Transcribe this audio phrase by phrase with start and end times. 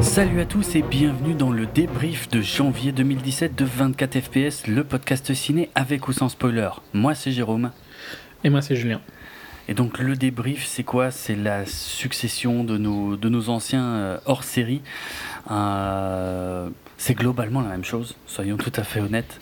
[0.00, 4.82] Salut à tous et bienvenue dans le débrief de janvier 2017 de 24 FPS, le
[4.82, 6.70] podcast ciné avec ou sans spoiler.
[6.94, 7.70] Moi c'est Jérôme.
[8.44, 9.02] Et moi c'est Julien.
[9.68, 11.10] Et donc le débrief c'est quoi?
[11.10, 14.80] C'est la succession de nos, de nos anciens euh, hors série.
[15.50, 16.68] Euh,
[16.98, 19.38] c'est globalement la même chose, soyons tout à fait honnêtes,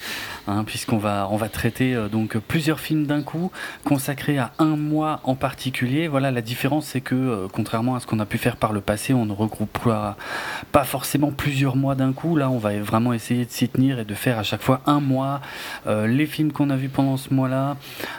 [0.48, 3.52] hein, puisqu'on va, on va traiter euh, donc plusieurs films d'un coup,
[3.84, 6.08] consacrés à un mois en particulier.
[6.08, 8.80] Voilà, la différence, c'est que euh, contrairement à ce qu'on a pu faire par le
[8.80, 9.78] passé, on ne regroupe
[10.72, 12.36] pas, forcément plusieurs mois d'un coup.
[12.36, 15.00] Là, on va vraiment essayer de s'y tenir et de faire à chaque fois un
[15.00, 15.40] mois,
[15.86, 17.76] les films qu'on a vus pendant ce mois-là,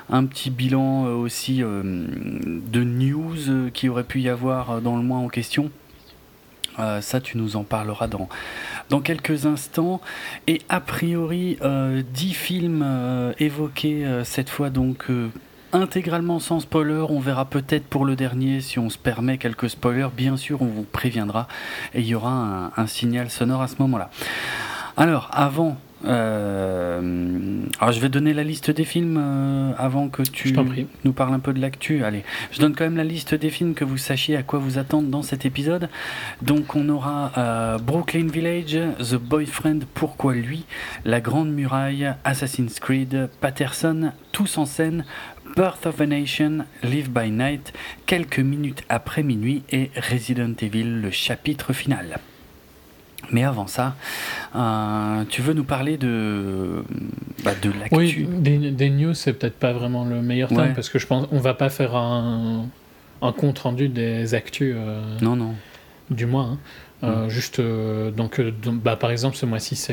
[0.09, 5.27] un petit bilan aussi de news qui aurait pu y avoir dans le mois en
[5.27, 5.71] question.
[6.79, 10.01] Euh, ça, tu nous en parleras dans, quelques instants.
[10.47, 15.07] Et a priori, euh, 10 films euh, évoqués euh, cette fois, donc
[15.73, 17.05] intégralement sans spoiler.
[17.09, 20.09] On verra peut-être pour le dernier si on se permet quelques spoilers.
[20.15, 21.47] Bien sûr, on vous préviendra
[21.93, 24.09] et il y aura un signal sonore à ce moment-là.
[24.97, 30.55] Alors, avant euh, alors je vais donner la liste des films euh, avant que tu
[31.03, 32.03] nous parles un peu de l'actu.
[32.03, 34.77] Allez, je donne quand même la liste des films que vous sachiez à quoi vous
[34.77, 35.89] attendre dans cet épisode.
[36.41, 40.65] Donc on aura euh, Brooklyn Village, The Boyfriend, Pourquoi lui,
[41.05, 45.05] La Grande Muraille, Assassin's Creed, Patterson, Tous en scène,
[45.55, 47.73] Birth of a Nation, Live by Night,
[48.05, 52.19] quelques minutes après minuit et Resident Evil, le chapitre final.
[53.31, 53.95] Mais avant ça,
[54.55, 56.83] euh, tu veux nous parler de,
[57.43, 57.95] bah, de l'actu?
[57.95, 58.27] Oui,
[58.71, 61.53] des, news, c'est peut-être pas vraiment le meilleur terme parce que je pense on va
[61.53, 62.67] pas faire un,
[63.21, 64.75] un compte rendu des actus.
[64.77, 65.53] Euh, non, non.
[66.09, 66.43] Du mois.
[66.43, 66.57] Hein.
[67.03, 67.29] Euh, mm.
[67.29, 69.87] juste, donc, bah, par exemple, ce mois-ci,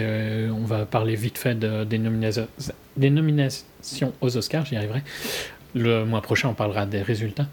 [0.50, 2.48] on va parler vite fait des, nominations,
[2.96, 5.02] des nominations aux Oscars, j'y arriverai.
[5.74, 7.46] Le mois prochain, on parlera des résultats.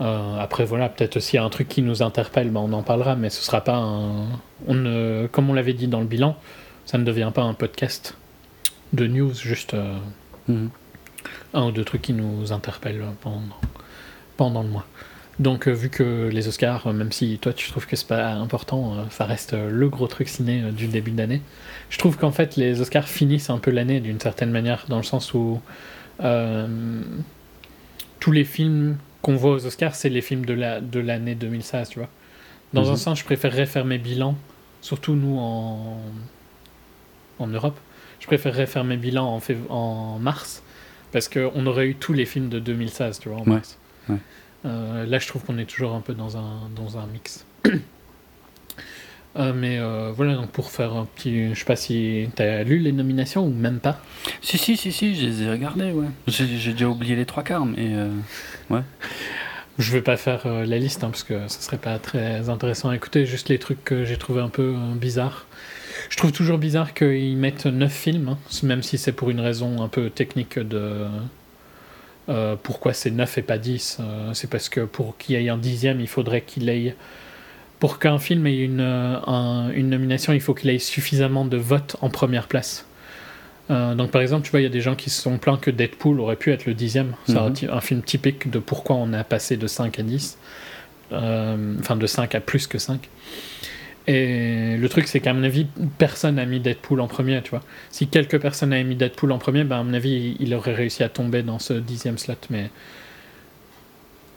[0.00, 3.30] Euh, après, voilà, peut-être aussi un truc qui nous interpelle, ben, on en parlera, mais
[3.30, 4.26] ce sera pas un.
[4.68, 5.26] On ne...
[5.32, 6.36] Comme on l'avait dit dans le bilan,
[6.86, 8.16] ça ne devient pas un podcast
[8.92, 9.96] de news, juste euh,
[10.46, 10.70] mhm.
[11.52, 13.42] un ou deux trucs qui nous interpellent pendant,
[14.36, 14.86] pendant le mois.
[15.40, 19.08] Donc, euh, vu que les Oscars, même si toi tu trouves que c'est pas important,
[19.10, 21.42] ça reste le gros truc ciné du début d'année.
[21.90, 25.02] Je trouve qu'en fait, les Oscars finissent un peu l'année d'une certaine manière, dans le
[25.02, 25.60] sens où
[28.24, 31.90] tous les films qu'on voit aux Oscars, c'est les films de l'année de l'année 2016,
[31.90, 32.08] tu vois.
[32.72, 32.96] Dans un mhm.
[32.96, 34.34] sens, je préférerais faire mes bilans,
[34.80, 36.00] surtout nous en,
[37.38, 37.78] en Europe,
[38.20, 40.62] je préférerais faire mes bilans en, en mars,
[41.12, 43.78] parce qu'on aurait eu tous les films de 2016, tu vois, en mars.
[44.64, 47.44] Euh, là, je trouve qu'on est toujours un peu dans un, dans un mix.
[49.36, 51.54] Euh, mais euh, voilà, donc pour faire un petit.
[51.54, 54.00] Je sais pas si tu as lu les nominations ou même pas.
[54.42, 56.06] Si, si, si, si, je les ai regardées, ouais.
[56.28, 57.94] J'ai déjà oublié les trois quarts, mais.
[57.94, 58.10] Euh,
[58.70, 58.82] ouais.
[59.76, 62.96] Je vais pas faire la liste, hein, parce que ce serait pas très intéressant à
[62.96, 65.46] écouter, juste les trucs que j'ai trouvé un peu bizarres.
[66.10, 69.82] Je trouve toujours bizarre qu'ils mettent 9 films, hein, même si c'est pour une raison
[69.82, 71.08] un peu technique de.
[72.62, 73.98] pourquoi c'est 9 et pas 10
[74.32, 76.94] C'est parce que pour qu'il y ait un dixième, il faudrait qu'il ait
[77.84, 81.96] pour qu'un film ait une, euh, une nomination, il faut qu'il ait suffisamment de votes
[82.00, 82.86] en première place.
[83.70, 85.58] Euh, donc par exemple, tu vois, il y a des gens qui se sont plaints
[85.58, 87.14] que Deadpool aurait pu être le dixième.
[87.26, 87.68] C'est mhm.
[87.70, 90.38] un film typique de pourquoi on a passé de 5 à 10.
[91.12, 93.06] Euh, enfin, de 5 à plus que 5.
[94.06, 95.66] Et le truc, c'est qu'à mon avis,
[95.98, 97.60] personne n'a mis Deadpool en premier, tu vois.
[97.90, 101.02] Si quelques personnes avaient mis Deadpool en premier, ben, à mon avis, il aurait réussi
[101.02, 102.32] à tomber dans ce dixième slot.
[102.48, 102.70] Mais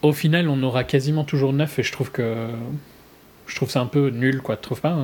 [0.01, 2.49] au final, on aura quasiment toujours 9 et je trouve que
[3.47, 4.55] je trouve ça un peu nul, quoi.
[4.57, 4.97] Tu trouves pas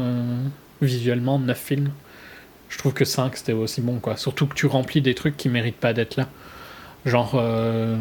[0.81, 1.91] Visuellement, 9 films.
[2.69, 4.17] Je trouve que 5 c'était aussi bon, quoi.
[4.17, 6.27] Surtout que tu remplis des trucs qui méritent pas d'être là.
[7.05, 7.33] Genre.
[7.35, 7.97] Euh...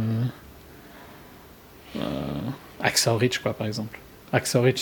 [1.96, 3.16] Euh...
[3.18, 3.98] Ridge, quoi, par exemple.
[4.32, 4.80] Axel Ridge,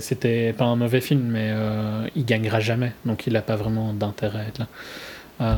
[0.00, 3.92] c'était pas un mauvais film, mais euh, il gagnera jamais, donc il a pas vraiment
[3.92, 4.66] d'intérêt à être là.
[5.40, 5.56] Euh,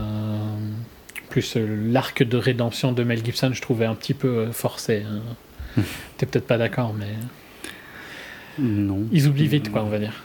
[1.28, 5.04] plus euh, l'arc de rédemption de Mel Gibson, je trouvais un petit peu forcé.
[5.06, 5.82] Hein.
[6.17, 7.12] T'es peut-être pas d'accord, mais.
[8.59, 9.06] Non.
[9.12, 10.23] Ils oublient vite, quoi, on va dire.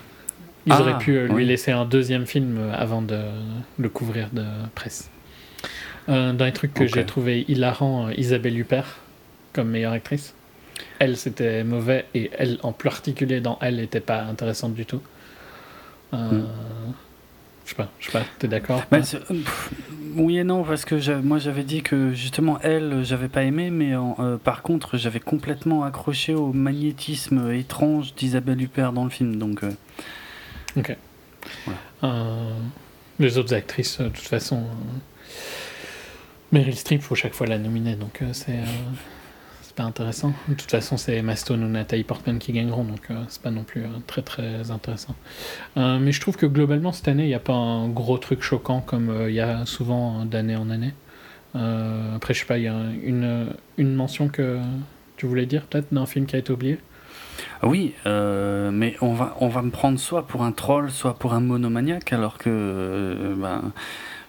[0.66, 3.20] Ils ah, auraient pu euh, lui laisser un deuxième film euh, avant de
[3.78, 4.44] le couvrir de
[4.76, 5.10] presse.
[6.10, 9.00] Euh, dans les trucs que j'ai trouvé hilarant, Isabelle Huppert
[9.54, 10.36] comme meilleure actrice.
[11.00, 15.02] Elle, c'était mauvais et elle, en particulier dans Elle, n'était pas intéressante du tout.
[16.12, 16.42] Hmm.
[17.70, 18.82] Je sais pas, je sais pas, t'es d'accord
[20.16, 23.94] Oui et non, parce que moi j'avais dit que justement elle, j'avais pas aimé, mais
[23.94, 29.36] euh, par contre j'avais complètement accroché au magnétisme étrange d'Isabelle Huppert dans le film.
[29.36, 29.70] Donc, euh,
[30.78, 30.98] Ok.
[32.04, 32.50] Euh,
[33.20, 34.64] les autres actrices, de toute façon,
[36.52, 38.64] Meryl Streep, faut chaque fois la nominer, donc c'est
[39.84, 40.34] intéressant.
[40.48, 43.52] De toute façon, c'est Emma Stone ou Nathalie Portman qui gagneront, donc euh, c'est pas
[43.52, 45.16] non plus euh, très très intéressant.
[45.78, 48.42] Euh, mais je trouve que globalement, cette année, il n'y a pas un gros truc
[48.42, 50.94] choquant comme il y a souvent d'année en année.
[51.56, 53.48] Après, je sais pas, il y a une,
[53.78, 54.60] une mention que
[55.18, 56.80] tu voulais dire peut-être d'un film qui a été oublié?
[57.64, 61.40] Oui, mais on va, on va me prendre soit pour un troll, soit pour un
[61.40, 63.72] monomaniaque, alors que ben,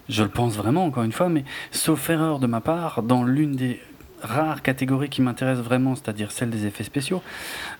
[0.09, 3.55] je le pense vraiment, encore une fois, mais sauf erreur de ma part, dans l'une
[3.55, 3.79] des
[4.21, 7.21] rares catégories qui m'intéressent vraiment, c'est-à-dire celle des effets spéciaux,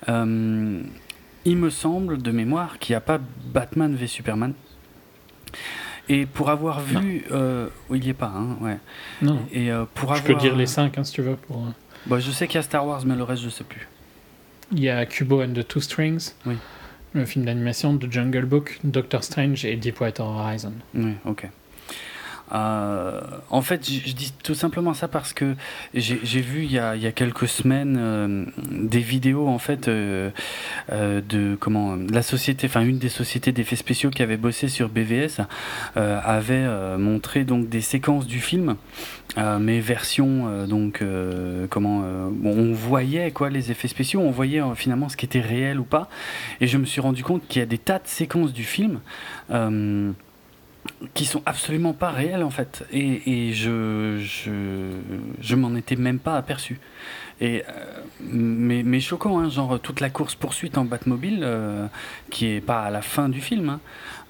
[0.10, 0.82] euh,
[1.46, 3.20] il me semble, de mémoire, qu'il n'y a pas
[3.54, 4.54] Batman v Superman.
[6.10, 7.24] Et pour avoir vu...
[7.32, 8.78] euh, oui, il n'y est pas, hein, ouais.
[9.22, 9.40] Non.
[9.52, 10.24] Et euh, pour Je avoir...
[10.40, 11.36] peux dire les 5 si tu veux.
[11.36, 11.58] Pour...
[11.58, 11.70] euh,
[12.08, 13.88] Bah, je sais qu'il y a Star Wars, mais le reste, je sais plus.
[14.72, 16.56] Il y a Kubo and the Two Strings, Oui.
[17.14, 20.74] le film d'animation de Jungle Book, Doctor Strange et Deepwater Horizon.
[20.96, 21.50] Oui, ok.
[22.54, 25.56] Euh, en fait, je, dis tout simplement ça parce que
[25.94, 30.32] j'ai vu il y, a, quelques semaines euh, des vidéos en fait euh,
[30.90, 35.42] de comment la société, enfin une des sociétés d'effets spéciaux qui avait bossé sur BVS
[35.96, 36.68] avait
[36.98, 38.76] montré donc des séquences du film,
[39.38, 41.04] mais version donc
[41.70, 42.02] comment
[42.32, 45.84] bon, on voyait quoi les effets spéciaux, on voyait finalement ce qui était réel ou
[45.84, 46.10] pas,
[46.60, 49.00] et je me suis rendu compte qu'il y a des tas de séquences du film.
[51.02, 52.86] Euh, qui sont absolument pas réels en fait.
[52.92, 54.92] Et, et je je,
[55.40, 56.80] je m'en étais même pas aperçu.
[57.40, 61.88] Et euh, mais, mais choquant hein, genre toute la course poursuite en Batmobile euh,
[62.30, 63.80] qui est pas à la fin du film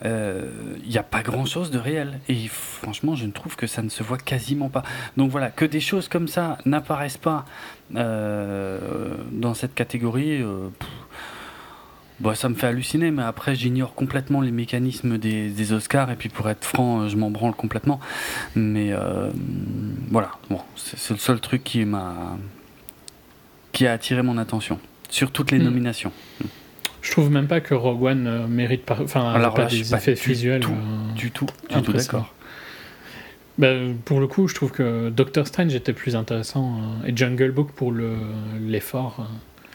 [0.04, 2.20] il n'y a pas grand chose de réel.
[2.28, 4.82] Et franchement je ne trouve que ça ne se voit quasiment pas.
[5.16, 7.46] Donc voilà que des choses comme ça n'apparaissent pas
[7.96, 8.80] euh,
[9.32, 10.90] dans cette catégorie euh, pff,
[12.22, 16.16] Bon, ça me fait halluciner, mais après, j'ignore complètement les mécanismes des, des Oscars, et
[16.16, 18.00] puis pour être franc, je m'en branle complètement.
[18.56, 19.32] Mais euh,
[20.12, 22.38] voilà, bon, c'est le seul truc qui m'a
[23.72, 24.80] qui a attiré mon attention
[25.10, 25.64] sur toutes les Hmm.
[25.64, 26.12] nominations.
[27.02, 29.02] Je trouve même pas que Rogue One euh, mérite par...
[29.02, 30.60] enfin, Alors pas là, des pas effets du visuels.
[30.62, 32.34] tout, euh, Du tout, du tout d'accord.
[33.58, 33.68] Bah,
[34.06, 37.72] pour le coup, je trouve que Doctor Strange était plus intéressant euh, et Jungle Book
[37.72, 38.14] pour le
[38.60, 39.28] l'effort.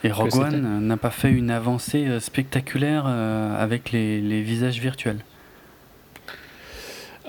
[0.07, 0.35] Et Rogue.
[0.37, 5.19] One euh, n'a pas fait une avancée euh, spectaculaire euh, avec les, les visages virtuels.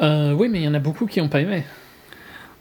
[0.01, 1.63] Euh, oui, mais il y en a beaucoup qui n'ont pas aimé.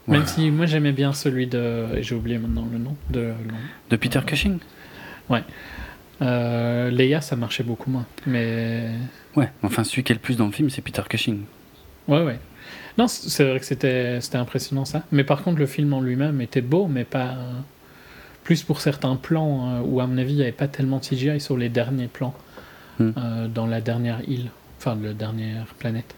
[0.07, 0.17] Ouais.
[0.17, 2.01] Même si moi j'aimais bien celui de.
[2.01, 2.95] J'ai oublié maintenant le nom.
[3.09, 3.57] De, le nom.
[3.89, 4.57] De Peter Cushing
[6.19, 8.05] Euh, Leia, ça marchait beaucoup moins.
[8.25, 8.89] Mais.
[9.35, 11.41] Ouais, enfin celui qui est le plus dans le film, c'est Peter Cushing.
[12.07, 12.39] Ouais, ouais.
[12.97, 15.03] Non, c'est vrai que c'était c'était impressionnant ça.
[15.11, 17.35] Mais par contre, le film en lui-même était beau, mais pas.
[18.47, 21.03] Plus pour certains plans euh, où, à mon avis, il n'y avait pas tellement de
[21.05, 22.33] CGI sur les derniers plans
[22.99, 23.11] Hmm.
[23.17, 24.49] euh, dans la dernière île,
[24.79, 26.15] enfin, la dernière planète.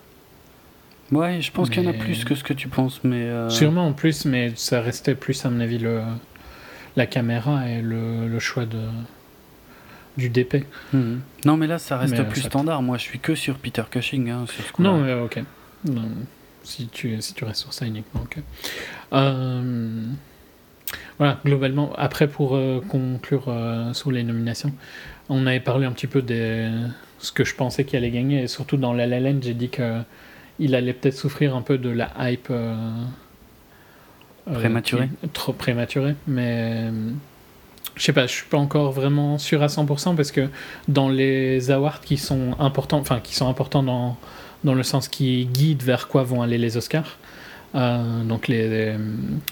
[1.12, 3.24] Ouais, je pense qu'il y en a plus que ce que tu penses, mais...
[3.24, 6.02] euh, Sûrement en plus, mais ça restait plus, à mon avis, le,
[6.96, 8.80] la caméra et le, le choix de,
[10.18, 10.66] du DP.
[10.94, 11.20] Mhm.
[11.46, 12.82] Non, mais là, ça reste Mais, plus ça- standard.
[12.84, 14.82] Moi, je suis que sur Peter Cushing, hein, sur ce.
[14.82, 15.44] Non, mais ok.
[15.86, 16.04] Non,
[16.64, 18.38] si, tu, si tu restes sur ça uniquement, ok.
[19.14, 20.04] Euh,
[21.18, 24.74] voilà, globalement, après pour euh, conclure euh, sur les nominations,
[25.28, 26.70] on avait parlé un petit peu de
[27.20, 29.70] ce que je pensais qu'il allait gagner, et surtout dans La La Land, j'ai dit
[29.70, 30.02] que
[30.60, 32.76] il allait peut-être souffrir un peu de la hype euh,
[34.46, 35.10] Prématurée.
[35.34, 36.90] trop prématurée, mais
[37.96, 40.50] je sais pas, je suis pas encore vraiment sûr à 100% parce que
[40.88, 44.18] dans les awards qui sont importants, enfin qui sont importants dans,
[44.64, 47.18] dans le sens qui guident vers quoi vont aller les Oscars,
[47.76, 48.96] euh, donc les,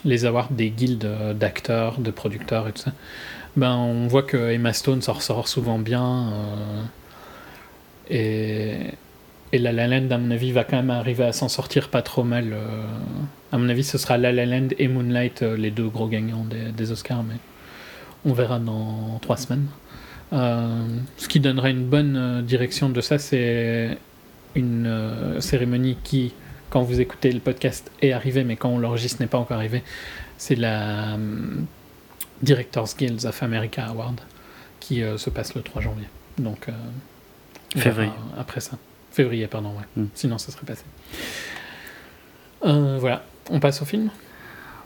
[0.06, 2.94] les awards des guildes d'acteurs, de producteurs et tout ça,
[3.56, 6.84] ben on voit que Emma Stone s'en ressort souvent bien euh,
[8.10, 8.94] et,
[9.52, 12.02] et La La Land à mon avis va quand même arriver à s'en sortir pas
[12.02, 12.54] trop mal.
[12.54, 12.84] euh.
[13.52, 16.46] à mon avis ce sera La La Land et Moonlight euh, les deux gros gagnants
[16.76, 17.36] des, Oscars, mais
[18.26, 19.68] on verra dans trois semaines.
[20.34, 20.86] Euh,
[21.18, 23.98] ce qui donnerait une bonne euh, direction de ça, c'est
[24.56, 26.34] une euh, cérémonie qui,
[26.70, 29.84] quand vous écoutez le podcast, est arrivée, mais quand on l'enregistre n'est pas encore arrivée.
[30.38, 31.18] C'est la euh,
[32.42, 34.22] Directors Guild of America Award
[34.80, 36.08] qui euh, se passe le 3 janvier.
[36.38, 36.72] Donc, euh,
[37.76, 38.12] Février.
[38.12, 38.78] verra Après ça.
[39.12, 40.04] Février, pardon, ouais.
[40.04, 40.08] Mm.
[40.14, 40.84] Sinon, ça serait passé.
[42.66, 44.10] Euh, voilà, on passe au film?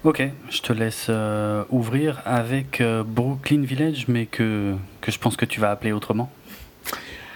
[0.04, 1.12] Ok, je te laisse
[1.70, 6.32] ouvrir avec Brooklyn Village, mais que, que je pense que tu vas appeler autrement.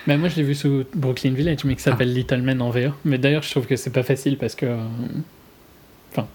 [0.07, 2.91] Moi, je l'ai vu sous Brooklyn Village, mais qui s'appelle Little Men en VO.
[3.05, 4.65] Mais d'ailleurs, je trouve que c'est pas facile parce que.
[4.67, 4.77] euh,
[6.11, 6.27] Enfin.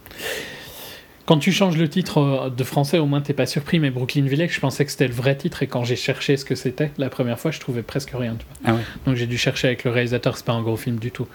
[1.27, 4.25] Quand tu changes le titre euh, de français, au moins t'es pas surpris, mais Brooklyn
[4.25, 6.91] Village, je pensais que c'était le vrai titre, et quand j'ai cherché ce que c'était
[6.99, 8.35] la première fois, je trouvais presque rien.
[8.37, 8.73] Tu vois.
[8.73, 8.83] Ah ouais.
[9.07, 11.29] Donc j'ai dû chercher avec le réalisateur, c'est pas un gros film du tout.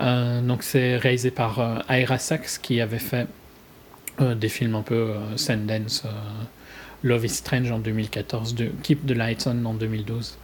[0.00, 3.26] Euh, donc c'est réalisé par euh, Ira Sachs qui avait fait
[4.20, 6.02] euh, des films un peu Sundance,
[7.04, 10.36] Love is Strange en 2014, de Keep the Lights On en 2012,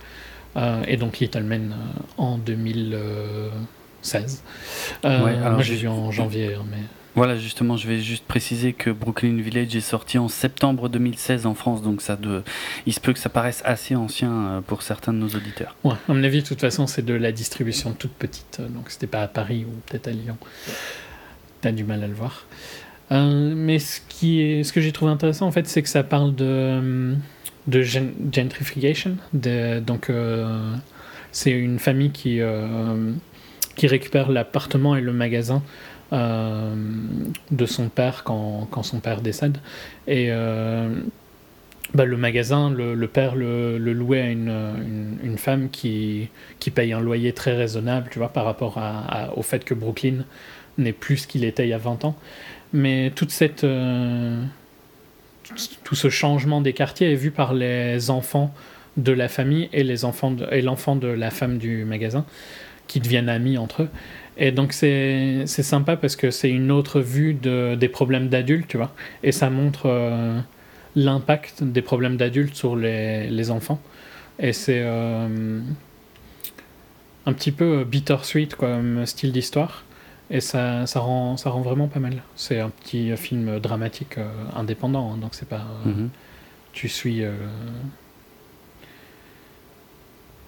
[0.87, 1.75] et donc Little Men
[2.17, 4.43] en 2016.
[5.05, 6.79] moi, j'ai vu en janvier, hein, mais.
[7.15, 11.55] Voilà, justement, je vais juste préciser que Brooklyn Village est sorti en septembre 2016 en
[11.55, 12.43] France, donc ça de...
[12.87, 15.77] il se peut que ça paraisse assez ancien euh, pour certains de nos auditeurs.
[15.85, 18.91] Ouais, à mon avis, de toute façon, c'est de la distribution toute petite, euh, donc
[18.91, 20.37] c'était pas à Paris ou peut-être à Lyon.
[21.61, 22.47] T'as du mal à le voir.
[23.13, 26.03] Euh, mais ce, qui est, ce que j'ai trouvé intéressant, en fait, c'est que ça
[26.03, 27.15] parle de,
[27.67, 29.17] de gentrification.
[29.33, 30.11] Donc,
[31.33, 32.41] c'est une famille qui,
[33.77, 35.63] qui récupère l'appartement et le magasin
[36.13, 36.75] euh,
[37.51, 39.59] de son père quand, quand, son père décède.
[40.07, 40.89] Et euh,
[41.95, 46.29] bah, le magasin, le, père le, louait à une, une, femme qui,
[46.61, 48.79] qui paye un loyer très raisonnable, tu vois, par rapport
[49.35, 50.25] au fait que Brooklyn
[50.79, 52.17] n'est plus ce qu'il était il y a 20 ans.
[52.73, 54.43] Mais toute cette, euh,
[55.85, 58.55] tout ce changement des quartiers est vu par les enfants
[58.97, 62.25] de la famille et les enfants et l'enfant de la femme du magasin
[62.87, 63.89] qui deviennent amis entre eux.
[64.37, 68.77] Et donc c'est sympa parce que c'est une autre vue de, des problèmes d'adultes, tu
[68.77, 68.95] vois.
[69.23, 70.39] Et ça montre euh,
[70.97, 73.81] l'impact des problèmes d'adultes sur les, les, enfants.
[74.39, 75.61] Et c'est euh,
[77.27, 79.85] un petit peu bittersweet comme style d'histoire.
[80.31, 82.23] Et ça, ça, rend, ça rend vraiment pas mal.
[82.35, 85.67] C'est un petit film dramatique euh, indépendant, hein, donc c'est pas...
[85.87, 86.09] Mm-hmm.
[86.73, 87.23] Tu suis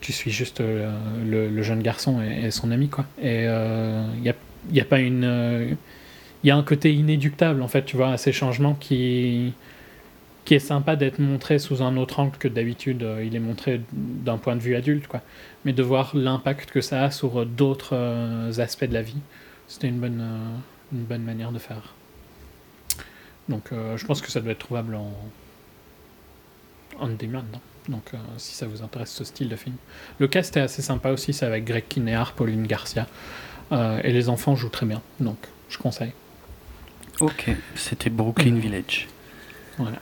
[0.06, 0.88] tu suis juste euh,
[1.24, 4.34] le, jeune garçon et, son ami quoi et il euh, n'y a,
[4.70, 5.74] y a pas une il euh,
[6.44, 9.52] y a un côté inéductable en fait tu vois à ces changements qui
[10.44, 14.38] qui est sympa d'être montré sous un autre angle que d'habitude il est montré d'un
[14.38, 15.22] point de vue adulte quoi
[15.64, 19.18] mais de voir l'impact que ça a sur d'autres aspects de la vie
[19.68, 20.60] c'était une bonne
[20.92, 21.94] une bonne manière de faire
[23.48, 25.12] donc je pense que ça doit être trouvable en
[26.98, 27.60] on demand hein.
[27.88, 29.76] Donc, euh, si ça vous intéresse ce style de film.
[30.18, 33.06] Le cast est assez sympa aussi, c'est avec Greg Kinnear, Pauline Garcia.
[33.72, 36.12] Euh, et les enfants jouent très bien, donc je conseille.
[37.20, 39.08] Ok, c'était Brooklyn Village.
[39.78, 39.98] Voilà.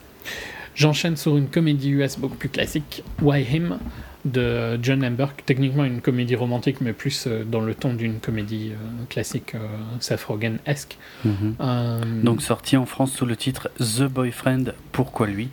[0.75, 3.79] J'enchaîne sur une comédie US beaucoup plus classique, Why Him
[4.25, 5.33] de John Lamberg.
[5.47, 8.73] Techniquement une comédie romantique, mais plus euh, dans le ton d'une comédie
[9.09, 9.55] classique
[10.01, 10.99] Seth Rogen-esque.
[11.25, 12.23] Mhm.
[12.23, 15.49] Donc sorti en France sous le titre The Boyfriend, pourquoi lui?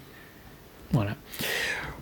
[0.92, 1.16] Voilà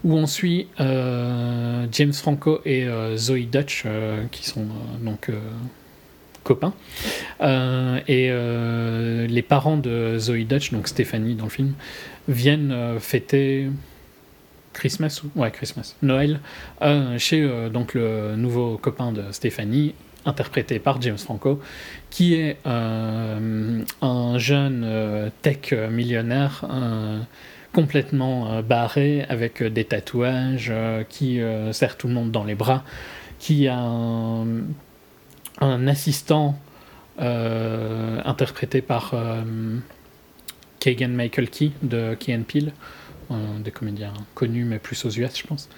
[0.03, 4.65] où on suit euh, James Franco et euh, Zoe Dutch, euh, qui sont
[5.01, 5.29] donc
[6.49, 6.73] copains.
[8.07, 8.31] et
[9.27, 11.73] les parents de Zoe Dutch, donc Stéphanie dans le film,
[12.27, 13.69] viennent fêter
[14.73, 16.39] Christmas, ouais, Christmas, Noël,
[17.17, 19.93] chez donc le nouveau copain de Stéphanie,
[20.25, 21.59] interprété par James Franco,
[22.09, 26.65] qui est un jeune tech millionnaire
[27.73, 31.39] complètement euh, barré avec euh, des tatouages, euh, qui
[31.71, 32.83] serre tout le monde dans les bras,
[33.39, 34.45] qui a un,
[35.59, 36.57] assistant
[37.17, 39.13] interprété par
[40.79, 42.71] Kagan Michael Key de Key and Peele,
[43.59, 45.69] des comédiens connus mais plus aux US je pense.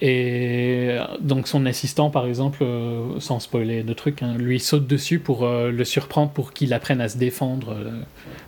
[0.00, 2.64] Et donc son assistant, par exemple,
[3.20, 7.08] sans spoiler de trucs, hein, lui saute dessus pour le surprendre, pour qu'il apprenne à
[7.08, 7.76] se défendre.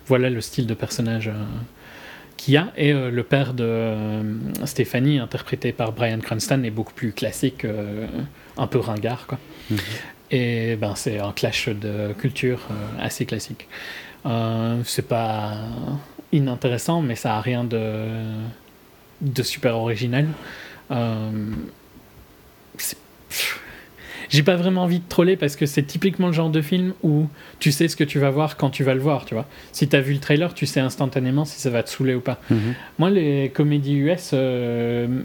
[0.07, 1.31] voilà le style de personnage
[2.55, 4.21] a et euh, le père de euh,
[4.65, 8.07] Stéphanie, interprété par Brian Cranston, est beaucoup plus classique, euh,
[8.57, 9.27] un peu ringard.
[9.27, 9.39] Quoi.
[9.69, 9.77] Mhm.
[10.31, 12.59] Et ben, c'est un clash de culture
[12.99, 13.67] assez classique.
[14.83, 15.57] c'est pas
[16.31, 18.05] inintéressant, mais ça a rien de,
[19.21, 20.27] de super original.
[22.77, 22.97] c'est
[24.29, 27.27] j'ai pas vraiment envie de troller parce que c'est typiquement le genre de film où
[27.59, 29.45] tu sais ce que tu vas voir quand tu vas le voir, tu vois.
[29.71, 32.21] Si tu as vu le trailer, tu sais instantanément si ça va te saouler ou
[32.21, 32.39] pas.
[32.49, 32.73] Mhm.
[32.99, 35.21] Moi, les comédies US, euh,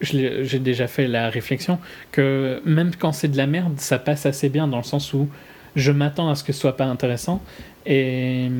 [0.00, 1.78] j'ai déjà fait la réflexion
[2.12, 5.28] que même quand c'est de la merde, ça passe assez bien dans le sens où
[5.74, 7.42] je m'attends à ce que ce soit pas intéressant
[7.86, 8.50] et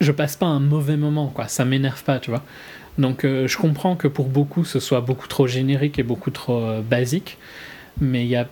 [0.00, 1.32] je passe pas un mauvais moment.
[1.48, 2.42] Ça m'énerve pas, tu vois.
[2.98, 6.60] Donc euh, je comprends que pour beaucoup ce soit beaucoup trop générique et beaucoup trop
[6.60, 7.38] euh, basique,
[8.00, 8.48] mais il y a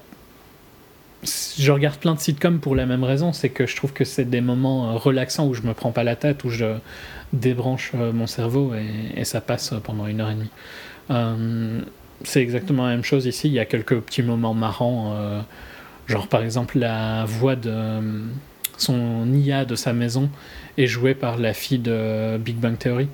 [1.57, 4.27] je regarde plein de sitcoms pour la même raison, c'est que je trouve que c'est
[4.27, 6.77] des moments euh, relaxants où je me prends pas la tête, où je
[7.33, 8.75] débranche mon cerveau
[9.17, 10.51] et, ça passe pendant une heure et demie.
[11.11, 11.81] Euh,
[12.23, 15.15] c'est exactement la même chose ici, il y a quelques petits moments marrants,
[16.07, 18.01] genre par exemple la voix de
[18.79, 20.31] son IA de sa maison
[20.79, 23.09] est jouée par la fille de Big Bang Theory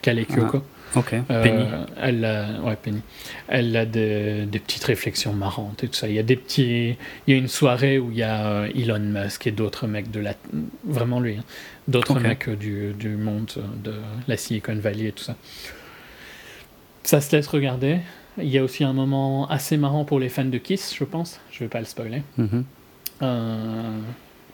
[0.00, 0.62] Calais Kyoko.
[0.96, 1.12] Ok.
[1.12, 1.64] Euh, Penny.
[2.00, 3.00] Elle a, ouais, Penny.
[3.48, 6.08] Elle a des, des petites réflexions marrantes et tout ça.
[6.08, 8.70] Il y a des petits, il y a une soirée où il y a euh,
[8.74, 10.34] Elon Musk et d'autres mecs de la,
[10.84, 11.44] vraiment lui, hein.
[11.88, 13.50] d'autres mecs euh, du, du monde
[13.82, 13.94] de
[14.26, 15.36] la Silicon Valley et tout ça.
[17.02, 17.98] Ça se laisse regarder.
[18.38, 21.40] Il y a aussi un moment assez marrant pour les fans de Kiss, je pense.
[21.50, 22.22] Je vais pas le spoiler.
[22.36, 22.64] Mhm.
[23.22, 23.98] Euh,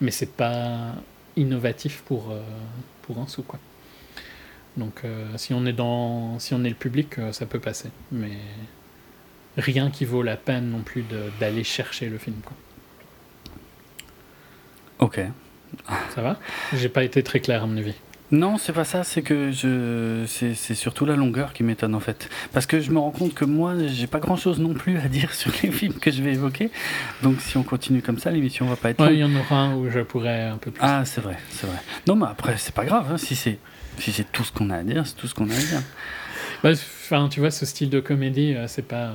[0.01, 0.95] mais c'est pas
[1.37, 2.41] innovatif pour, euh,
[3.03, 3.59] pour un sou quoi.
[4.77, 7.89] Donc euh, si on est dans si on est le public euh, ça peut passer
[8.11, 8.37] mais
[9.57, 11.05] rien qui vaut la peine non plus
[11.39, 12.53] d'aller chercher le film quoi.
[14.99, 15.19] Ok.
[16.13, 16.39] Ça va?
[16.73, 17.95] J'ai pas été très clair à mon avis.
[18.31, 22.27] Non, c'est pas ça, c'est que je c'est surtout la longueur qui m'étonne en fait.
[22.53, 25.07] Parce que je me rends compte que moi, j'ai pas grand chose non plus à
[25.07, 26.71] dire sur les films que je vais évoquer.
[27.21, 29.57] Donc si on continue comme ça, l'émission va pas être Ouais, il y en aura
[29.57, 30.81] un où je pourrais un peu plus.
[30.83, 31.77] Ah, c'est vrai, c'est vrai.
[32.07, 33.59] Non, mais après, c'est pas grave, hein, si c'est
[33.99, 35.81] si c'est tout ce qu'on a à dire, c'est tout ce qu'on a à dire.
[36.63, 39.09] Bah, Enfin, tu vois, ce style de comédie, euh, c'est pas.
[39.09, 39.13] euh,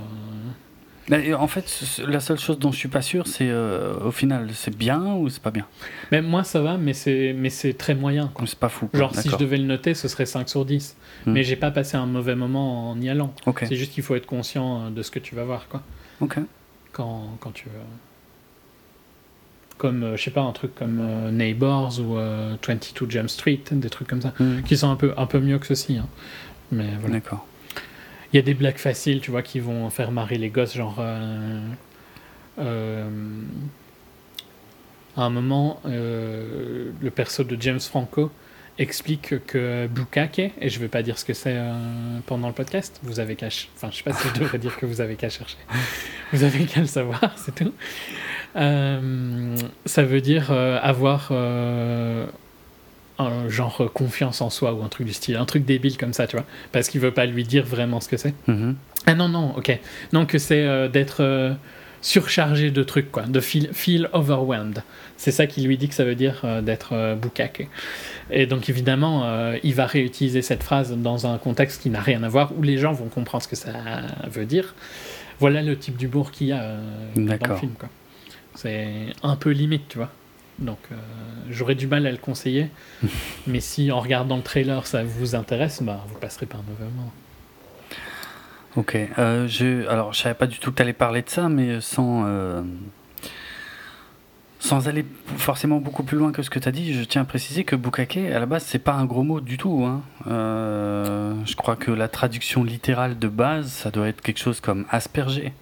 [1.09, 1.65] Mais, en fait,
[2.07, 5.29] la seule chose dont je suis pas sûr, c'est euh, au final, c'est bien ou
[5.29, 5.67] c'est pas bien?
[6.13, 8.31] Mais moi, ça va, mais c'est mais c'est très moyen.
[8.47, 8.87] C'est pas fou.
[8.87, 9.01] quoi.
[9.01, 10.97] Genre, si je devais le noter, ce serait 5 sur 10.
[11.27, 11.33] Hmm.
[11.33, 13.35] Mais j'ai pas passé un mauvais moment en y allant.
[13.47, 15.83] Ok, C'est juste qu'il faut être conscient de ce que tu vas voir, quoi.
[16.21, 16.39] ok.
[16.93, 17.81] Quand, quand tu veux.
[19.81, 23.61] Comme, euh, je sais pas, un truc comme euh, Neighbors ou euh, 22 Jump Street,
[23.73, 24.35] des trucs comme ça.
[24.39, 25.97] Hmm, Qui sont un peu, un peu mieux que ceci.
[25.97, 26.07] hein.
[26.71, 27.15] Mais voilà.
[27.17, 27.47] D'accord.
[28.33, 30.97] Il y a des blagues faciles, tu vois, qui vont faire marrer les gosses, genre.
[31.01, 31.61] euh,
[35.17, 38.31] à un moment, le perso de James Franco
[38.81, 42.99] explique que Bukake, et je vais pas dire ce que c'est euh, pendant le podcast,
[43.03, 43.49] vous avez qu'à.
[43.77, 45.59] Enfin, je sais pas si je devrais dire que vous avez qu'à chercher.
[46.33, 47.75] Vous avez qu'à le savoir, c'est tout.
[48.55, 51.33] Euh, ça veut dire euh, avoir.
[51.33, 52.29] un
[53.49, 56.37] genre confiance en soi ou un truc du style, un truc débile comme ça, tu
[56.37, 58.33] vois, parce qu'il veut pas lui dire vraiment ce que c'est.
[58.47, 58.77] Mhm.
[59.07, 59.79] Ah non, non, ok.
[60.13, 61.59] Non, que c'est d'être
[62.03, 64.83] surchargé de trucs, quoi, de feel, feel overwhelmed.
[65.17, 67.69] C'est ça qui lui dit que ça veut dire euh, d'être euh, bukake.
[68.33, 72.23] Et donc évidemment, euh, il va réutiliser cette phrase dans un contexte qui n'a rien
[72.23, 73.73] à voir, où les gens vont comprendre ce que ça
[74.29, 74.75] veut dire.
[75.39, 76.81] Voilà le type d'humour qu'il y a euh,
[77.17, 77.73] dans le film.
[78.55, 80.11] C'est un peu limite, tu vois.
[80.59, 80.97] Donc euh,
[81.49, 82.69] j'aurais du mal à le conseiller,
[83.47, 86.85] mais si en regardant le trailer ça vous intéresse, bah vous passerez pas un mauvais
[86.95, 87.13] moment.
[88.77, 88.97] Ok.
[89.19, 91.81] Euh, je, alors, je savais pas du tout que tu allais parler de ça, mais
[91.81, 92.25] sans,
[94.61, 95.05] sans aller
[95.39, 97.75] forcément beaucoup plus loin que ce que tu as dit, je tiens à préciser que
[97.77, 99.85] bukake, à la base, c'est pas un gros mot du tout.
[99.87, 100.03] hein.
[100.29, 104.85] Euh, je crois que la traduction littérale de base, ça doit être quelque chose comme
[104.91, 105.53] asperger,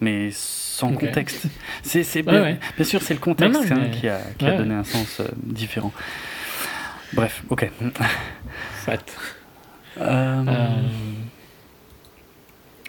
[0.00, 1.46] mais sans contexte.
[1.82, 2.58] C'est, c'est Ouais, bien, ouais.
[2.76, 4.84] bien sûr, c'est le contexte Non, non, hein, qui a, qui a ouais, donné un
[4.84, 5.92] sens euh, différent.
[7.14, 7.70] Bref, ok.
[8.84, 9.16] Fait.
[10.00, 10.82] Euh, Euh,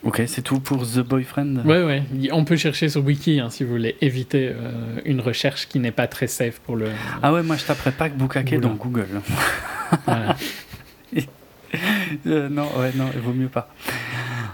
[0.03, 2.03] Ok, c'est tout pour The Boyfriend Ouais, ouais.
[2.31, 5.91] On peut chercher sur Wiki hein, si vous voulez éviter euh, une recherche qui n'est
[5.91, 6.89] pas très safe pour le.
[7.21, 9.07] Ah ouais, moi je taperais pas que Bukake dans Google.
[10.05, 10.35] Voilà.
[12.25, 13.69] Euh, non, ouais, non, il vaut mieux pas.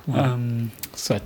[0.07, 0.29] Voilà.
[0.29, 1.23] Euh, Soit.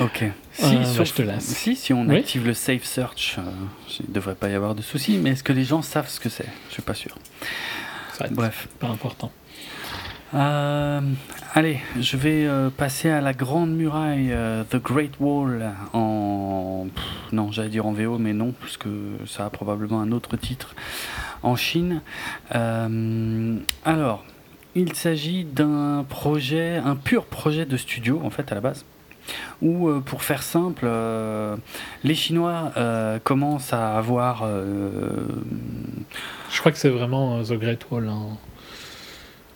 [0.00, 0.22] ok.
[0.22, 0.28] Euh,
[0.60, 1.44] bah, sauf- je te laisse.
[1.44, 2.16] Si, si on Oui.
[2.16, 3.36] active le Safe Search,
[4.00, 6.20] il ne devrait pas y avoir de soucis, mais est-ce que les gens savent ce
[6.20, 6.46] que c'est?
[6.68, 7.16] Je suis pas sûr.
[8.16, 8.30] Soit.
[8.32, 8.68] Bref.
[8.78, 9.32] Pas important.
[10.34, 11.00] Euh,
[11.54, 16.88] allez, je vais euh, passer à la Grande Muraille, euh, The Great Wall, en...
[17.30, 18.88] non, j'allais dire en VO, mais non, puisque
[19.26, 20.74] ça a probablement un autre titre
[21.44, 22.00] en Chine.
[22.50, 24.24] Alors,
[24.74, 28.84] il s'agit d'un projet, un pur projet de studio, en fait, à la base.
[29.62, 30.88] Où, pour faire simple,
[32.02, 32.72] les Chinois
[33.22, 34.48] commencent à avoir
[36.50, 38.08] Je crois que c'est vraiment The Great Wall.
[38.08, 38.36] hein.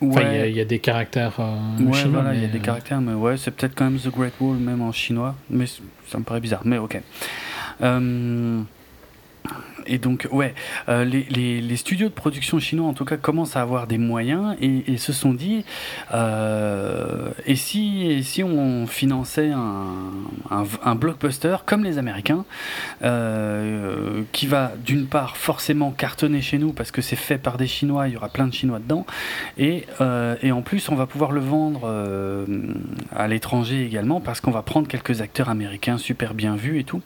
[0.01, 2.21] Enfin, il y a- ouais, il y, a des caractères euh, Ouais, chinois.
[2.21, 4.33] voilà, il y a des euh, caractères, mais ouais, c'est peut-être quand même The Great
[4.39, 5.65] Wall, même en chinois, mais
[6.07, 7.01] ça me paraît bizarre, mais ok.
[7.81, 8.61] Euh,
[9.89, 10.53] et donc, ouais,
[10.87, 14.97] euh, les, studios de production chinois, en tout cas, commencent à avoir des moyens et,
[14.97, 15.65] se sont dit,
[16.13, 22.45] euh, et, si, on finançait un, blockbuster comme les Américains,
[23.03, 27.67] euh, qui va d'une part forcément cartonner chez nous parce que c'est fait par des
[27.67, 29.05] Chinois, il y aura plein de Chinois dedans,
[29.57, 31.89] et, en plus, on va pouvoir le vendre
[33.15, 37.01] à l'étranger également parce qu'on va prendre quelques acteurs américains super bien vus et tout.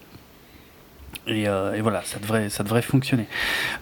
[1.25, 3.27] Et, euh, et voilà, ça devrait, ça devrait fonctionner.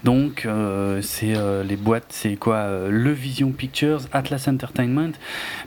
[0.04, 5.13] Donc, euh, c'est euh, les boîtes, c'est quoi Le Vision Pictures, Atlas Entertainment,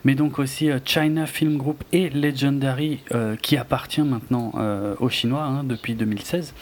[0.04, 3.00] mais donc aussi China Film Group et Legendary,
[3.42, 4.52] qui appartient maintenant
[5.00, 6.54] aux Chinois hein, depuis 2016.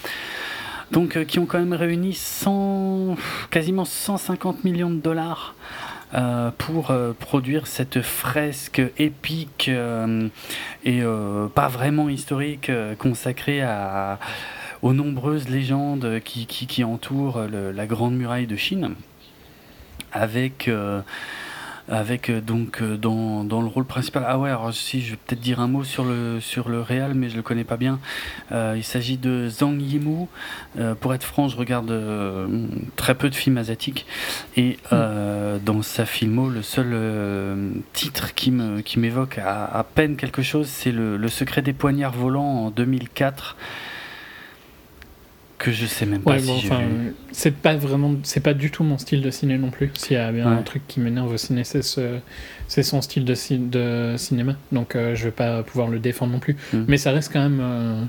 [0.90, 3.16] Donc, qui ont quand même réuni 100,
[3.51, 5.55] quasiment 150 millions de dollars
[6.59, 9.70] pour produire cette fresque épique
[10.85, 11.03] et
[11.55, 14.18] pas vraiment historique consacrée à,
[14.83, 18.95] aux nombreuses légendes qui, entourent la Grande Muraille de Chine,
[20.12, 20.68] avec
[21.88, 24.25] avec euh, donc euh, dans, le rôle principal.
[24.27, 27.29] Ah ouais, alors si je vais peut-être dire un mot sur le sur le mais
[27.29, 27.99] je le connais pas bien.
[28.53, 30.29] Euh, il s'agit de Zhang Yimou.
[31.01, 31.92] pour être franc, je regarde
[32.97, 34.07] très peu de films asiatiques
[34.57, 36.95] et dans sa filmo, le seul
[37.92, 42.66] titre qui me qui m'évoque à, peine quelque chose, c'est le, secret des poignards volants
[42.66, 43.57] en 2004
[45.62, 46.81] que je sais même pas si enfin,
[47.31, 49.92] c'est pas vraiment c'est pas du tout mon style de ciné non plus.
[49.94, 52.18] S'il y a bien un truc qui m'énerve au ciné c'est ce,
[52.66, 54.57] c'est son style de, de cinéma.
[54.72, 56.57] Donc euh, je vais pas pouvoir le défendre non plus.
[56.72, 56.85] Mm.
[56.88, 58.03] mais ça reste quand même euh,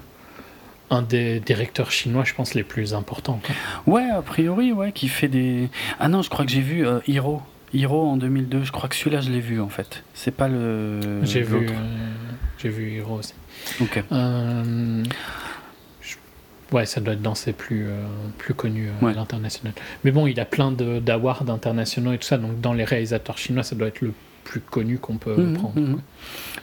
[0.89, 3.39] un des directeurs chinois je pense les plus importants
[3.85, 6.99] ouais a priori ouais qui fait des ah non je crois que j'ai vu euh,
[7.07, 7.41] Hiro.
[7.71, 10.03] Hiro en 2002 je crois que celui-là je l'ai vu en fait.
[10.15, 11.69] C'est pas le j'ai vu
[12.57, 13.35] j'ai vu Hiro aussi.
[13.79, 14.03] Ok
[16.73, 18.03] Ouais, ça doit être dans ses plus, euh,
[18.39, 19.73] plus connus euh, à l'international.
[20.03, 23.61] Mais bon, il a plein d'awards internationaux et tout ça, donc dans les réalisateurs chinois,
[23.61, 24.11] ça doit être le
[24.43, 25.79] plus connu qu'on peut mhm, prendre.
[25.79, 26.01] Mhm.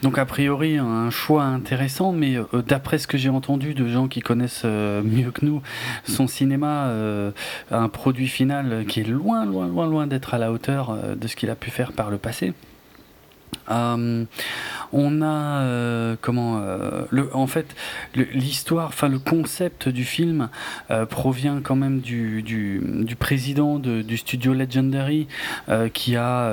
[0.03, 4.09] Donc a priori un choix intéressant, mais euh, d'après ce que j'ai entendu de gens
[4.09, 5.63] qui connaissent mieux que nous
[6.05, 6.93] son cinéma,
[7.71, 11.37] un produit final qui est loin, loin, loin, loin d'être à la hauteur de ce
[11.37, 12.53] qu'il a pu faire par le passé.
[13.71, 14.25] Euh,
[14.93, 17.77] on a euh, comment euh, le, en fait
[18.15, 20.49] l'histoire, enfin le concept du film
[21.09, 25.29] provient quand même du, du, président du studio Legendary
[25.93, 26.53] qui a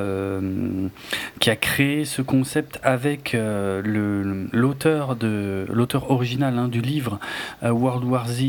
[1.40, 7.20] qui a créé ce concept avec l'auteur de l'auteur original hein, du livre
[7.64, 8.44] World War Z,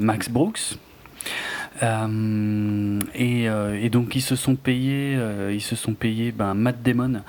[0.00, 0.78] Max Brooks.
[3.14, 5.18] et, donc ils se sont payés,
[5.52, 7.20] ils se sont payés ben, Matt Damon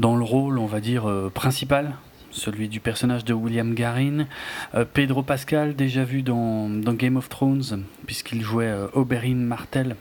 [0.00, 1.94] dans le rôle, on va dire, euh, principal,
[2.30, 4.26] celui du personnage de William Garin.
[4.74, 9.96] Euh, Pedro Pascal, déjà vu dans, Game of Thrones, puisqu'il jouait euh, Oberyn Martel.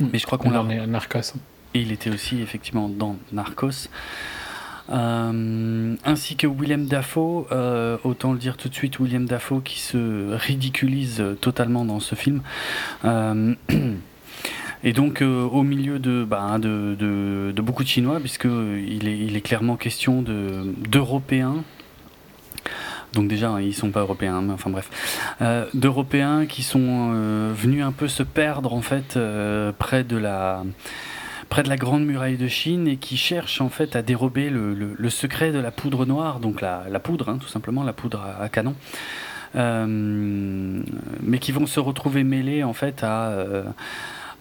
[0.00, 0.08] Hmm.
[0.12, 0.64] Mais je crois qu'on l'a.
[0.86, 1.34] Narcos.
[1.74, 3.88] Et il était aussi effectivement dans Narcos.
[4.90, 7.46] ainsi que William Dafoe,
[8.04, 12.42] autant le dire tout de suite, William Dafoe qui se ridiculise totalement dans ce film.
[14.84, 19.40] Et donc euh, au milieu bah, de, de, beaucoup de Chinois, puisqu'il est, il est
[19.40, 21.62] clairement question d'Européens.
[23.12, 24.90] donc déjà, ils ne sont pas européens, mais enfin bref,
[25.40, 29.18] euh, d'Européens qui sont euh, venus un peu se perdre en fait
[29.78, 30.64] près de la
[31.76, 35.70] grande muraille de Chine et qui cherchent en fait à dérober le, secret de la
[35.70, 38.74] poudre noire, donc la, poudre, hein, tout simplement, la poudre à, canon.
[39.54, 43.46] mais qui vont se retrouver mêlés en fait à,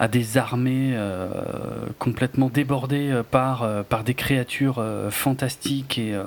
[0.01, 1.29] à des armées euh,
[1.99, 6.19] complètement débordées euh, par, euh, par des créatures fantastiques et,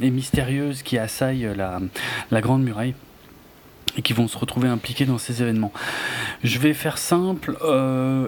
[0.00, 1.80] et, mystérieuses qui assaillent la,
[2.32, 2.94] la Grande Muraille
[3.96, 5.72] et qui vont se retrouver impliqués dans ces événements.
[6.42, 7.56] Je vais faire simple,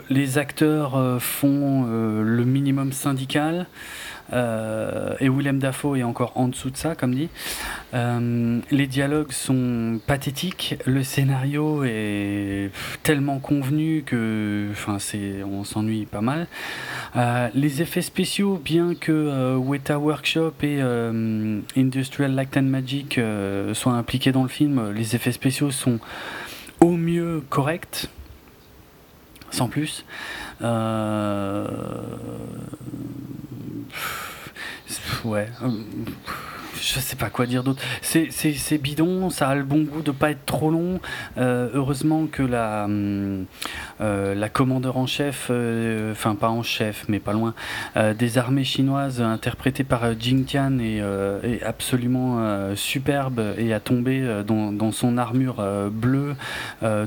[0.08, 1.84] les acteurs font
[2.22, 3.66] le minimum syndical.
[4.32, 7.28] Euh, et Willem Dafoe est encore en dessous de ça, comme dit.
[7.94, 12.70] Euh, les dialogues sont pathétiques, le scénario est
[13.02, 14.70] tellement convenu que,
[15.44, 16.46] on s'ennuie pas mal.
[17.16, 20.80] Euh, les effets spéciaux, bien que Weta Workshop et
[21.76, 23.20] Industrial Light and Magic
[23.72, 25.98] soient impliqués dans le film, les effets spéciaux sont
[26.80, 28.08] au mieux corrects,
[29.50, 30.04] sans plus.
[35.24, 35.48] Ouais.
[36.80, 37.82] Je sais pas quoi dire d'autre.
[38.02, 41.00] C'est bidon, ça a le bon goût de pas être trop long.
[41.38, 42.86] Euh, heureusement que la,
[44.00, 47.54] euh, la commandeur en chef, euh, enfin pas en chef, mais pas loin,
[48.18, 51.02] des armées chinoises, interprétée par Jing Tian, est,
[51.62, 56.34] absolument superbe et a tombé dans, son armure bleue,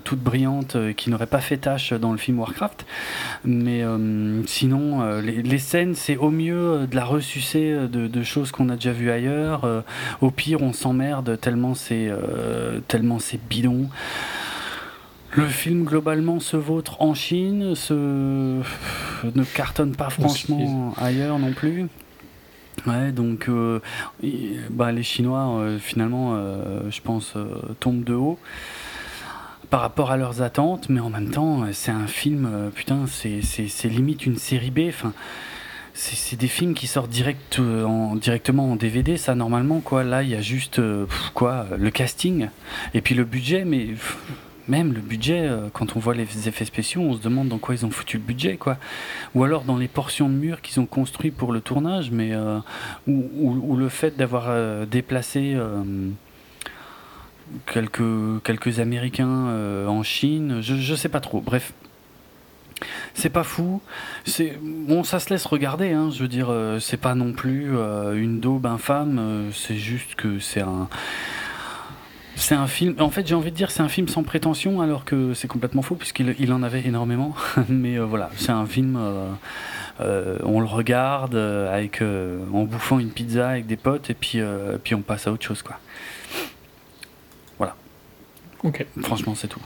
[0.03, 2.85] toute brillante, qui n'aurait pas fait tâche dans le film Warcraft.
[3.45, 3.83] Mais
[4.45, 8.75] sinon, les, les, scènes, c'est au mieux de la ressucée de, de choses qu'on a
[8.75, 9.58] déjà vues ailleurs.
[9.65, 9.81] Euh,
[10.21, 13.89] au pire, on s'emmerde tellement c'est euh, tellement c'est bidon.
[15.35, 17.93] Le film globalement se vautre en Chine, se...
[17.93, 21.87] ne cartonne pas franchement ailleurs non plus.
[22.87, 23.79] Ouais, donc euh,
[24.71, 26.35] bah, les Chinois finalement,
[26.89, 27.35] je pense,
[27.79, 28.39] tombent de haut
[29.69, 34.25] par rapport à leurs attentes, mais en même temps, c'est un film, putain, c'est limite
[34.25, 34.79] une série B.
[34.87, 35.13] Enfin,
[35.99, 37.11] c'est des films qui sortent
[37.59, 40.03] euh, en, directement en DVD, ça normalement quoi.
[40.03, 42.49] Là, il y a juste euh, quoi, le casting
[42.93, 43.89] et puis le budget, mais
[44.69, 47.75] même le budget, euh, quand on voit les effets spéciaux, on se demande dans quoi
[47.75, 48.77] ils ont foutu le budget, quoi.
[49.35, 52.59] Ou alors dans les portions de murs qu'ils ont construit pour le tournage, mais euh,
[53.07, 55.83] ou, le fait d'avoir euh, déplacé euh,
[57.65, 61.41] quelques Américains euh, en Chine, je, je sais pas trop.
[61.41, 61.73] Bref.
[63.13, 63.81] C'est pas fou,
[64.25, 65.91] c'est bon, ça se laisse regarder.
[65.91, 69.19] Hein, je veux dire, euh, c'est pas non plus euh, une daube infâme.
[69.19, 70.87] euh, c'est juste que c'est un,
[72.35, 72.95] c'est un film.
[72.99, 75.81] En fait, j'ai envie de dire c'est un film sans prétention, alors que c'est complètement
[75.81, 77.35] faux puisqu'il il en avait énormément.
[77.69, 78.97] Mais voilà, c'est un film.
[79.99, 84.39] on le regarde avec en bouffant une pizza avec des potes et puis
[84.83, 85.79] puis on passe à autre chose quoi.
[88.63, 88.85] Ok.
[89.01, 89.61] Franchement, c'est tout.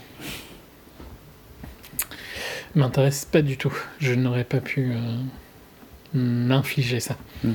[2.76, 3.74] M'intéresse pas du tout.
[4.00, 4.98] Je n'aurais pas pu euh,
[6.14, 7.18] m'infliger ça.
[7.44, 7.52] Mm.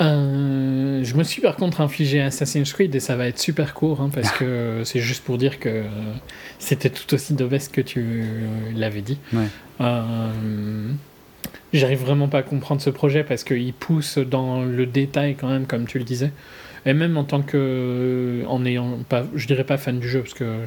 [0.00, 4.00] Euh, je me suis par contre infligé Assassin's Creed et ça va être super court
[4.00, 5.82] hein, parce que c'est juste pour dire que euh,
[6.58, 9.18] c'était tout aussi d'obèse que tu euh, l'avais dit.
[9.32, 9.46] Ouais.
[9.80, 10.90] Euh,
[11.72, 15.66] J'arrive vraiment pas à comprendre ce projet parce qu'il pousse dans le détail quand même,
[15.66, 16.30] comme tu le disais.
[16.86, 20.34] Et même en tant que, en ayant pas, je dirais pas fan du jeu parce
[20.34, 20.58] que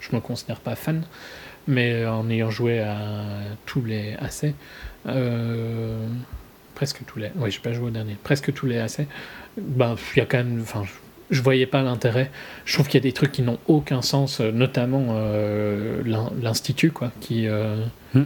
[0.00, 1.04] je me considère pas fan,
[1.68, 2.96] mais en ayant joué à
[3.66, 4.54] tous les AC,
[5.06, 6.06] euh,
[6.74, 9.06] presque tous les, oui, j'ai pas joué au dernier, presque tous les AC,
[9.58, 10.82] ben il y a quand même, enfin,
[11.30, 12.30] je, voyais pas l'intérêt.
[12.64, 16.90] Je trouve qu'il y a des trucs qui n'ont aucun sens, notamment euh, l'in- l'institut,
[16.90, 18.24] quoi, qui euh, Hmm.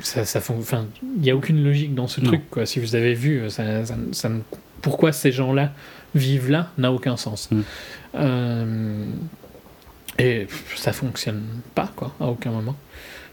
[0.00, 0.86] ça, ça enfin,
[1.18, 2.26] il y a aucune logique dans ce Non.
[2.26, 2.66] truc, quoi.
[2.66, 4.40] Si vous avez vu, euh, ça, ça- ça ne-
[4.82, 5.72] pourquoi ces gens-là
[6.14, 7.48] vivent là n'a aucun sens.
[7.50, 7.62] Hmm.
[10.18, 10.46] Et
[10.76, 11.42] ça fonctionne
[11.74, 12.76] pas, quoi, à aucun moment.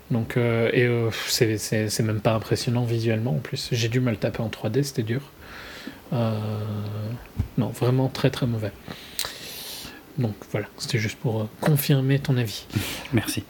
[0.10, 3.70] Donc, euh, et euh, c'est- même pas impressionnant visuellement en plus.
[3.72, 5.22] J'ai dû me le taper en 3D, c'était dur.
[6.14, 6.38] Euh,
[7.58, 8.72] non, vraiment très très mauvais.
[10.18, 12.66] Donc voilà, c'était juste pour euh, confirmer ton avis.
[13.14, 13.44] Merci.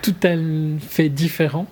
[0.00, 0.30] Tout à
[0.80, 1.66] fait différent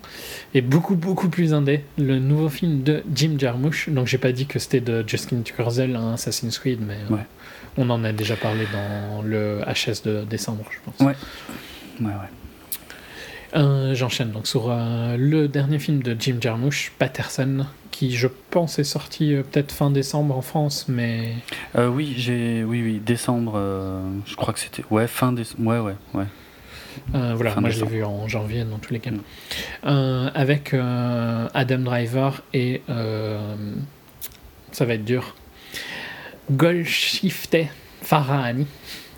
[0.54, 1.82] et beaucoup beaucoup plus indé.
[1.98, 3.88] Le nouveau film de Jim Jarmusch.
[3.88, 7.22] Donc j'ai pas dit que c'était de Justin Kurzel, un Assassin's Creed, mais Ouais.
[7.76, 11.00] On en a déjà parlé dans le HS de décembre, je pense.
[11.00, 11.16] Ouais.
[12.00, 12.28] Ouais, ouais.
[13.56, 18.78] Euh, J'enchaîne donc sur euh, le dernier film de Jim Jarmusch, Patterson, qui je pense
[18.78, 21.34] est sorti euh, peut-être fin décembre en France, mais
[21.76, 23.60] oui, j'ai, oui, oui, décembre.
[24.26, 25.66] je crois que c'était, ouais, fin décembre.
[25.66, 26.26] Ouais, ouais, ouais.
[27.34, 29.10] voilà, Fin moi je l'ai vu en janvier dans tous les cas.
[29.10, 30.30] Mm.
[30.34, 32.82] Avec Adam Driver et
[34.72, 35.34] ça va être dur.
[36.50, 37.68] Golshifteh
[38.02, 38.66] Farahani,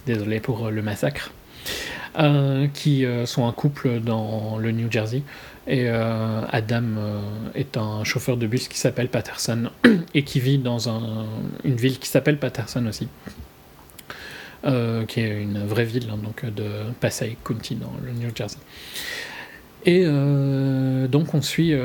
[0.07, 1.33] désolé pour euh, le massacre,
[2.19, 5.23] euh, qui euh, sont un couple dans le New Jersey.
[5.69, 6.83] Et Adam
[7.55, 9.71] est un chauffeur de bus qui s'appelle Patterson
[10.15, 11.25] et qui vit dans un-
[11.63, 13.07] une ville qui s'appelle Patterson aussi.
[14.65, 16.65] Qui est une vraie ville hein, donc de
[16.99, 18.59] Passaic County dans le New Jersey.
[19.87, 21.77] Et donc on suit,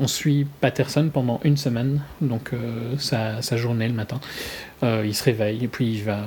[0.00, 4.20] on suit Patterson pendant une semaine, donc euh, sa, sa journée le matin.
[4.82, 6.20] Euh, il se réveille, et puis il va,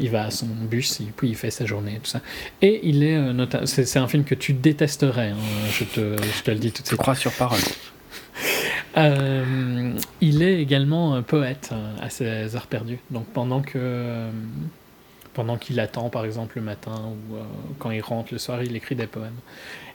[0.00, 2.20] il va à son bus, et puis il fait sa journée, tout ça.
[2.62, 5.36] Et il est, euh, nota- c'est c'est un film que tu détesterais, hein,
[5.72, 7.00] je, te, je te le dis tout de Je suite.
[7.00, 7.60] crois sur parole.
[10.20, 12.98] Il est également poète euh, à ses heures perdues.
[13.10, 14.28] Donc pendant que
[15.34, 17.42] pendant qu'il attend par exemple le matin ou euh,
[17.78, 19.38] quand il rentre le soir, il écrit des poèmes.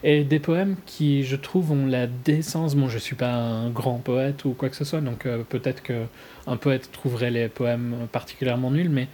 [0.02, 2.74] Et des poèmes qui, je trouve, ont la décence.
[2.74, 5.82] Bon, je suis pas un grand poète ou quoi que ce soit, donc euh, peut-être
[5.82, 6.04] que
[6.46, 9.08] un poète trouverait les poèmes particulièrement nuls, mais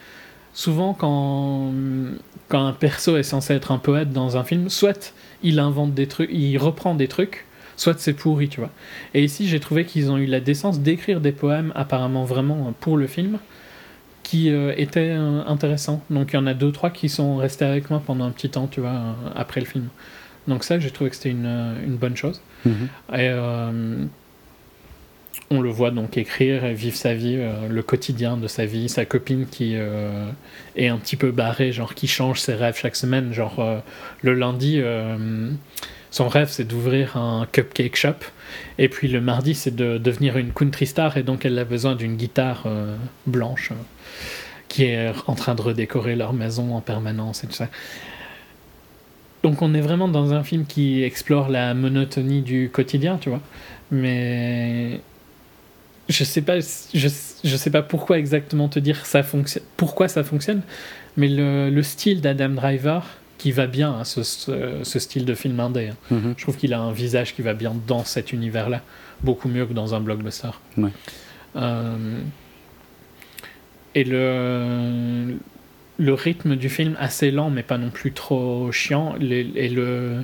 [0.53, 1.73] souvent quand
[2.49, 6.07] quand un perso est censé être un poète dans un film, soit il invente des
[6.07, 8.71] trucs, il reprend des trucs, soit c'est pourri, tu vois.
[9.15, 12.97] Et ici, j'ai trouvé qu'ils ont eu la décence d'écrire des poèmes apparemment vraiment pour
[12.97, 13.39] le film
[14.25, 16.03] qui euh, étaient euh, intéressants.
[16.11, 18.51] Donc il y en a deux, trois qui sont restés avec moi pendant un petit
[18.51, 19.87] temps, tu vois, euh, après le film.
[20.49, 22.43] Donc ça, j'ai trouvé que c'était une, une bonne chose.
[22.65, 22.89] Mhm.
[23.17, 23.31] Et
[25.51, 28.89] on le voit donc écrire et vivre sa vie, euh, le quotidien de sa vie,
[28.89, 30.27] sa copine qui euh,
[30.77, 33.33] est un petit peu barrée, genre qui change ses rêves chaque semaine.
[33.33, 33.79] Genre euh,
[34.23, 34.83] le lundi,
[36.11, 38.15] son rêve c'est d'ouvrir un cupcake shop,
[38.79, 41.95] et puis le mardi c'est de devenir une country star, et donc elle a besoin
[41.95, 42.67] d'une guitare
[43.27, 43.73] blanche
[44.75, 47.69] qui est en train de redécorer leur maison en permanence et tout ça.
[49.45, 53.41] Donc on est vraiment dans un film qui explore la monotonie du quotidien, tu vois.
[53.93, 55.01] Mais
[56.09, 57.09] je sais pas, je,
[57.45, 60.63] je sais pas pourquoi exactement te dire ça fonctionne, pourquoi ça fonctionne,
[61.17, 63.07] mais le, le style d'Adam Driver
[63.39, 65.89] qui va bien à ce, ce, ce style de film indé.
[65.93, 65.97] hein.
[66.11, 66.35] Mhm.
[66.37, 68.81] Je trouve qu'il a un visage qui va bien dans cet univers-là,
[69.23, 70.51] beaucoup mieux que dans un blockbuster.
[70.79, 70.91] Ouais.
[71.55, 72.19] Euh,
[73.95, 75.37] et le,
[75.99, 80.23] le rythme du film assez lent, mais pas non plus trop chiant, les, et le,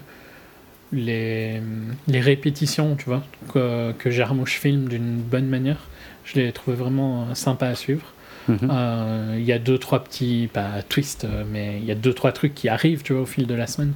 [0.92, 1.60] les,
[2.08, 4.10] les répétitions, tu vois, que, que
[4.44, 5.88] filme d'une bonne manière,
[6.24, 8.12] je les trouvé vraiment sympa à suivre.
[8.48, 8.58] Mhm.
[8.70, 12.32] Euh, Il y a deux, trois petits, pas twists, mais il y a deux, trois
[12.32, 13.92] trucs qui arrivent, tu vois, au fil de la semaine,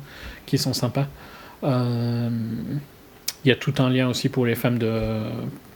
[0.46, 1.08] qui sont sympas.
[1.64, 2.30] Euh,
[3.44, 5.22] Il y a tout un lien aussi pour les femmes de,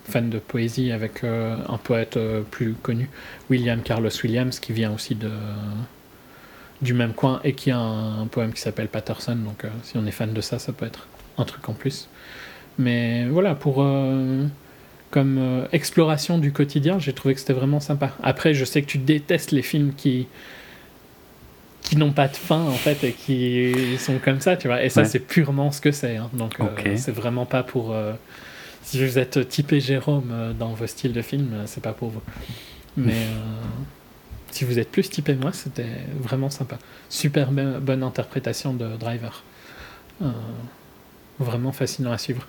[0.09, 3.09] fans de poésie avec euh, un poète euh, plus connu,
[3.51, 5.31] William Carlos Williams, qui vient aussi de,
[6.83, 9.37] du même coin et qui a un, un poème qui s'appelle Patterson.
[9.37, 12.09] Donc, euh, si on est fan de ça, ça peut être un truc en plus.
[12.79, 14.47] Mais voilà, pour euh,
[15.11, 18.13] comme euh, exploration du quotidien, j'ai trouvé que c'était vraiment sympa.
[18.23, 20.27] Après, je sais que tu détestes les films qui
[21.83, 24.83] qui n'ont pas de fin en fait et qui sont comme ça, tu vois.
[24.85, 25.07] Et ça, Ouais.
[25.09, 26.17] c'est purement ce que c'est.
[26.17, 26.29] hein.
[26.35, 26.87] Donc, euh, Ok.
[26.97, 27.93] c'est vraiment pas pour.
[27.95, 28.13] euh,
[28.91, 32.09] si vous êtes typé Jérôme euh, dans vos styles de films, euh, c'est pas pour
[32.09, 32.23] vous.
[32.97, 33.37] Mais euh,
[34.51, 35.87] si vous êtes plus typé moi, c'était
[36.21, 36.79] vraiment sympa.
[37.11, 39.43] Super bonne interprétation de Driver.
[40.23, 40.31] Euh,
[41.39, 42.47] vraiment fascinant à suivre.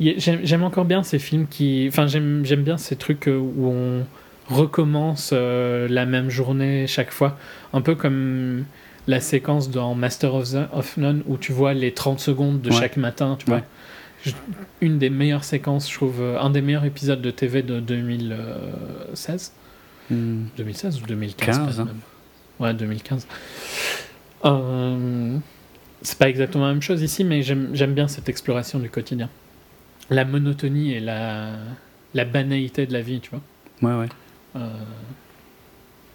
[0.00, 1.86] J'aime encore bien ces films qui.
[1.88, 4.06] Enfin, j'aime bien ces trucs où on
[4.48, 7.36] recommence la même journée chaque fois.
[7.74, 8.64] Un peu comme
[9.06, 12.76] la séquence dans Master of, None où tu vois les 30 secondes de Ouais.
[12.76, 13.36] chaque matin.
[13.38, 13.58] Tu Ouais.
[13.58, 13.66] vois.
[13.66, 13.79] Je-
[14.80, 19.52] Une des meilleures séquences, je trouve, euh, un des meilleurs épisodes de TV de 2016.
[20.10, 20.44] Hmm.
[20.56, 21.84] 2016 ou 2015 15, peut-être hein.
[21.84, 22.00] même.
[22.58, 23.26] Ouais, 2015.
[24.44, 25.38] Euh,
[26.02, 29.28] c'est pas exactement la même chose ici, mais j'aime bien cette exploration du quotidien.
[30.10, 31.52] La monotonie et la,
[32.14, 33.40] la banalité de la vie, tu vois.
[33.82, 34.08] Ouais, ouais.
[34.56, 34.68] Euh,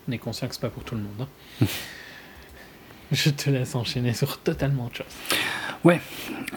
[0.07, 1.27] on est conscient que c'est pas pour tout le monde.
[1.61, 1.65] hein.
[3.11, 5.05] Je te laisse enchaîner sur totalement autre chose.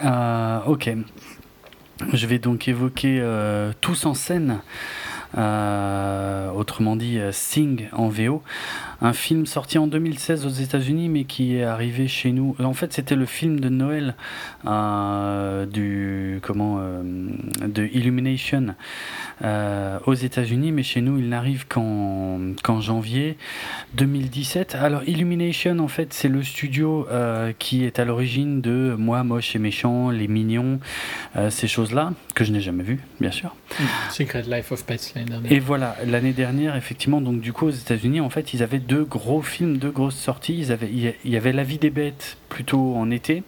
[0.03, 0.89] Euh, ok.
[2.13, 4.61] Je vais donc évoquer euh, Tous en scène,
[5.37, 8.41] euh, autrement dit euh, Sing en VO,
[9.01, 12.55] un film sorti en 2016 aux États-Unis mais qui est arrivé chez nous.
[12.59, 14.15] En fait, c'était le film de Noël
[14.65, 17.01] euh, du comment euh,
[17.65, 18.75] de Illumination
[19.43, 23.37] euh, aux États-Unis, mais chez nous, il n'arrive qu'en qu'en janvier
[23.93, 24.75] 2017.
[24.75, 29.55] Alors, Illumination, en fait, c'est le studio euh, qui est à l'origine de Moi, Moche
[29.55, 30.79] et Méchant, Les Mignons,
[31.49, 33.55] ces choses-là, que je n'ai jamais vues, bien sûr.
[34.11, 35.51] Secret Life of Pets l'année dernière.
[35.51, 39.03] Et voilà, l'année dernière, effectivement, donc du coup, aux États-Unis, en fait, ils avaient deux
[39.05, 40.57] gros films, deux grosses sorties.
[40.57, 43.43] Ils avaient, il y avait La vie des bêtes, plutôt en été,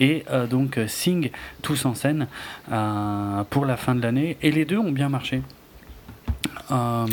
[0.00, 1.30] et euh, donc Sing,
[1.62, 2.28] tous en scène,
[2.72, 4.36] euh, pour la fin de l'année.
[4.40, 5.42] Et les deux ont bien marché,
[6.70, 7.06] euh,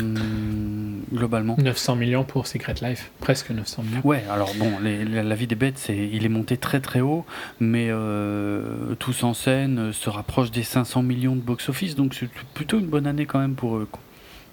[1.12, 1.56] globalement.
[1.58, 4.00] 900 millions pour Secret Life, presque 900 millions.
[4.04, 7.00] Ouais, alors bon, les- la, la vie des bêtes, c'est, il est monté très très
[7.00, 7.24] haut,
[7.58, 12.78] mais euh, tous en scène se rapproche des 500 millions de box-office, donc c'est plutôt
[12.78, 13.88] une bonne année quand même pour eux,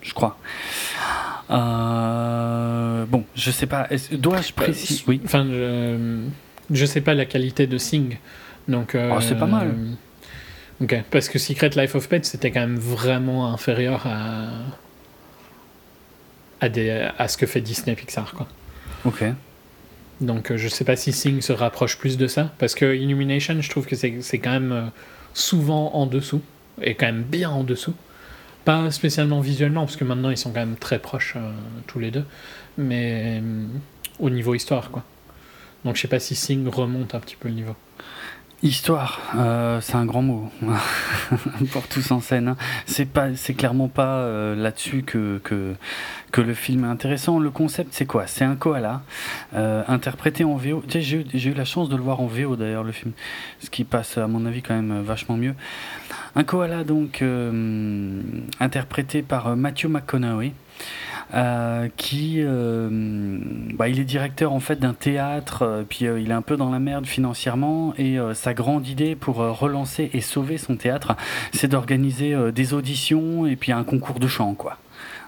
[0.02, 0.38] je crois.
[1.49, 5.03] Euh, bon, je sais pas, dois-je préciser?
[5.08, 5.21] Oui.
[5.25, 6.21] Enfin, je,
[6.71, 8.17] je sais pas la qualité de Sing.
[8.67, 9.73] Donc, euh, Oh, c'est pas mal.
[10.82, 14.47] Ok, parce que Secret Life of Pets c'était quand même vraiment inférieur à
[16.62, 18.47] à, des, à ce que fait Disney Pixar quoi.
[19.06, 19.23] Ok.
[20.21, 23.62] Donc euh, je sais pas si Sing se rapproche plus de ça parce que Illumination
[23.62, 24.86] je trouve que c'est quand même euh,
[25.34, 26.41] souvent en dessous
[26.82, 27.93] et quand même bien en dessous.
[28.65, 31.52] Pas spécialement visuellement parce que maintenant ils sont quand même très proches euh,
[31.86, 32.26] tous les deux,
[32.78, 33.65] mais euh,
[34.19, 35.04] au niveau histoire quoi.
[35.84, 37.76] Donc je sais pas si Sing remonte un petit peu le niveau.
[38.62, 40.49] Histoire, euh, c'est un grand mot
[41.73, 42.47] pour tous en scène.
[42.47, 42.58] hein.
[42.86, 45.76] C'est pas, c'est clairement pas là-dessus que, que
[46.32, 47.39] que le film est intéressant.
[47.39, 48.26] Le concept, c'est quoi?
[48.28, 49.02] C'est un koala
[49.54, 50.82] interprété en VO.
[50.88, 53.12] J'ai eu la chance de le voir en VO d'ailleurs le film,
[53.60, 55.56] ce qui passe à mon avis quand même vachement mieux.
[56.36, 58.22] Un koala donc euh,
[58.60, 60.54] interprété par euh, Matthew McConaughey.
[61.36, 62.89] euh, qui euh,
[63.76, 66.58] bah, il est directeur en fait d'un théâtre euh, puis euh, il est un peu
[66.58, 71.15] dans la merde financièrement et sa grande idée pour relancer et sauver son théâtre
[71.52, 74.78] c'est d'organiser des auditions et puis un concours de chant quoi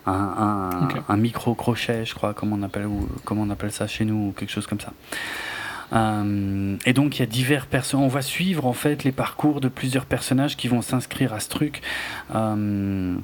[0.07, 1.01] un, un, Ok.
[1.09, 4.29] un micro crochet je crois comme on appelle ou comment on appelle ça chez nous
[4.29, 4.91] ou quelque chose comme ça
[5.91, 8.01] et donc il y a divers personnes.
[8.01, 11.49] On va suivre en fait les parcours de plusieurs personnages qui vont s'inscrire à ce
[11.49, 11.81] truc.
[12.33, 13.15] Euh,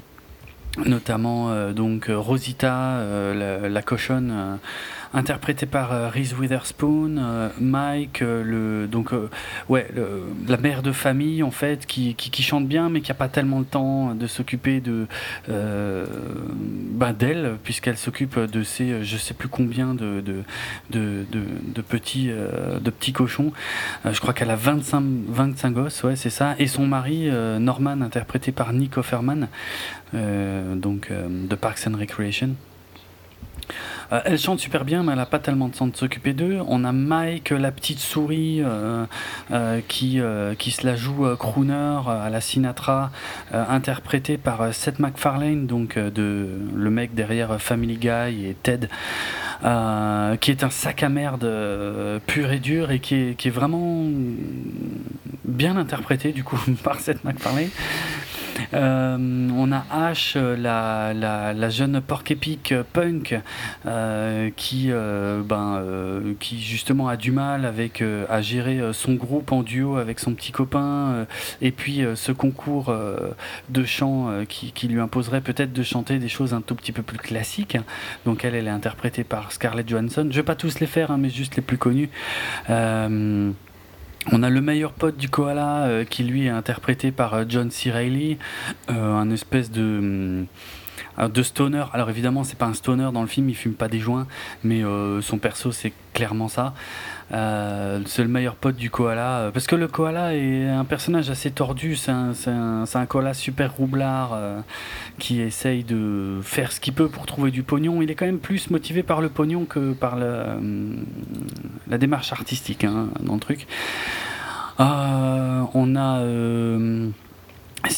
[0.78, 4.60] notamment euh, donc euh, Rosita, euh, la cochonne,
[5.14, 9.12] interprétée par euh, Reese Witherspoon, euh, Mike, euh, donc
[9.70, 9.88] ouais
[10.48, 13.60] la mère de famille en fait qui, qui, chante bien mais qui a pas tellement
[13.60, 15.08] le temps de s'occuper de
[15.48, 20.44] ben, d'elle puisqu'elle s'occupe de euh, je sais plus combien de de,
[20.90, 23.52] de, de, petits de petits cochons.
[24.06, 27.30] Je crois qu'elle a 25 25 gosses ouais c'est ça et son mari
[27.60, 29.48] Norman interprété par Nick Offerman
[30.14, 32.56] donc de Parks and Recreation.
[34.12, 36.60] Euh, elle chante super bien, mais elle n'a pas tellement de temps de s'occuper d'eux.
[36.68, 39.06] On a Mike, la petite souris, euh,
[39.52, 43.12] euh, qui, se la joue crooner à la Sinatra,
[43.52, 48.88] interprétée par Seth MacFarlane, donc le mec derrière Family Guy et Ted.
[49.62, 51.50] qui est un sac à merde
[52.28, 54.06] pur et dur et qui est, qui est vraiment
[55.46, 57.70] bien interprété du coup par Seth MacFarlane.
[58.74, 59.18] Euh,
[59.56, 63.40] on a Ash, la, la, jeune porc épique punk,
[63.86, 65.84] euh, qui, euh, ben,
[66.40, 70.52] qui justement a du mal avec, à gérer son groupe en duo avec son petit
[70.52, 71.26] copain,
[71.62, 72.94] et puis ce concours
[73.70, 77.18] de chant qui, lui imposerait peut-être de chanter des choses un tout petit peu plus
[77.18, 77.78] classiques.
[78.26, 80.28] Donc elle, elle est interprétée par Scarlett Johansson.
[80.30, 82.10] Je vais pas tous les faire, hein, mais juste les plus connus.
[84.30, 87.72] On a le meilleur pote du koala euh, qui lui est interprété par euh, John
[87.72, 87.90] C.
[87.90, 88.38] Reilly,
[88.90, 90.46] euh, un espèce de
[91.18, 91.84] de stoner.
[91.94, 94.28] Alors évidemment, c'est pas un stoner dans le film, il fume pas des joints,
[94.64, 94.82] mais
[95.22, 96.74] son perso c'est clairement ça.
[97.30, 101.96] c'est le meilleur pote du koala, parce que le koala est un personnage assez tordu.
[101.96, 104.38] C'est un, koala super roublard
[105.20, 108.02] qui essaye de faire ce qu'il peut pour trouver du pognon.
[108.02, 110.58] Il est quand même plus motivé par le pognon que par la,
[111.98, 113.68] démarche artistique hein, dans le truc.
[114.80, 117.10] Euh, on a euh,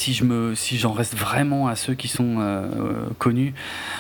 [0.04, 2.68] si je me si j'en reste vraiment à ceux qui sont euh,
[3.20, 3.54] connus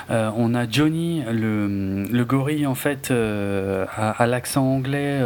[0.09, 5.21] on a Johnny le, le gorille en fait à, l'accent anglais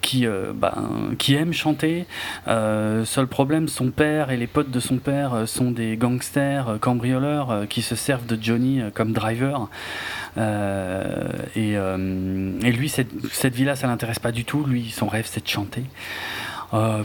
[0.00, 2.06] qui ben, qui aime chanter.
[2.46, 7.82] Seul problème son père et les potes de son père sont des gangsters cambrioleurs qui
[7.82, 9.68] se servent de Johnny comme driver.
[11.56, 11.76] Et,
[12.72, 14.64] lui cette, cette vie là ça l'intéresse pas du tout.
[14.64, 15.84] Lui son rêve c'est de chanter.
[15.84, 16.41] euh,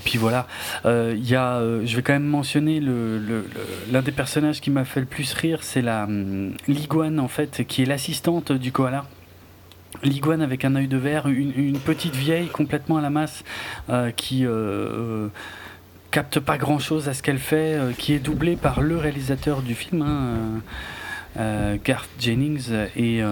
[0.03, 0.47] puis voilà,
[0.85, 5.01] euh, y a, euh, je vais quand même mentionner l'un des personnages qui m'a fait
[5.01, 9.05] le plus rire, c'est la hum, l'iguane en fait, qui est l'assistante du koala.
[10.03, 13.43] L'iguane avec un œil de verre, une, petite vieille complètement à la masse
[14.15, 14.45] qui
[16.11, 19.73] capte pas grand chose à ce qu'elle fait, qui est doublée par le réalisateur du
[19.73, 20.03] film.
[20.03, 23.23] Hein, Garth Jennings et,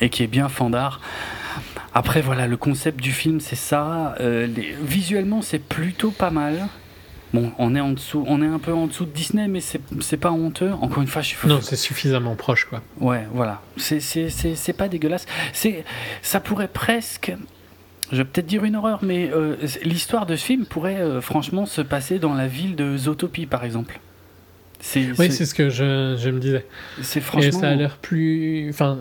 [0.00, 1.00] et, qui est bien fandard.
[1.94, 4.14] Après, voilà, le concept du film, c'est ça.
[4.20, 4.46] Euh,
[4.82, 6.68] visuellement, c'est plutôt pas mal.
[7.32, 10.16] Bon, on est en dessous, on est un peu en dessous de Disney, mais c'est
[10.16, 10.72] pas honteux.
[10.80, 11.48] Encore une fois, je suis.
[11.48, 12.82] Non, c'est suffisamment proche, quoi.
[12.98, 13.60] Ouais, voilà.
[13.76, 15.26] C'est pas dégueulasse.
[15.52, 15.84] C'est,
[16.22, 17.32] ça pourrait presque.
[18.10, 21.64] Je vais peut-être dire une horreur, mais euh, l'histoire de ce film pourrait euh, franchement
[21.64, 24.00] se passer dans la ville de Zootopie, par exemple.
[24.96, 26.66] Oui, c'est ce que je, je me disais.
[27.02, 27.48] C'est franchement.
[27.48, 28.68] Et ça a l'air plus.
[28.70, 28.98] Enfin,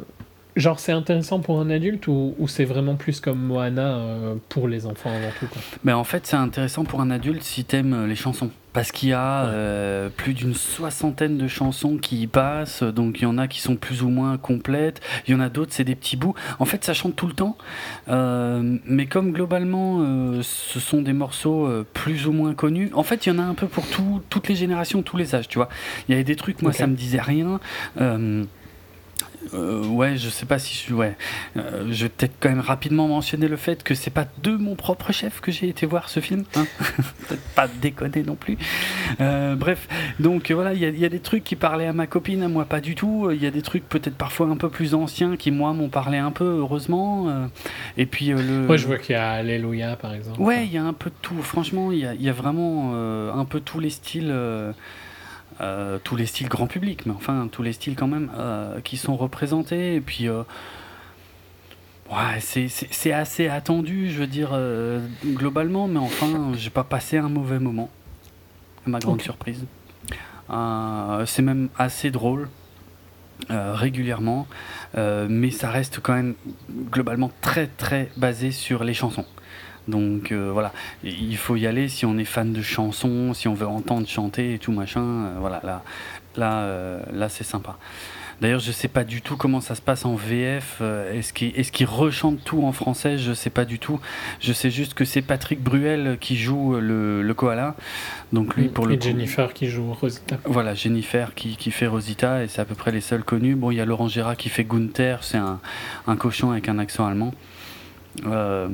[0.55, 4.87] Genre, c'est intéressant pour un adulte ou, c'est vraiment plus comme Moana euh, pour les
[4.87, 5.61] enfants avant tout quoi?
[5.83, 8.49] Mais en fait, c'est intéressant pour un adulte si t'aimes euh, les chansons.
[8.73, 13.23] Parce qu'il y a euh, plus d'une soixantaine de chansons qui y passent, donc il
[13.23, 15.83] y en a qui sont plus ou moins complètes, il y en a d'autres, c'est
[15.83, 16.35] des petits bouts.
[16.59, 17.57] En fait, ça chante tout le temps,
[18.07, 20.03] mais comme globalement,
[20.43, 23.55] ce sont des morceaux plus ou moins connus, en fait, il y en a un
[23.55, 25.69] peu pour tout, toutes les générations, tous les âges, tu vois.
[26.07, 27.59] Il y avait des trucs, moi, ça me disait rien.
[29.53, 30.93] Euh, ouais, je sais pas si je.
[30.93, 31.15] Ouais.
[31.57, 34.75] Euh, je vais peut-être quand même rapidement mentionner le fait que c'est pas de mon
[34.75, 36.43] propre chef que j'ai été voir ce film.
[36.55, 36.65] Hein
[37.27, 38.57] peut-être pas déconner non plus.
[39.21, 39.87] Euh, bref,
[40.19, 42.81] donc voilà, il y, a des trucs qui parlaient à ma copine, à moi pas
[42.81, 43.29] du tout.
[43.31, 46.17] Il y a des trucs peut-être parfois un peu plus anciens qui, moi, m'ont parlé
[46.17, 47.49] un peu, heureusement.
[47.97, 48.67] et puis le.
[48.67, 50.41] Ouais, je vois qu'il y a Alléluia par exemple.
[50.41, 51.41] Ouais, il y a un peu de tout.
[51.41, 52.93] Franchement, il y, y a, vraiment
[53.33, 54.33] un peu tous les styles.
[55.61, 58.95] Euh, tous les styles grand public, mais enfin tous les styles quand même euh, qui
[58.95, 59.95] sont représentés.
[59.95, 60.43] Et puis, euh,
[62.09, 64.57] ouais, c'est assez attendu, je veux dire,
[65.25, 67.89] globalement, mais enfin, j'ai pas passé un mauvais moment,
[68.87, 69.65] à ma grande surprise.
[71.25, 72.47] c'est même assez drôle.
[73.49, 74.47] régulièrement,
[74.95, 76.35] mais ça reste quand même
[76.89, 79.25] globalement très très basé sur les chansons.
[79.89, 80.71] Donc euh, voilà,
[81.03, 84.53] il faut y aller si on est fan de chansons, si on veut entendre chanter
[84.53, 85.01] et tout machin.
[85.01, 85.83] Euh, voilà, là,
[86.35, 87.77] là, euh, là c'est sympa.
[88.41, 90.81] D'ailleurs, je sais pas du tout comment ça se passe en VF.
[90.81, 93.17] Est-ce qu'il est rechante tout en français?
[93.17, 93.99] Je sais pas du tout.
[94.39, 97.75] Je sais juste que c'est Patrick Bruel qui joue le, koala.
[98.31, 100.37] Donc lui, pour et le Jennifer qui joue Rosita.
[100.45, 103.55] Voilà, Jennifer qui, qui fait Rosita et c'est à peu près les seuls connus.
[103.55, 105.59] Bon, il y a Laurent Gérard qui fait Gunther, c'est un,
[106.07, 107.33] un cochon avec un accent allemand.
[108.25, 108.67] Euh,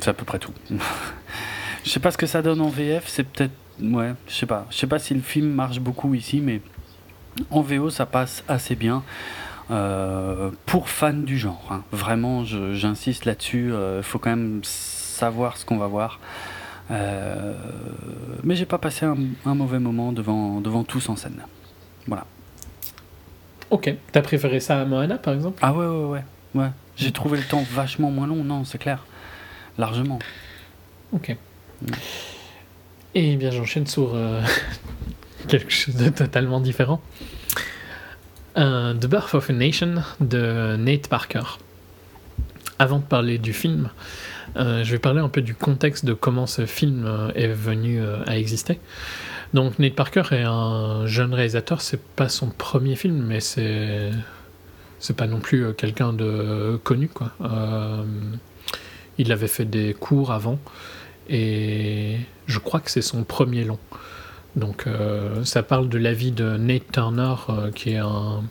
[0.00, 0.52] c'est à peu près tout.
[1.84, 3.52] je sais pas ce que ça donne en VF, c'est peut-être.
[3.80, 4.66] Ouais, je sais pas.
[4.70, 6.60] Je sais pas si le film marche beaucoup ici, mais
[7.50, 9.02] en VO ça passe assez bien.
[9.70, 11.82] Euh, pour fans du genre, hein.
[11.92, 13.66] vraiment, j'insiste là-dessus.
[13.68, 16.20] Il euh, faut quand même savoir ce qu'on va voir.
[16.90, 21.42] mais j'ai pas passé un, un, mauvais moment devant, devant tous en scène.
[22.06, 22.24] Voilà.
[23.70, 23.94] Ok.
[24.12, 25.58] T'as préféré ça à Moana, par exemple?
[25.60, 26.24] Ah ouais, ouais, ouais.
[26.54, 26.70] ouais.
[26.98, 29.04] J'ai trouvé le temps vachement moins long, non, c'est clair.
[29.78, 30.18] Largement.
[31.12, 31.36] Ok.
[33.14, 34.42] Et bien, j'enchaîne sur euh,
[35.48, 37.00] quelque chose de totalement différent.
[38.56, 41.42] The Birth of a Nation de Nate Parker.
[42.80, 43.90] Avant de parler du film,
[44.56, 48.00] euh, je vais parler un peu du contexte de comment ce film euh, est venu
[48.26, 48.80] à exister.
[49.54, 54.10] Donc Nate Parker est un jeune réalisateur, c'est pas son premier film, mais c'est
[54.98, 57.32] c'est pas non plus euh, quelqu'un de connu quoi.
[57.40, 58.04] Euh,
[59.18, 60.58] il avait fait des cours avant
[61.28, 63.78] et je crois que c'est son premier long.
[64.56, 67.34] Donc euh, ça parle de la vie de Nate Turner
[67.74, 68.42] qui est un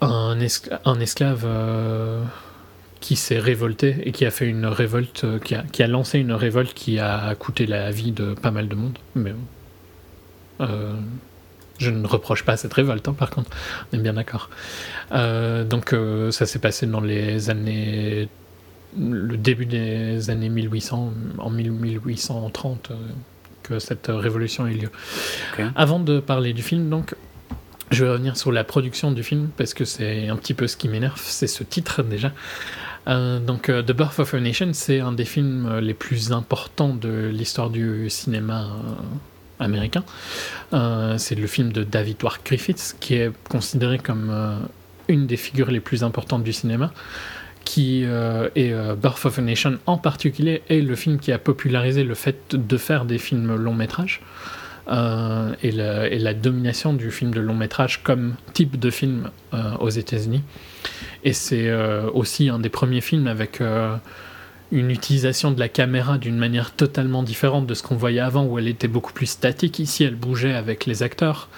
[0.00, 1.46] un, escla- un esclave
[3.00, 6.32] qui s'est révolté et qui a fait une révolte, qui a, qui a lancé une
[6.32, 8.98] révolte qui a coûté la vie de pas mal de monde.
[9.14, 9.32] Mais
[11.78, 13.50] je ne reproche pas cette révolte, hein, par contre,
[13.92, 14.50] on est bien d'accord.
[15.12, 18.28] Euh, donc euh, ça s'est passé dans les années,
[18.98, 22.94] le début des années 1800, en 1830, euh,
[23.62, 24.90] que cette révolution a eu lieu.
[25.74, 27.14] Avant de parler du film, donc,
[27.90, 30.76] je vais revenir sur la production du film parce que c'est un petit peu ce
[30.76, 32.32] qui m'énerve, c'est ce titre déjà.
[33.08, 37.30] Euh, donc, The Birth of a Nation, c'est un des films les plus importants de
[37.32, 38.68] l'histoire du cinéma
[39.60, 40.04] américain.
[40.72, 44.58] Euh, c'est le film de David Wark Griffiths, qui est considéré comme euh,
[45.08, 46.92] une des figures les plus importantes du cinéma.
[47.64, 52.04] Qui et euh, Birth of a Nation en particulier est le film qui a popularisé
[52.04, 54.20] le fait de faire des films longs métrages
[54.86, 59.30] euh, et, la, et la domination du film de long métrage comme type de film
[59.80, 60.44] aux États-Unis.
[61.24, 61.74] Et c'est
[62.14, 63.60] aussi un des premiers films avec
[64.72, 68.58] une utilisation de la caméra d'une manière totalement différente de ce qu'on voyait avant, où
[68.58, 69.78] elle était beaucoup plus statique.
[69.78, 71.48] Ici, elle bougeait avec les acteurs,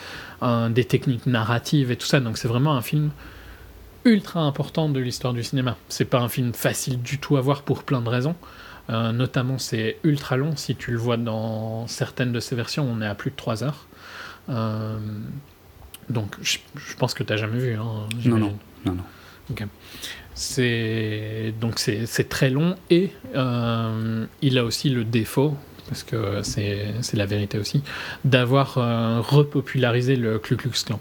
[0.42, 2.20] euh, des techniques narratives et tout ça.
[2.20, 3.10] Donc c'est vraiment un film
[4.04, 5.76] ultra important de l'histoire du cinéma.
[5.88, 8.34] C'est pas un film facile du tout à voir pour plein de raisons.
[8.90, 10.56] Euh, notamment, c'est ultra long.
[10.56, 13.62] Si tu le vois dans certaines de ces versions, on est à plus de 3
[13.64, 13.86] heures.
[14.48, 14.98] Euh,
[16.08, 17.74] donc, je, je pense que tu n'as jamais vu.
[17.74, 19.04] Hein, Non, non, non, non.
[20.38, 25.56] C'est donc c'est très long et euh, il a aussi le défaut
[25.88, 27.82] parce que c'est la vérité aussi
[28.24, 31.00] d'avoir euh, repopularisé le Ku Klux Klan.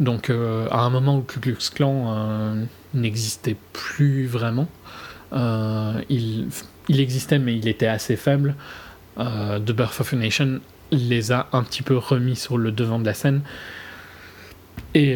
[0.00, 2.56] Donc euh, à un moment où le Ku Klux Klan
[2.94, 4.68] n'existait plus vraiment,
[5.32, 6.48] il
[6.88, 8.54] il existait mais il était assez faible.
[9.18, 10.60] The Birth of a Nation
[10.90, 13.42] les a un petit peu remis sur le devant de la scène
[14.94, 15.14] et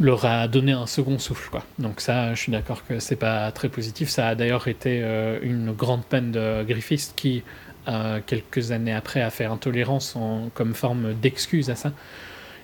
[0.00, 1.50] leur a donné un second souffle.
[1.50, 1.64] Quoi.
[1.78, 4.08] Donc ça, je suis d'accord que c'est pas très positif.
[4.08, 7.42] Ça a d'ailleurs été euh, une grande peine de Griffith qui,
[7.86, 11.92] euh, quelques années après, a fait intolérance en, comme forme d'excuse à ça.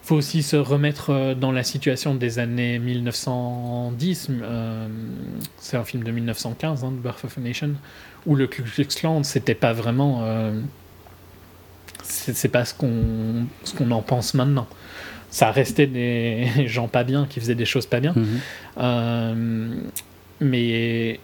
[0.03, 4.29] Il faut aussi se remettre euh, dans la situation des années 1910.
[4.31, 4.89] euh,
[5.59, 7.73] c'est un film de 1915, hein, The Birth of a Nation,
[8.27, 10.25] où le Ku Klux Klan, c'était pas vraiment...
[12.03, 14.67] c'est pas ce qu'on ce qu'on en pense maintenant.
[15.31, 18.13] Ça restait des gens pas bien qui faisaient des choses pas bien.
[18.17, 18.41] Mhm.
[18.79, 19.75] Euh,
[20.41, 21.21] mais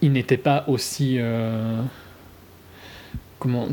[0.00, 1.16] il n'était pas aussi.
[1.18, 1.82] euh,
[3.38, 3.66] comment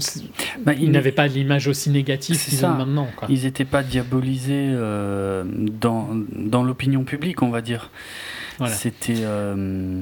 [0.66, 3.08] Bah, Il il n'avait pas l'image aussi négative qu'ils ont maintenant.
[3.16, 3.28] Quoi.
[3.32, 7.92] Ils n'étaient pas diabolisés euh, dans, dans l'opinion publique, on va dire.
[8.58, 8.74] Voilà.
[8.74, 9.18] C'était.
[9.20, 10.02] euh,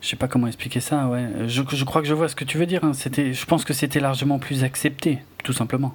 [0.00, 1.26] je sais pas comment expliquer ça, ouais.
[1.46, 2.82] Je, je crois que je vois ce que tu veux dire.
[2.84, 2.94] hein.
[2.94, 5.94] C'était, je pense que c'était largement plus accepté, tout simplement.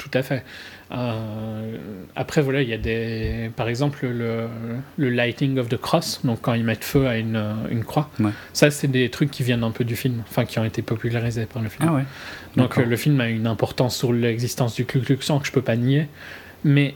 [0.00, 0.42] Tout à fait.
[0.92, 1.76] Euh,
[2.16, 3.50] après, voilà, il y a des.
[3.54, 4.46] Par exemple, le,
[4.96, 7.40] le lighting of the cross, donc quand ils mettent feu à une,
[7.70, 8.30] une croix, Ouais.
[8.54, 11.44] ça, c'est des trucs qui viennent un peu du film, enfin, qui ont été popularisés
[11.44, 11.86] par le film.
[11.88, 12.04] Ah ouais.
[12.56, 15.52] Donc euh, le film a une importance sur l'existence du Ku Klux Klan que je
[15.52, 16.08] peux pas nier,
[16.64, 16.94] mais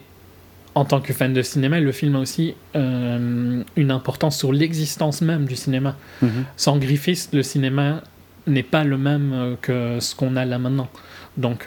[0.74, 5.20] en tant que fan de cinéma, le film a aussi euh, une importance sur l'existence
[5.20, 5.94] même du cinéma.
[6.22, 6.44] Mhm.
[6.56, 8.02] Sans Griffith, le cinéma
[8.46, 10.88] n'est pas le même euh, que ce qu'on a là maintenant.
[11.36, 11.66] Donc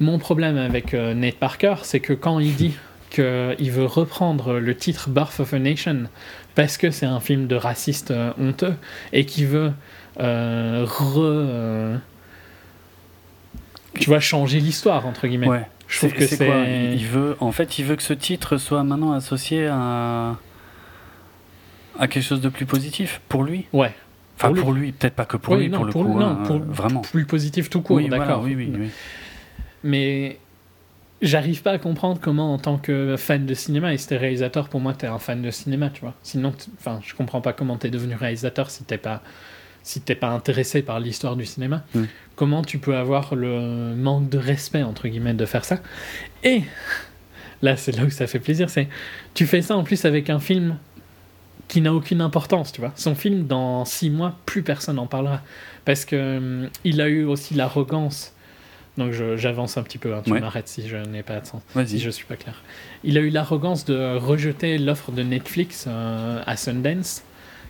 [0.00, 2.74] mon problème avec euh, Nate Parker, c'est que quand il dit
[3.10, 6.04] qu'il veut reprendre le titre Birth of a Nation
[6.54, 8.74] parce que c'est un film de raciste euh, honteux
[9.12, 9.72] et qu'il veut
[10.20, 11.98] euh, re,
[13.98, 15.48] tu vois changer l'histoire entre guillemets.
[15.48, 15.66] Ouais.
[15.88, 19.12] Je trouve que c'est Il veut, en fait, il veut que ce titre soit maintenant
[19.12, 20.36] associé à
[21.98, 23.66] à quelque chose de plus positif pour lui.
[23.72, 23.94] ouais
[24.38, 24.82] Enfin, Pour lui.
[24.82, 26.42] lui, peut-être pas que pour Oui, lui, non, pour le pour coup, lui, non, hein,
[26.46, 27.00] pour- vraiment.
[27.00, 28.42] plus positif tout court, oui, voilà, d'accord.
[28.42, 28.88] oui, oui, oui.
[29.86, 30.38] Mais
[31.22, 34.80] j'arrive pas à comprendre comment, en tant que fan de cinéma, et c'était réalisateur, pour
[34.80, 36.14] moi, t'es un fan de cinéma, tu vois.
[36.22, 39.22] Sinon, enfin, je comprends pas comment t'es devenu réalisateur si t'es pas,
[39.82, 42.02] si t'es pas intéressé par l'histoire du cinéma, Mm.
[42.34, 45.78] comment tu peux avoir le manque de respect, entre guillemets, de faire ça?
[46.42, 46.62] Et
[47.62, 48.88] là, c'est là où ça fait plaisir, c'est
[49.34, 50.76] tu fais ça en plus avec un film
[51.68, 52.92] qui n'a aucune importance, tu vois.
[52.96, 55.40] Son film, dans six mois, plus personne n'en parlera.
[55.84, 58.32] Parce que hum, il a eu aussi l'arrogance.
[58.98, 60.40] Donc j'avance un petit peu, hein, tu Ouais.
[60.40, 62.62] m'arrêtes si je n'ai pas de sens, si je suis pas clair.
[63.04, 67.22] Il a eu l'arrogance de rejeter l'offre de Netflix euh, à Sundance,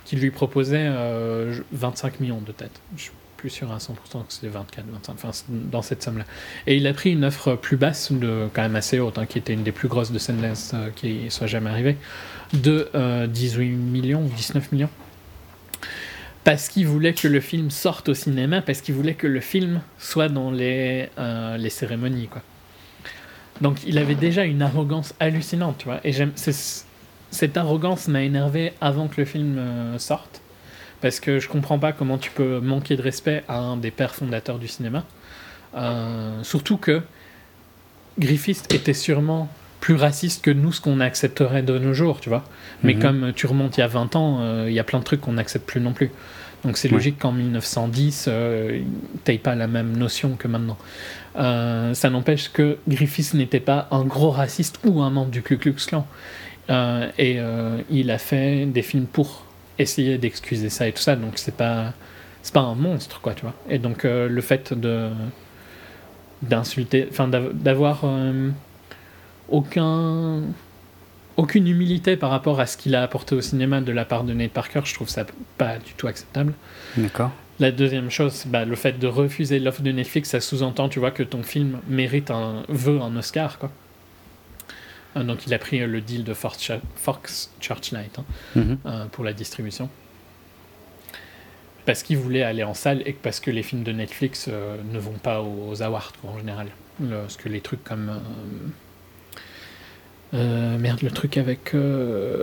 [0.04, 2.80] qui lui proposait euh, 25 millions de têtes.
[2.96, 6.24] Je suis plus sûr à 100% que c'était 24, 25, enfin dans cette somme-là.
[6.66, 9.38] Et il a pris une offre plus basse, de, quand même assez haute, hein, qui
[9.38, 11.96] était une des plus grosses de Sundance euh, qui soit jamais arrivée,
[12.54, 14.88] de euh, 18 millions ou 19 millions.
[16.46, 19.80] Parce qu'il voulait que le film sorte au cinéma, parce qu'il voulait que le film
[19.98, 22.28] soit dans les, euh, cérémonies.
[22.28, 22.40] Quoi.
[23.60, 25.98] Donc il avait déjà une arrogance hallucinante, tu vois.
[26.04, 26.12] Et
[27.32, 30.40] cette arrogance m'a énervé avant que le film euh, sorte.
[31.00, 34.14] Parce que je comprends pas comment tu peux manquer de respect à un des pères
[34.14, 35.04] fondateurs du cinéma.
[35.74, 37.02] Euh, surtout que
[38.20, 39.48] Griffith était sûrement
[39.80, 42.44] plus raciste que nous, ce qu'on accepterait de nos jours, tu vois.
[42.82, 43.00] Mais Mhm.
[43.02, 45.20] comme tu remontes il y a 20 ans, euh, il y a plein de trucs
[45.20, 46.10] qu'on n'accepte plus non plus.
[46.64, 46.94] Donc c'est Ouais.
[46.94, 48.80] logique qu'en 1910, euh,
[49.24, 50.78] t'aies pas la même notion que maintenant.
[51.38, 55.58] Euh, ça n'empêche que Griffith n'était pas un gros raciste ou un membre du Ku
[55.58, 56.06] Klux Klan.
[56.70, 57.38] Euh, et
[57.90, 59.44] il a fait des films pour
[59.78, 61.14] essayer d'excuser ça et tout ça.
[61.14, 61.92] Donc c'est pas
[62.42, 63.54] c'est pas un monstre quoi, tu vois.
[63.68, 65.10] Et donc le fait de
[66.42, 68.04] d'insulter, enfin d'av- d'avoir
[69.48, 70.42] aucun
[71.36, 74.32] aucune humilité par rapport à ce qu'il a apporté au cinéma de la part de
[74.32, 75.26] Nate Parker, je trouve ça
[75.58, 76.54] pas du tout acceptable.
[76.96, 77.30] D'accord.
[77.60, 81.10] La deuxième chose, bah, le fait de refuser l'offre de Netflix, ça sous-entend, tu vois,
[81.10, 83.70] que ton film mérite un veut un Oscar, quoi.
[85.18, 88.24] Euh, Donc il a pris euh, le deal de Fox, Ch- Fox Churchlight hein,
[88.56, 88.78] Mhm.
[88.86, 89.90] euh, pour la distribution.
[91.84, 94.98] Parce qu'il voulait aller en salle et parce que les films de Netflix euh, ne
[94.98, 96.68] vont pas aux, aux awards quoi, en général.
[97.00, 98.08] Le- parce que les trucs comme...
[98.08, 98.68] euh,
[100.34, 101.74] euh, merde, le truc avec...
[101.74, 102.42] euh,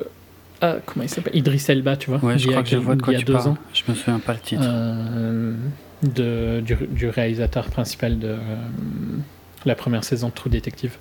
[0.62, 1.36] ah, comment il s'appelle?
[1.36, 3.26] Idriss Elba, tu vois Ouais, je a crois que je vois de quoi a tu
[3.26, 3.50] deux parles.
[3.50, 3.58] ans.
[3.74, 4.64] Je me souviens pas le titre.
[4.66, 5.54] Euh,
[6.04, 8.36] de, du, du réalisateur principal de
[9.66, 10.98] la première saison de True Detective.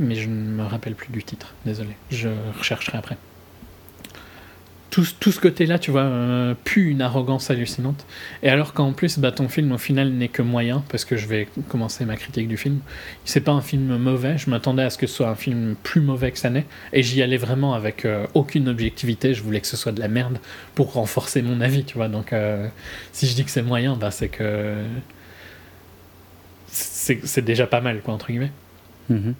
[0.00, 1.90] Mais je ne me rappelle plus du titre, désolé.
[2.10, 3.16] Je rechercherai après.
[4.90, 8.06] Tout, tout ce côté-là, tu vois, euh, pue une arrogance hallucinante.
[8.42, 11.26] Et alors qu'en plus, bah, ton film, au final, n'est que moyen, parce que je
[11.26, 12.80] vais commencer ma critique du film.
[13.26, 16.00] C'est pas un film mauvais, je m'attendais à ce que ce soit un film plus
[16.00, 16.64] mauvais que ça n'est.
[16.94, 20.08] Et j'y allais vraiment avec euh, aucune objectivité, je voulais que ce soit de la
[20.08, 20.38] merde
[20.74, 22.08] pour renforcer mon avis, tu vois.
[22.08, 22.66] Donc, euh,
[23.12, 24.74] si je dis que c'est moyen, bah, c'est que.
[26.70, 28.52] C'est déjà pas mal, quoi, entre guillemets.
[29.08, 29.34] Mhm.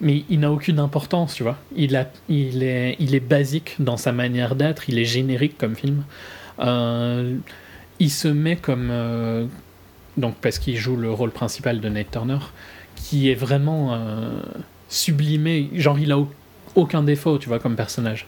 [0.00, 1.58] Mais il n'a aucune importance, tu vois.
[1.76, 5.74] Il, a, il, est, il est basique dans sa manière d'être, il est générique comme
[5.76, 6.04] film.
[6.60, 7.36] Euh,
[7.98, 8.88] il se met comme.
[8.90, 9.46] euh,
[10.16, 12.38] donc, parce qu'il joue le rôle principal de Nate Turner,
[12.96, 14.40] qui est vraiment euh,
[14.88, 15.68] sublimé.
[15.74, 16.30] Genre, il a au-
[16.74, 18.26] aucun défaut, tu vois, comme personnage.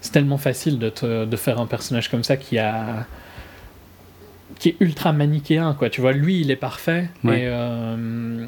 [0.00, 3.06] C'est tellement facile de, te- de faire un personnage comme ça qui a
[4.58, 7.42] qui est ultra manichéen quoi tu vois lui il est parfait Ouais.
[7.42, 8.46] et, euh,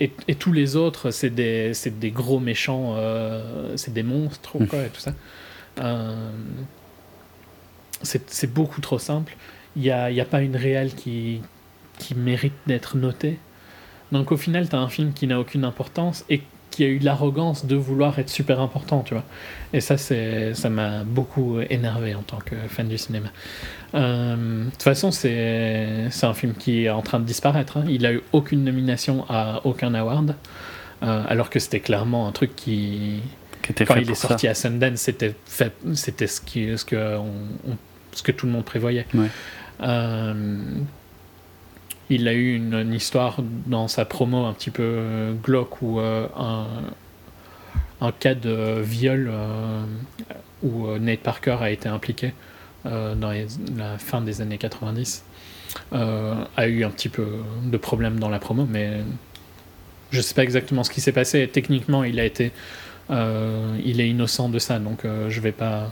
[0.00, 4.60] et et tous les autres c'est des des gros méchants euh, c'est des monstres ou
[4.64, 4.66] Mm.
[4.66, 5.12] quoi et tout ça.
[5.80, 6.30] Euh,
[8.02, 9.36] c'est beaucoup trop simple.
[9.74, 11.40] Il y a y a pas une réelle qui
[11.98, 13.38] qui mérite d'être notée.
[14.12, 16.42] Donc au final tu as un film qui n'a aucune importance et
[16.76, 19.24] qui a eu l'arrogance de vouloir être super important, tu vois.
[19.72, 23.28] Et ça, c'est, ça m'a beaucoup énervé en tant que fan du cinéma.
[23.94, 27.78] Euh, de toute façon, c'est, c'est un film qui est en train de disparaître.
[27.78, 27.84] hein.
[27.88, 30.34] Il a eu aucune nomination à aucun award,
[31.02, 33.20] euh, alors que c'était clairement un truc qui,
[33.62, 34.28] Qui était quand il est ça.
[34.28, 37.76] sorti à Sundance, c'était, fait, c'était ce, qui, ce, que on- on-
[38.12, 39.06] ce que tout le monde prévoyait.
[39.14, 39.28] Ouais.
[39.82, 40.34] Euh,
[42.10, 46.26] il a eu une, histoire dans sa promo un petit peu euh, glauque où euh,
[48.00, 49.84] un, cas de viol euh,
[50.62, 52.32] où Nate Parker a été impliqué
[52.84, 53.32] dans
[53.76, 55.24] la fin des années 90
[55.92, 57.26] euh, a eu un petit peu
[57.64, 59.00] de problème dans la promo mais
[60.12, 61.50] je sais pas exactement ce qui s'est passé.
[61.52, 62.52] Techniquement il a été
[63.10, 65.90] il est innocent de ça donc je vais pas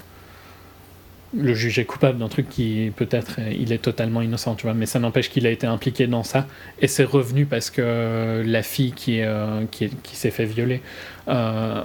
[1.36, 4.86] le juger coupable d'un truc qui peut-être euh, il est totalement innocent, tu vois, mais
[4.86, 6.46] ça n'empêche qu'il a été impliqué dans ça
[6.80, 10.80] et c'est revenu parce que la fille qui, euh, qui, est- qui s'est fait violer
[11.28, 11.82] euh,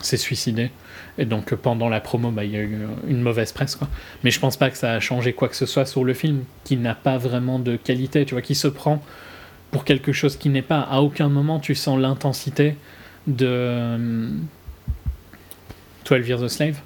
[0.00, 0.70] s'est suicidée
[1.18, 3.88] et donc pendant la promo bah, il y a eu une mauvaise presse quoi.
[4.24, 6.44] Mais je pense pas que ça a changé quoi que ce soit sur le film
[6.64, 9.02] qui n'a pas vraiment de qualité, tu vois, qui se prend
[9.70, 10.80] pour quelque chose qui n'est pas.
[10.80, 12.76] À aucun moment tu sens l'intensité
[13.26, 14.28] de euh,
[16.08, 16.80] 12 Years a Slave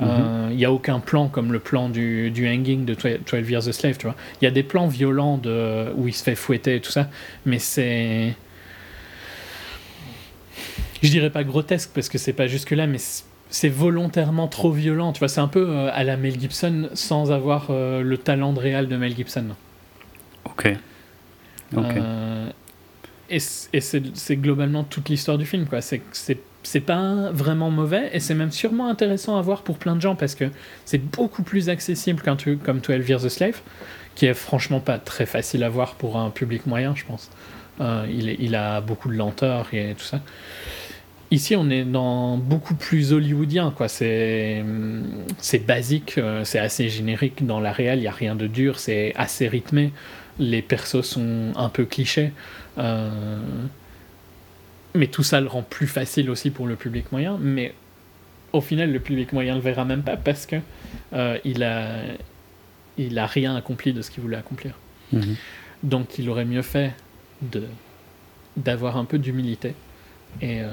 [0.00, 3.68] Euh, Il n'y a aucun plan comme le plan du, du hanging de 12 Years
[3.68, 4.16] a Slave, tu vois.
[4.40, 7.08] Il y a des plans violents de, où il se fait fouetter et tout ça,
[7.44, 8.34] mais c'est.
[11.02, 12.98] Je dirais pas grotesque parce que c'est pas jusque-là, mais
[13.50, 15.12] c'est volontairement trop violent.
[15.12, 18.52] Tu vois, c'est un peu euh, à la Mel Gibson sans avoir euh, le talent
[18.52, 19.46] de réal de Mel Gibson.
[20.44, 20.76] Ok.
[21.76, 21.94] Ok.
[23.30, 25.66] Et c'est globalement toute l'histoire du film.
[25.66, 25.80] quoi.
[25.82, 30.16] C'est pas vraiment mauvais et c'est même sûrement intéressant à voir pour plein de gens
[30.16, 30.46] parce que
[30.84, 33.60] c'est beaucoup plus accessible qu'un truc comme 12 Years a Slave,
[34.14, 37.30] qui est franchement pas très facile à voir pour un public moyen, je pense.
[37.80, 40.20] Euh, il, a beaucoup de lenteur et tout ça.
[41.30, 43.88] Ici, on est dans beaucoup plus hollywoodien, quoi.
[43.88, 44.64] C'est
[45.38, 47.98] c'est basique, euh, c'est assez générique dans la réelle.
[47.98, 49.92] Il y a rien de dur, c'est assez rythmé.
[50.38, 52.32] Les persos sont un peu clichés,
[54.94, 57.38] mais tout ça le rend plus facile aussi pour le public moyen.
[57.40, 57.74] Mais
[58.52, 60.56] au final, le public moyen le verra même pas parce que
[61.12, 62.02] euh, il a
[62.96, 64.74] il a rien accompli de ce qu'il voulait accomplir.
[65.12, 65.36] Mhm.
[65.84, 66.94] Donc, il aurait mieux fait
[67.42, 67.64] de
[68.56, 69.74] d'avoir un peu d'humilité
[70.42, 70.72] et euh,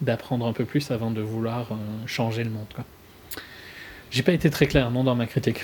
[0.00, 2.66] d'apprendre un peu plus avant de vouloir euh, changer le monde.
[2.74, 2.84] Quoi.
[4.10, 5.60] J'ai pas été très clair, non, dans ma critique.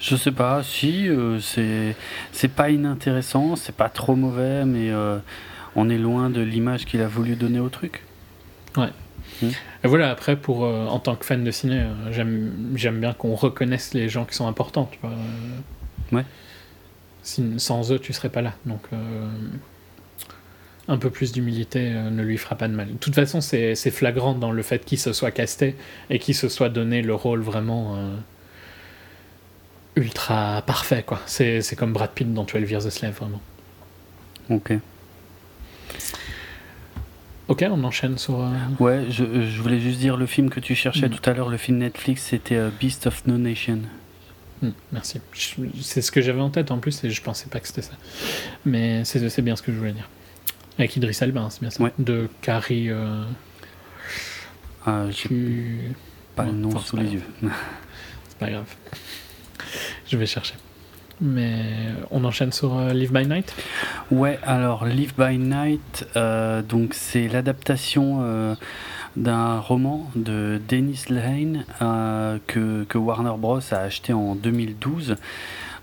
[0.00, 1.94] Je sais pas, si, euh, c'est
[2.32, 5.18] c'est pas inintéressant, c'est pas trop mauvais, mais euh,
[5.76, 8.02] on est loin de l'image qu'il a voulu donner au truc.
[9.84, 13.34] Et voilà, après, pour, euh, en tant que fan de ciné, j'aime j'aime bien qu'on
[13.34, 14.88] reconnaisse les gens qui sont importants.
[14.92, 15.10] Tu vois.
[16.12, 16.24] Ouais.
[17.24, 18.52] Si- sans eux, tu serais pas là.
[18.66, 18.82] Donc,
[20.88, 22.88] un peu plus d'humilité euh, ne lui fera pas de mal.
[22.88, 25.76] De toute façon, c'est flagrant dans le fait qu'il se soit casté
[26.10, 28.16] et qu'il se soit donné le rôle vraiment euh,
[29.96, 31.02] ultra parfait.
[31.06, 31.20] quoi.
[31.26, 33.40] C'est comme Brad Pitt dans 12 Years a Slave, vraiment.
[34.50, 34.72] Ok.
[37.48, 38.40] Ok, on enchaîne sur.
[38.40, 41.14] euh, Ouais, je, je voulais juste dire le film que tu cherchais Mhm.
[41.16, 43.80] tout à l'heure, le film Netflix, c'était Beast of No Nation.
[44.62, 45.20] Hmm, merci.
[45.80, 47.92] C'est ce que j'avais en tête en plus et je pensais pas que c'était ça.
[48.64, 50.08] Mais c'est bien ce que je voulais dire.
[50.82, 51.80] Avec Idriss Elba, hein, c'est bien ça.
[51.80, 51.92] Ouais.
[52.00, 52.90] De Carrie.
[52.90, 53.22] Euh,
[54.84, 55.92] Ah, J'ai
[56.34, 57.14] pas le nom enfin, sous les grave.
[57.14, 57.22] yeux.
[58.28, 58.64] C'est pas grave.
[60.10, 60.54] Je vais chercher.
[61.20, 61.62] Mais
[62.10, 63.54] on enchaîne sur euh, Live by Night?
[64.10, 68.56] Ouais, alors Live by Night, euh, donc c'est l'adaptation euh,
[69.14, 75.14] d'un roman de Dennis euh, que, que Warner Bros a acheté en 2012.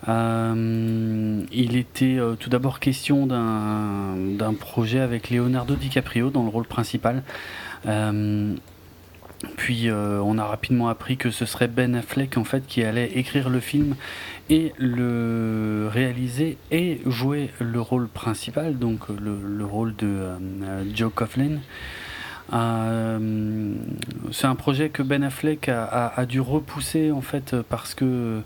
[0.08, 6.66] Euh, il était euh, tout d'abord question d'un projet avec Leonardo DiCaprio dans le rôle
[6.66, 7.24] principal.
[7.86, 8.54] Euh,
[9.56, 13.50] puis on a rapidement appris que ce serait Ben Affleck en fait qui allait écrire
[13.50, 13.96] le film
[14.50, 20.28] et le réaliser et jouer le rôle principal, donc le, le rôle de
[20.94, 21.60] Joe Coughlin.
[24.32, 28.42] C'est un projet que Ben Affleck a, a- a dû repousser en fait parce que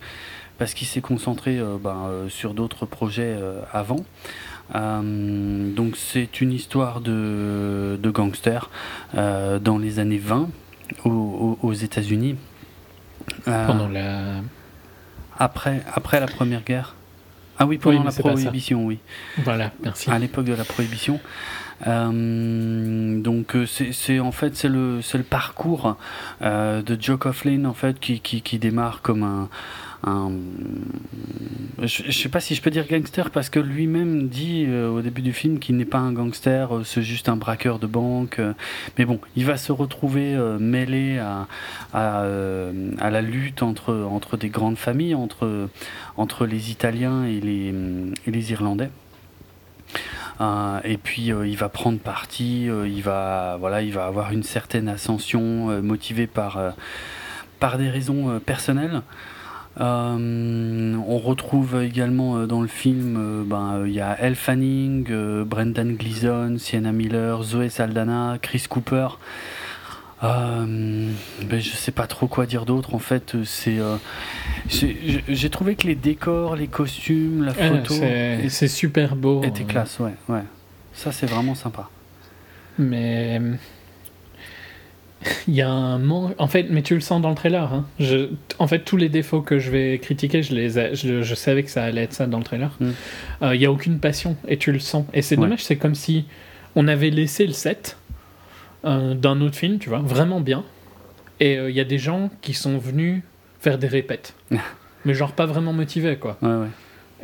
[0.58, 4.04] parce qu'il s'est concentré euh, ben, euh, sur d'autres projets euh, avant.
[4.74, 8.72] Donc c'est une histoire de, de gangsters
[9.14, 10.50] dans les années 20
[11.06, 12.38] aux, États-Unis.
[13.46, 14.38] Pendant la.
[15.38, 16.96] après, après la Première Guerre.
[17.60, 18.12] Ah oui, pendant Oui, la.
[18.12, 18.98] Prohibition, oui.
[19.44, 20.10] Voilà, merci.
[20.10, 21.20] À l'époque de la Prohibition.
[21.88, 25.98] Euh, donc c'est en fait c'est le le parcours
[26.42, 29.50] euh, de Joe Coughlin en fait qui, qui, qui démarre comme un,
[30.04, 30.32] un
[31.82, 35.02] je, je sais pas si je peux dire gangster parce que lui-même dit euh, au
[35.02, 38.40] début du film qu'il n'est pas un gangster euh, c'est juste un braqueur de banque
[38.40, 38.54] euh,
[38.98, 41.48] mais bon il va se retrouver euh, mêlé à
[41.96, 48.90] euh, la lutte entre des grandes familles entre les Italiens et les Irlandais
[50.42, 55.70] euh, et puis euh, il va prendre parti, euh, il va avoir une certaine ascension
[55.70, 56.72] euh, motivée par euh,
[57.78, 59.02] des raisons euh, personnelles.
[59.80, 65.06] Euh, on retrouve également euh, dans le film, euh, ben, il y a Elle Fanning,
[65.46, 69.08] Brendan Gleeson, Sienna Miller, Zoé Saldana, Chris Cooper.
[70.24, 71.10] Euh,
[71.50, 72.94] ben, je sais pas trop quoi dire d'autre.
[72.96, 73.98] En fait, c'est, euh,
[74.70, 79.44] j'ai trouvé que les décors, les costumes, la Ouais, photo c'est c'est super beau.
[79.44, 80.00] étaient euh, classe.
[80.00, 80.44] Ouais, ouais.
[80.94, 81.90] Ça, c'est vraiment sympa.
[82.80, 83.42] Mais
[85.48, 86.34] il y a un manque.
[86.38, 87.72] En fait, mais tu le sens dans le trailer.
[87.74, 87.86] hein.
[88.00, 88.30] Je...
[88.60, 91.70] En fait, tous les défauts que je vais critiquer, je les, je, je savais que
[91.70, 92.72] ça allait être ça dans le trailer.
[92.80, 92.90] Mm.
[93.44, 95.06] Euh, Il y a aucune passion et tu le sens.
[95.14, 95.44] Et c'est Ouais.
[95.44, 95.64] dommage.
[95.64, 96.26] C'est comme si
[96.76, 97.98] on avait laissé le set
[98.86, 100.64] euh, d'un autre film, tu vois, vraiment bien.
[101.40, 103.22] Et euh, il y a des gens qui sont venus
[103.60, 104.34] faire des répètes,
[105.06, 106.38] mais genre pas vraiment motivés, quoi.
[106.42, 106.68] Ouais, ouais.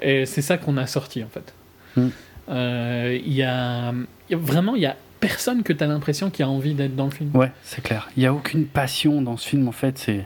[0.01, 1.53] Et c'est ça qu'on a sorti en fait.
[1.97, 2.07] Mm.
[2.51, 6.29] Il y, a, il y a- vraiment il y a personne que tu as l'impression
[6.29, 7.29] qui a envie d'être dans le film.
[7.35, 8.09] Ouais, c'est clair.
[8.15, 9.97] Il n'y a aucune passion dans ce film, en fait.
[9.97, 10.25] C'est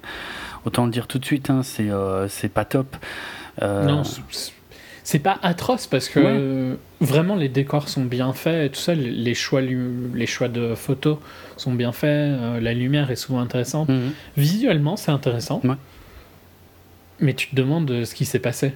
[0.66, 2.96] autant le dire tout de suite, hein, c'est euh, c'est pas top.
[3.62, 6.26] Euh, Non, c'est- pas atroce parce que Ouais.
[6.30, 10.74] euh, vraiment les décors sont bien faits et tout ça, les- choix, les choix de
[10.76, 11.18] photos
[11.58, 13.89] sont bien faits, euh, la lumière est souvent intéressante.
[13.89, 14.12] mhm.
[14.38, 15.60] Visuellement, c'est intéressant.
[15.66, 15.76] Ouais.
[17.20, 18.74] Mais tu te demandes ce qui s'est passé.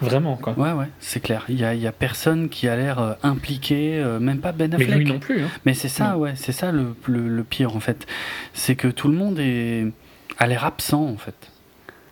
[0.00, 0.54] Vraiment, quoi.
[0.58, 1.44] Ouais, ouais, c'est clair.
[1.48, 4.68] Il y a, y a personne qui a l'air euh, impliqué, euh, même pas Ben
[4.76, 4.98] Mais Affleck.
[4.98, 5.42] lui non plus.
[5.44, 5.48] hein.
[5.64, 6.16] Mais c'est ça, Non.
[6.18, 8.06] ouais, c'est ça le, le, le pire en fait.
[8.52, 9.86] C'est que tout le monde est,
[10.38, 11.50] a l'air absent en fait.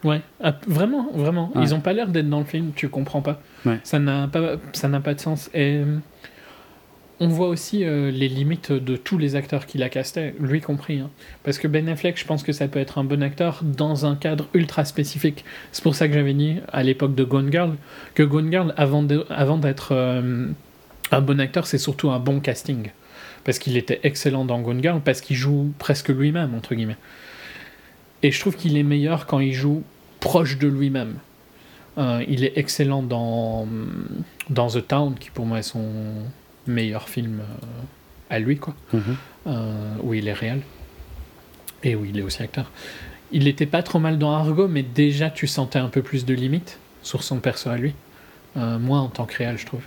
[0.04, 1.52] Ouais, ah, vraiment, vraiment.
[1.54, 1.62] Ouais.
[1.62, 3.40] Ils ont pas l'air d'être dans le film, tu comprends pas.
[3.64, 3.78] Ouais.
[3.84, 5.48] Ça n'a pas, ça n'a pas de sens.
[5.54, 5.82] Et
[7.22, 10.98] on voit aussi euh, les limites de tous les acteurs qu'il a castés, lui compris.
[10.98, 11.08] hein.
[11.44, 14.16] Parce que Ben Affleck, je pense que ça peut être un bon acteur dans un
[14.16, 15.44] cadre ultra spécifique.
[15.70, 17.74] C'est pour ça que j'avais dit à l'époque de Gone Girl
[18.14, 20.48] que Gone Girl, avant d'être euh,
[21.12, 22.90] un bon acteur, c'est surtout un bon casting.
[23.44, 26.98] Parce qu'il était excellent dans Gone Girl, parce qu'il joue presque lui-même, entre guillemets.
[28.24, 29.84] Et je trouve qu'il est meilleur quand il joue
[30.18, 31.14] proche de lui-même.
[31.98, 33.68] Euh, il est excellent dans,
[34.50, 35.84] dans The Town, qui pour moi est son
[36.66, 37.54] meilleur film euh,
[38.30, 38.74] à lui, quoi,
[39.46, 40.60] euh, où il est réel.
[41.84, 42.70] Et où il est aussi acteur.
[43.32, 46.34] Il était pas trop mal dans Argo, mais déjà tu sentais un peu plus de
[46.34, 47.94] limites sur son perso à lui.
[48.56, 49.82] Euh, moi en tant que réel, je trouve.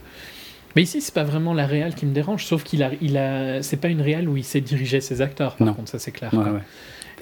[0.75, 3.63] Mais ici, c'est pas vraiment la réal qui me dérange, sauf qu'il a, il a,
[3.63, 5.55] c'est pas une réal où il sait diriger ses acteurs.
[5.55, 5.73] Par Non.
[5.73, 6.33] contre, ça c'est clair.
[6.33, 6.51] Ouais, quoi.
[6.53, 6.61] ouais.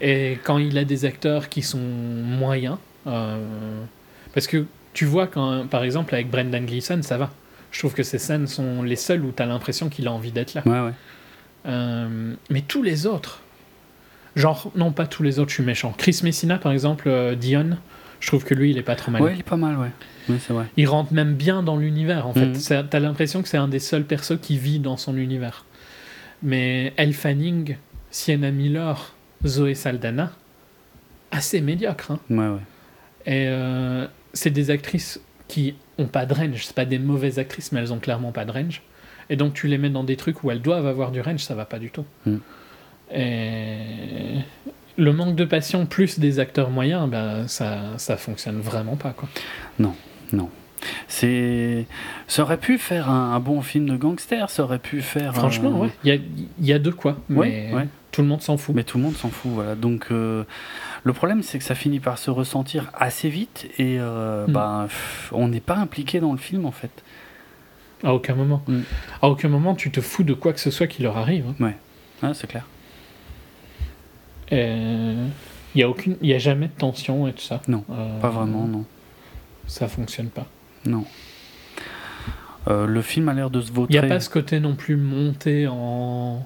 [0.01, 3.37] Et quand il a des acteurs qui sont moyens, euh,
[4.33, 7.31] parce que tu vois, quand, par exemple, avec Brendan Gleeson, ça va.
[7.73, 10.31] Je trouve que ces scènes sont les seules où tu as l'impression qu'il a envie
[10.31, 10.61] d'être là.
[10.65, 10.93] Ouais, ouais.
[11.65, 13.41] Euh, mais tous les autres,
[14.35, 15.93] genre, non, pas tous les autres, je suis méchant.
[15.97, 17.77] Chris Messina, par exemple, euh, Dion,
[18.19, 19.23] je trouve que lui, il est pas trop mal.
[19.23, 19.89] Ouais, il est pas mal, ouais.
[20.29, 20.65] Oui, c'est vrai.
[20.77, 22.45] Il rentre même bien dans l'univers, en fait.
[22.45, 22.87] Mhm.
[22.89, 25.65] T'as l'impression que c'est un des seuls persos qui vit dans son univers.
[26.43, 27.77] Mais Elle Fanning,
[28.11, 29.15] Sienna Miller,
[29.47, 30.31] Zoé Saldana,
[31.31, 32.11] assez médiocre.
[32.11, 32.19] Hein.
[32.29, 32.61] Ouais, ouais.
[33.25, 36.65] Et euh, c'est des actrices qui ont pas de range.
[36.65, 38.81] C'est pas des mauvaises actrices, mais elles ont clairement pas de range.
[39.29, 41.55] Et donc tu les mets dans des trucs où elles doivent avoir du range, ça
[41.55, 42.05] va pas du tout.
[42.25, 42.37] Mm.
[43.15, 43.77] Et
[44.97, 49.29] le manque de passion plus des acteurs moyens, ben ça ça fonctionne vraiment pas quoi.
[51.07, 51.85] C'est,
[52.27, 54.49] ça aurait pu faire un, un bon film de gangster.
[54.49, 55.33] Ça aurait pu faire.
[55.33, 56.19] Franchement, ouais, il y a,
[56.59, 57.87] il y a de quoi, Ouais, mais ouais.
[58.11, 58.75] tout le monde s'en fout.
[58.75, 59.75] Mais tout le monde s'en fout, voilà.
[59.75, 60.43] Donc euh,
[61.03, 64.51] le problème, c'est que ça finit par se ressentir assez vite et euh, Mm.
[64.51, 67.03] bah, pff, on n'est pas impliqué dans le film en fait.
[68.03, 68.63] À aucun moment.
[68.67, 68.79] Mm.
[69.21, 71.45] À aucun moment tu te fous de quoi que ce soit qui leur arrive.
[71.61, 71.71] hein.
[72.21, 72.65] Ah, c'est clair.
[74.51, 77.61] Il y a aucune, il y a jamais de tension et tout ça.
[77.67, 78.85] Non, Euh, Pas vraiment, non.
[79.67, 80.45] Ça fonctionne pas.
[80.85, 81.05] Non.
[82.67, 84.95] Euh, le film a l'air de se Il n'y a pas ce côté non plus
[84.95, 86.45] monté en.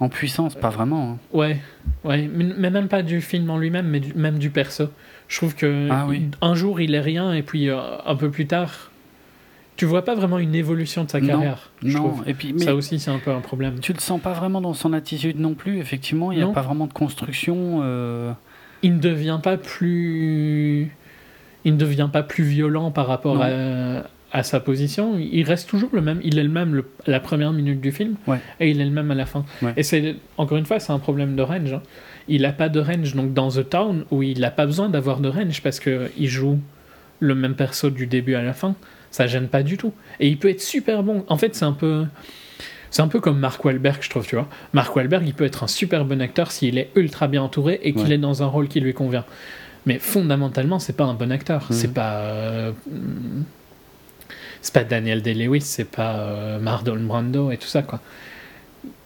[0.00, 1.12] En puissance, pas vraiment.
[1.12, 1.18] hein.
[1.32, 1.58] Ouais,
[2.04, 4.88] ouais, mais, mais même pas du film en lui-même, mais du- même du perso.
[5.28, 6.28] Je trouve que Ah oui.
[6.42, 8.90] un jour il est rien et puis euh, un peu plus tard,
[9.76, 11.70] tu vois pas vraiment une évolution de sa Non, carrière.
[11.82, 12.28] je Non, trouve.
[12.28, 13.78] et puis mais Ça aussi c'est un peu un problème.
[13.80, 15.78] tu le sens pas vraiment dans son attitude non plus.
[15.78, 17.80] Effectivement, il n'y a pas vraiment de construction.
[17.82, 18.32] euh,
[18.82, 20.90] Il ne devient pas plus,
[21.64, 25.16] il ne devient pas plus violent par rapport à, à sa position.
[25.18, 26.20] Il reste toujours le même.
[26.24, 28.38] Il est le même le- la première minute du film Ouais.
[28.60, 29.44] et il est le même à la fin.
[29.62, 29.72] Ouais.
[29.76, 31.72] Et c'est encore une fois c'est un problème de range.
[31.72, 31.82] hein.
[32.28, 35.20] Il n'a pas de range donc dans The Town où il n'a pas besoin d'avoir
[35.20, 36.58] de range parce que il joue
[37.20, 38.74] le même perso du début à la fin.
[39.10, 39.92] Ça gêne pas du tout.
[40.18, 41.24] Et il peut être super bon.
[41.28, 42.04] En fait c'est un peu
[42.90, 44.48] c'est un peu comme Mark Wahlberg, je trouve, tu vois.
[44.72, 47.92] Mark Wahlberg, il peut être un super bon acteur s'il est ultra bien entouré et
[47.92, 48.14] qu'il Ouais.
[48.14, 49.24] est dans un rôle qui lui convient.
[49.86, 51.62] Mais fondamentalement, c'est pas un bon acteur.
[51.70, 51.76] Mhm.
[51.76, 52.14] C'est pas.
[52.20, 52.72] euh,
[54.64, 58.00] c'est pas Daniel Day-Lewis, c'est pas euh, Marlon Brando et tout ça, quoi.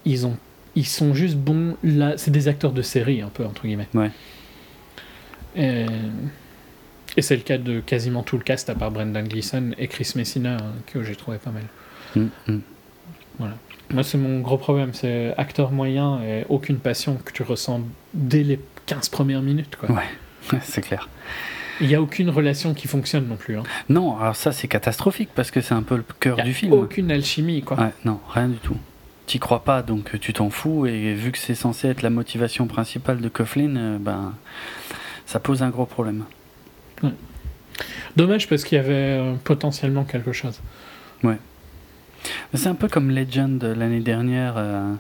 [0.05, 0.37] Ils, ont,
[0.77, 2.17] ils sont juste bons là.
[2.17, 3.89] C'est des acteurs de série, un peu, entre guillemets.
[3.93, 4.13] Ouais.
[5.57, 5.85] Et,
[7.17, 10.13] et c'est le cas de quasiment tout le cast, à part Brendan Gleeson et Chris
[10.15, 11.65] Messina, hein, que j'ai trouvé pas mal.
[12.15, 12.61] mm, mm.
[13.91, 17.83] Moi, c'est mon gros problème, c'est acteur moyen et aucune passion que tu ressens
[18.15, 19.75] dès les 15 premières minutes.
[19.75, 19.91] Quoi.
[19.91, 20.59] Ouais.
[20.63, 21.09] c'est clair.
[21.81, 23.57] Il n'y a aucune relation qui fonctionne non plus.
[23.59, 23.63] hein.
[23.89, 26.73] Non, alors ça c'est catastrophique parce que c'est un peu le cœur du film.
[26.73, 27.63] aucune alchimie.
[27.63, 27.79] Quoi.
[27.79, 28.77] Ouais, non, rien du tout.
[29.27, 32.09] T'y crois pas, donc euh, tu t'en fous, et vu que c'est censé être la
[32.11, 34.33] motivation principale de Coughlin, euh, ben,
[35.27, 36.25] ça pose un gros problème.
[38.17, 40.61] Dommage parce qu'il y avait euh, potentiellement quelque chose.
[42.55, 44.95] C'est un peu comme Legend l'année dernière, euh,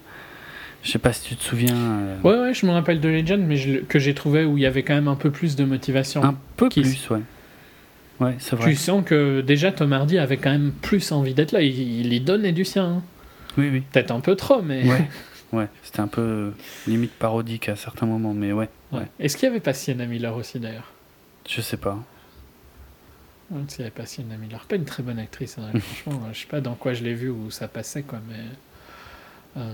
[0.82, 3.40] je sais pas si tu te souviens, euh, Ouais, ouais, je me rappelle de Legend,
[3.46, 5.64] mais je- que j'ai trouvé où il y avait quand même un peu plus de
[5.64, 6.22] motivation.
[6.24, 7.20] un peu plus, ouais.
[8.20, 8.70] Ouais, c'est vrai.
[8.70, 11.62] Tu sens que déjà Tom Hardy avait quand même plus envie d'être là.
[11.62, 12.84] Il, il y donnait du sien.
[12.84, 13.02] hein.
[13.56, 13.82] Oui, oui.
[13.92, 14.84] Peut-être un peu trop, mais.
[14.88, 15.08] Ouais.
[15.50, 16.52] Ouais, c'était un peu
[16.86, 18.68] limite parodique à certains moments, mais ouais.
[18.92, 19.06] Ouais.
[19.18, 20.92] Est-ce qu'il y avait pas Sienna Miller aussi d'ailleurs?
[21.48, 21.98] Je sais pas.
[23.50, 24.62] Ouais, n'y avait pas Sienna Miller.
[24.68, 26.20] Pas une très bonne actrice, hein, franchement.
[26.34, 28.44] Je sais pas dans quoi je l'ai vu où ça passait, quoi, mais.
[29.56, 29.72] Euh...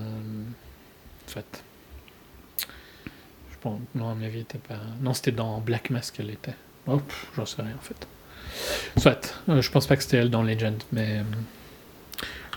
[1.26, 1.62] Soit.
[3.50, 3.80] Je pense.
[3.94, 4.80] Non, à mon avis, était pas.
[5.00, 6.54] Non, c'était dans Black Mask qu'elle était.
[6.86, 8.06] Oh, pff, j'en sais rien en fait.
[9.00, 9.34] Soit.
[9.48, 11.18] Euh, je pense pas que c'était elle dans Legend, mais.
[11.18, 11.22] euh,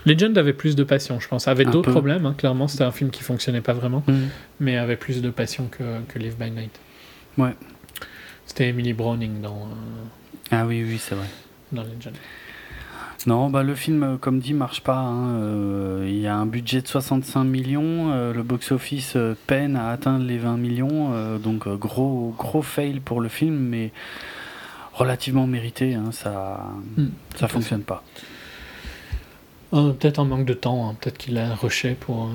[0.06, 1.48] Legend avait plus de passion, je pense.
[1.48, 2.68] Avait d'autres problèmes, hein, clairement.
[2.68, 4.28] C'était un film qui fonctionnait pas vraiment, Mhm.
[4.60, 6.78] mais avait plus de passion que, que Live by Night.
[7.36, 7.54] Ouais.
[8.46, 10.04] C'était Emily Browning dans, euh,
[10.50, 11.26] Ah oui, oui, c'est vrai.
[11.72, 12.14] dans Legend.
[13.26, 14.98] Non, bah, le film, euh, comme dit, marche pas.
[14.98, 15.28] hein.
[15.40, 18.12] Euh, Il y a un budget de 65 millions.
[18.12, 19.16] euh, le box-office
[19.46, 21.12] peine à atteindre les 20 millions.
[21.12, 23.92] euh, donc, gros, gros fail pour le film, mais
[24.94, 25.94] relativement mérité.
[25.94, 26.60] hein, ça
[26.96, 28.02] tout ça fonctionne pas.
[29.70, 32.30] Peut-être un manque de temps, hein, peut-être qu'il a rushé pour.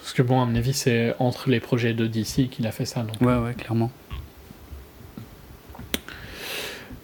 [0.00, 2.86] Parce que, bon, à mon avis, c'est entre les projets de DC qu'il a fait
[2.86, 3.02] ça.
[3.02, 3.20] Donc.
[3.20, 3.90] Ouais, ouais, clairement.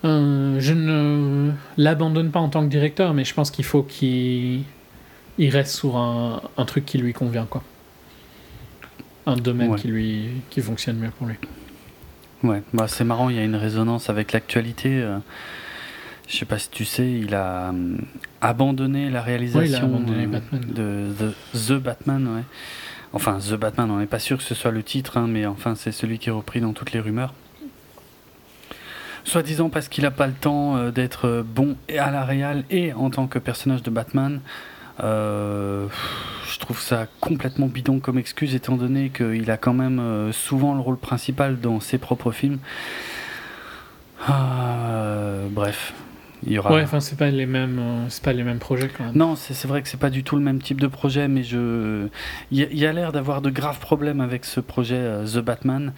[0.07, 4.63] Euh, je ne l'abandonne pas en tant que directeur, mais je pense qu'il faut qu'il
[5.39, 7.63] il reste sur un, un truc qui lui convient, quoi.
[9.27, 9.79] Un domaine Ouais.
[9.79, 11.35] qui lui qui fonctionne mieux pour lui.
[12.45, 14.91] Ouais, bah, c'est marrant, il y a une résonance avec l'actualité.
[15.03, 15.19] euh,
[16.29, 17.99] je sais pas si tu sais, il a hum,
[18.41, 20.61] abandonné la réalisation abandonné euh, Batman.
[20.69, 22.43] de The, The Batman, ouais.
[23.13, 25.75] Enfin, The Batman, on n'est pas sûr que ce soit le titre, hein, mais enfin,
[25.75, 27.33] c'est celui qui est repris dans toutes les rumeurs.
[29.27, 32.93] Soi-disant parce qu'il n'a pas le temps euh, d'être euh, bon à la réal et
[32.93, 34.41] en tant que personnage de Batman.
[35.03, 35.89] Euh,
[36.49, 40.81] je trouve ça complètement bidon comme excuse étant donné qu'il a quand même souvent le
[40.81, 42.61] rôle principal dans ses propres films.
[44.29, 45.93] Ah, bref,
[46.45, 46.73] il y aura.
[46.75, 49.17] Ouais, enfin, c'est pas les mêmes, euh, c'est pas les mêmes projets quand même.
[49.17, 52.09] Non, c'est vrai que c'est pas du tout le même type de projet, mais je,
[52.51, 55.93] il y, a- l'air d'avoir de graves problèmes avec ce projet euh, The Batman,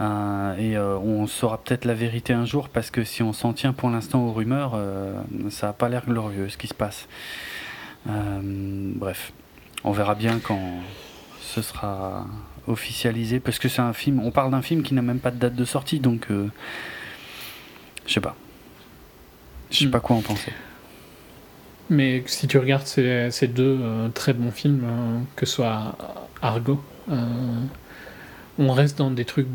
[0.00, 3.52] euh, et euh, on saura peut-être la vérité un jour parce que si on s'en
[3.52, 4.78] tient pour l'instant aux rumeurs,
[5.50, 7.06] ça a pas l'air glorieux ce qui se passe.
[8.06, 9.32] Bref,
[9.84, 10.60] on verra bien quand
[11.40, 12.26] ce sera
[12.66, 14.20] officialisé, parce que c'est un film.
[14.20, 16.26] On parle d'un film qui n'a même pas de date de sortie, donc
[18.06, 18.36] je sais pas.
[19.72, 19.90] Je sais Hmm.
[19.90, 20.52] pas quoi en penser.
[21.90, 25.96] Mais si tu regardes ces, ces deux euh, très bons films, euh, que ce soit
[26.40, 27.16] Argo, euh,
[28.58, 29.48] on reste dans des trucs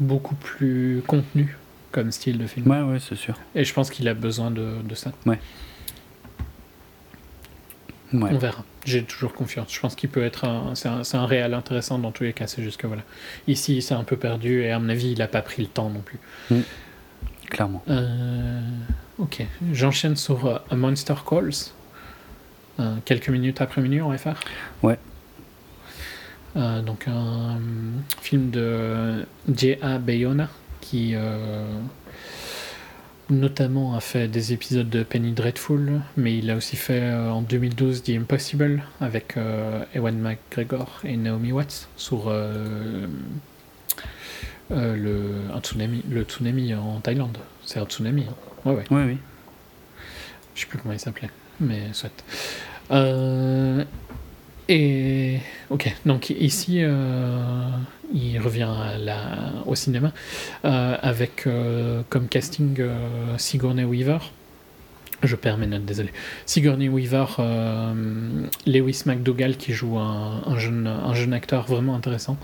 [0.00, 1.48] beaucoup plus contenus
[1.92, 2.68] comme style de film.
[2.68, 3.38] Ouais, ouais, c'est sûr.
[3.54, 5.12] Et je pense qu'il a besoin de, de ça.
[5.26, 5.38] Ouais.
[8.12, 8.64] On verra.
[8.84, 9.72] J'ai toujours confiance.
[9.72, 12.48] Je pense qu'il peut être un, c'est un, réel intéressant dans tous les cas.
[12.48, 13.02] C'est juste que voilà.
[13.46, 15.90] Ici, c'est un peu perdu et à mon avis, il n'a pas pris le temps
[15.90, 16.18] non plus.
[17.50, 17.84] Clairement.
[17.88, 18.60] Euh,
[19.20, 19.46] ok.
[19.72, 21.50] J'enchaîne sur euh, A Monster Calls.
[22.78, 24.40] Euh, quelques minutes après minuit, on va faire?
[24.82, 24.98] Ouais.
[26.56, 27.58] Euh, donc un
[28.20, 29.98] film de J.A.
[29.98, 30.48] Bayona
[30.80, 31.14] qui
[33.28, 38.02] notamment a fait des épisodes de Penny Dreadful, mais il a aussi fait en 2012
[38.02, 39.36] The Impossible avec
[39.94, 43.08] Ewan McGregor et Naomi Watts sur le,
[45.54, 47.38] un tsunami, le tsunami en Thaïlande.
[47.64, 48.24] C'est un tsunami.
[48.28, 48.34] hein.
[48.64, 48.84] Ouais, ouais.
[48.90, 49.18] Oui, oui.
[50.54, 51.30] Je sais plus comment il s'appelait,
[51.60, 52.10] mais soit.
[52.90, 53.84] Euh,
[54.68, 55.38] et
[55.70, 57.68] ok, donc ici, euh,
[58.12, 60.12] il revient à la- au cinéma
[60.64, 61.46] euh, avec
[62.08, 62.78] comme casting
[63.38, 64.18] Sigourney Weaver.
[65.22, 66.10] Je perds mes notes, désolé.
[66.46, 67.26] Sigourney Weaver,
[68.66, 72.38] Lewis McDougall qui joue un, un jeune, un jeune acteur vraiment intéressant,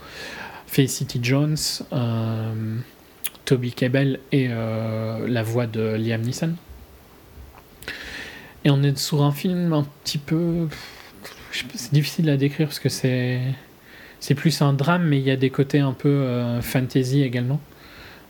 [0.67, 1.57] Felicity Jones,
[3.47, 6.55] Toby Kebbell et euh, la voix de Liam Neeson.
[8.65, 10.69] Et on est sur un film un petit peu.
[11.53, 13.41] C'est difficile à décrire parce que c'est.
[14.19, 17.61] C'est plus un drame, mais il y a des côtés un peu euh, fantasy également.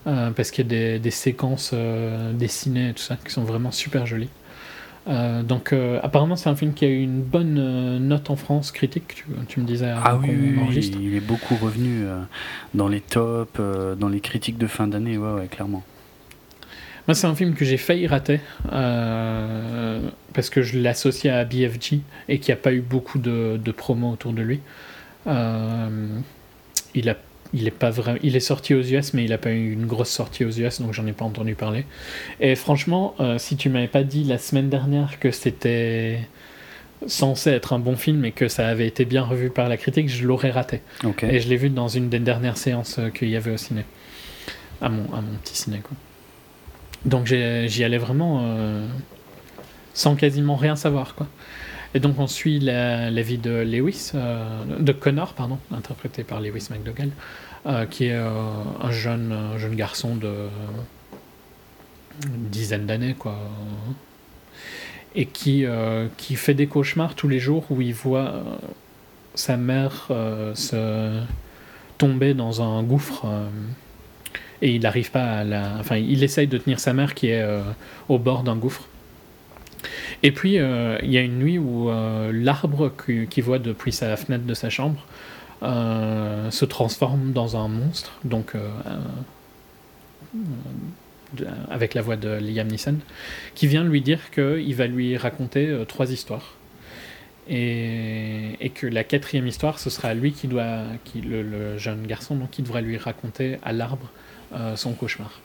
[0.06, 1.74] Euh, parce qu'il y a des, séquences
[2.34, 4.28] dessinées et tout ça qui sont vraiment super jolies.
[5.08, 8.36] Euh, donc, euh, apparemment, c'est un film qui a eu une bonne euh, note en
[8.36, 9.14] France critique.
[9.14, 10.28] Tu, tu me disais Ah oui,
[10.76, 12.06] il est beaucoup revenu
[12.74, 13.60] dans les tops,
[13.98, 15.84] dans les critiques de fin d'année, ouais, ouais, clairement.
[17.06, 22.40] Moi, c'est un film que j'ai failli rater parce que je l'associais à BFG et
[22.40, 24.60] qu'il n'y a pas eu beaucoup de, de promos autour de lui.
[26.94, 27.16] Il, a,
[27.52, 29.86] il, est pas vrai, il est sorti aux US, mais il n'a pas eu une
[29.86, 31.84] grosse sortie aux US, donc j'en ai pas entendu parler.
[32.40, 36.20] Et franchement, euh, si tu m'avais pas dit la semaine dernière que c'était
[37.06, 40.08] censé être un bon film et que ça avait été bien revu par la critique,
[40.08, 40.80] je l'aurais raté.
[41.22, 43.84] Et je l'ai vu dans une des dernières séances euh, qu'il y avait au ciné.
[44.80, 45.96] À mon, à mon petit ciné, quoi.
[47.04, 48.86] Donc j'y allais vraiment euh,
[49.94, 51.28] sans quasiment rien savoir, quoi.
[51.96, 57.10] Et donc on suit la, vie de Lewis, de Connor, pardon, interprété par Lewis McDougall,
[57.88, 60.48] qui est un jeune, un jeune garçon de
[62.24, 63.38] une dizaine d'années, quoi.
[65.14, 68.42] Et qui, euh, qui fait des cauchemars tous les jours où il voit euh,
[69.34, 71.22] sa mère euh, se
[71.96, 73.24] tomber dans un gouffre
[74.60, 75.76] et il n'arrive pas à la.
[75.80, 77.46] Enfin, il essaye de tenir sa mère qui est
[78.08, 78.86] au bord d'un gouffre.
[80.22, 81.90] Et puis, il y a une nuit où
[82.32, 82.92] l'arbre
[83.30, 85.04] qu'il voit depuis sa fenêtre de sa chambre
[85.62, 88.54] se transforme dans un monstre, donc
[91.70, 92.98] avec la voix de Liam Neeson,
[93.54, 96.54] qui vient lui dire qu'il va lui raconter euh, trois histoires.
[97.48, 102.62] Et, que la quatrième histoire, ce sera lui qui doit, qui, le, jeune garçon, qui
[102.62, 104.10] devra lui raconter à l'arbre
[104.52, 105.40] euh, son cauchemar.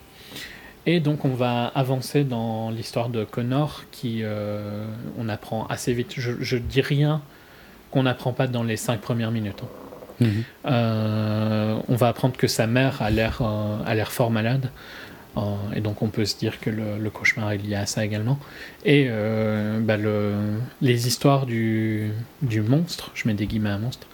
[0.86, 4.86] Et donc on va avancer dans l'histoire de Connor, qui euh,
[5.18, 6.14] on apprend assez vite.
[6.18, 7.22] Je, je dis rien
[7.92, 9.64] qu'on n'apprend pas dans les cinq premières minutes.
[9.64, 9.68] Hein.
[10.20, 10.44] Mhm.
[11.88, 14.70] on va apprendre que sa mère a l'air a l'air fort malade
[15.74, 18.38] et donc on peut se dire que le, cauchemar est lié à ça également.
[18.84, 20.34] Et euh, bah, le,
[20.82, 22.12] les histoires du,
[22.42, 24.08] du, monstre, je mets des guillemets à monstre,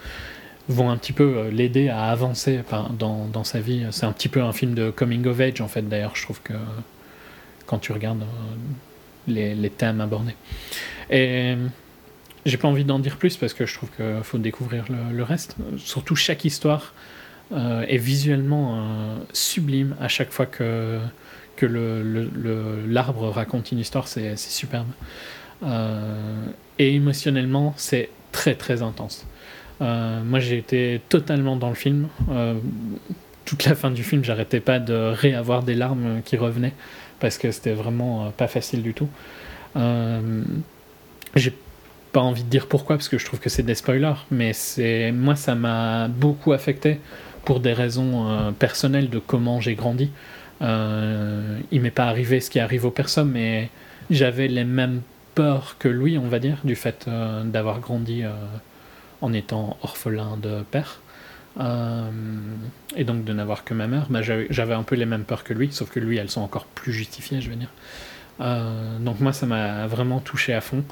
[0.69, 2.61] vont un petit peu euh, l'aider à avancer
[2.97, 3.85] dans, dans, sa vie.
[3.91, 6.41] C'est un petit peu un film de coming of age en fait d'ailleurs, je trouve
[6.41, 6.53] que
[7.65, 10.35] quand tu regardes euh, les, thèmes abordés.
[11.09, 11.55] Et
[12.45, 15.55] j'ai pas envie d'en dire plus parce que je trouve qu'il faut découvrir le, reste.
[15.77, 16.93] Surtout chaque histoire
[17.51, 20.99] euh, est visuellement euh, sublime à chaque fois que,
[21.55, 24.87] que l'arbre le, le, raconte une histoire, c'est superbe.
[25.63, 26.45] Euh,
[26.79, 29.25] et émotionnellement, c'est très très intense.
[29.79, 32.07] Moi, j'ai été totalement dans le film.
[33.45, 36.73] toute la fin du film, j'arrêtais pas de réavoir des larmes qui revenaient
[37.19, 39.09] parce que c'était vraiment pas facile du tout.
[41.35, 41.53] j'ai
[42.11, 45.11] pas envie de dire pourquoi parce que je trouve que c'est des spoilers, mais c'est
[45.11, 46.99] moi ça m'a beaucoup affecté
[47.45, 50.09] pour des raisons euh, personnelles de comment j'ai grandi.
[50.61, 53.69] Euh, il m'est pas arrivé ce qui arrive aux personnes, mais
[54.09, 55.01] j'avais les mêmes
[55.33, 58.23] peurs que lui, on va dire, du fait euh, d'avoir grandi
[59.21, 61.01] en étant orphelin de père.
[61.59, 65.53] et donc de n'avoir que ma mère, bah, j'avais un peu les mêmes peurs que
[65.53, 67.71] lui, sauf que lui, elles sont encore plus justifiées, je veux dire.
[68.99, 70.83] donc moi, ça m'a vraiment touché à fond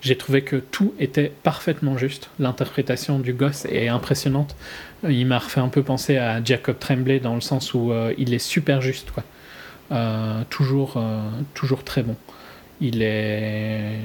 [0.00, 2.30] j'ai trouvé que tout était parfaitement juste.
[2.38, 4.54] L'interprétation du gosse est impressionnante.
[5.08, 8.32] Il m'a refait un peu penser à Jacob Tremblay dans le sens où euh, il
[8.32, 9.24] est super juste, quoi.
[9.90, 12.16] Euh, toujours, euh, toujours très bon.
[12.80, 13.98] Il est,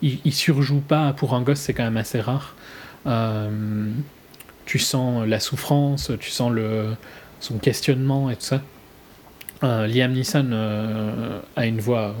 [0.00, 2.54] il, surjoue pas pour un gosse, c'est quand même assez rare.
[4.64, 6.52] Tu sens la souffrance, tu sens
[7.40, 8.62] son questionnement et tout ça.
[9.62, 12.14] Liam Neeson a une voix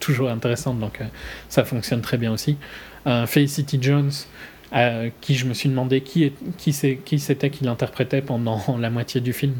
[0.00, 1.00] toujours intéressante, donc
[1.48, 2.56] ça fonctionne très bien aussi.
[3.26, 4.12] Felicity Jones,
[4.74, 6.32] euh, qui je me suis demandé qui
[6.72, 9.54] c'était qui l'interprétait pendant la moitié du film,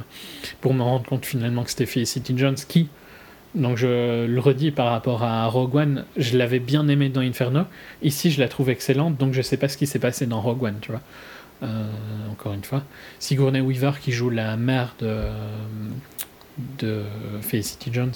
[0.61, 2.89] pour me rendre compte finalement que c'était Felicity Jones qui,
[3.57, 7.63] donc je le redis par rapport à Rogue One, je l'avais bien aimé dans Inferno,
[8.03, 10.63] ici je la trouve excellente, donc je sais pas ce qui s'est passé dans Rogue
[10.63, 11.01] One, tu vois.
[11.63, 11.87] Euh,
[12.31, 12.83] encore une fois.
[13.19, 15.23] Sigourney Weaver qui joue la mère de,
[17.41, 18.13] Felicity Jones,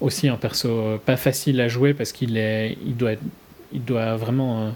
[0.00, 3.12] aussi un perso pas facile à jouer parce qu'il est, il doit,
[3.72, 4.62] il doit vraiment...
[4.62, 4.70] Euh,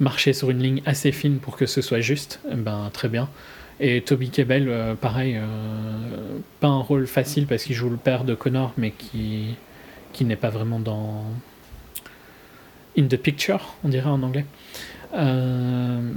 [0.00, 3.28] marcher sur une ligne assez fine pour que ce soit juste, eh ben très bien.
[3.78, 8.24] Et Toby Kebbell, euh, pareil, euh, pas un rôle facile parce qu'il joue le père
[8.24, 9.54] de Connor, mais qui,
[10.12, 11.24] qui n'est pas vraiment dans.
[12.98, 14.46] In the picture, on dirait en anglais.
[15.14, 16.10] Euh,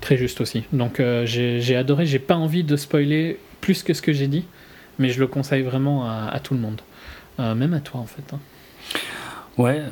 [0.00, 0.62] très juste aussi.
[0.72, 4.44] Donc j'ai adoré, j'ai pas envie de spoiler plus que ce que j'ai dit,
[5.00, 6.80] mais je le conseille vraiment à, tout le monde.
[7.38, 8.32] même à toi en fait.
[8.32, 8.38] Hein.
[9.56, 9.82] Ouais,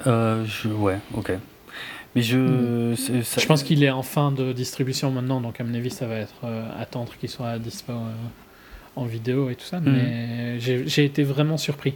[0.78, 1.32] ouais, ok.
[2.16, 2.38] Mais je.
[2.38, 2.94] Hmm.
[2.96, 6.16] Je pense qu'il est en fin de distribution maintenant, donc à mon avis, ça va
[6.16, 8.12] être euh, attendre qu'il soit dispo euh,
[8.96, 9.80] en vidéo et tout ça.
[9.80, 9.92] Hmm.
[9.92, 11.94] Mais j'ai été vraiment surpris.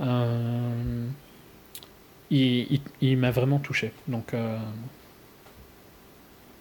[0.00, 1.06] Euh,
[2.30, 3.92] il, il, m'a vraiment touché.
[4.08, 4.34] Donc.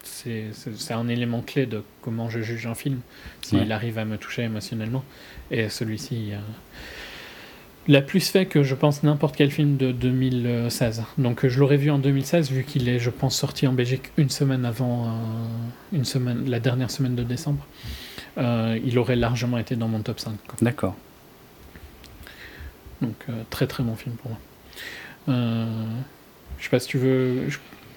[0.01, 3.01] c'est un élément clé de comment je juge un film,
[3.41, 5.03] s'il arrive à me toucher émotionnellement.
[5.51, 6.31] Et celui-ci,
[7.87, 11.03] l'a plus fait que je pense n'importe quel film de 2016.
[11.17, 14.29] Donc je l'aurais vu en 2016 vu qu'il est, je pense, sorti en Belgique une
[14.29, 15.09] semaine avant, euh,
[15.93, 17.65] une semaine, la dernière semaine de décembre.
[18.37, 20.33] Euh, il aurait largement été dans mon top 5.
[20.61, 20.95] D'accord.
[23.01, 24.39] Donc euh, très très bon film pour moi.
[26.57, 27.47] je sais pas si tu veux.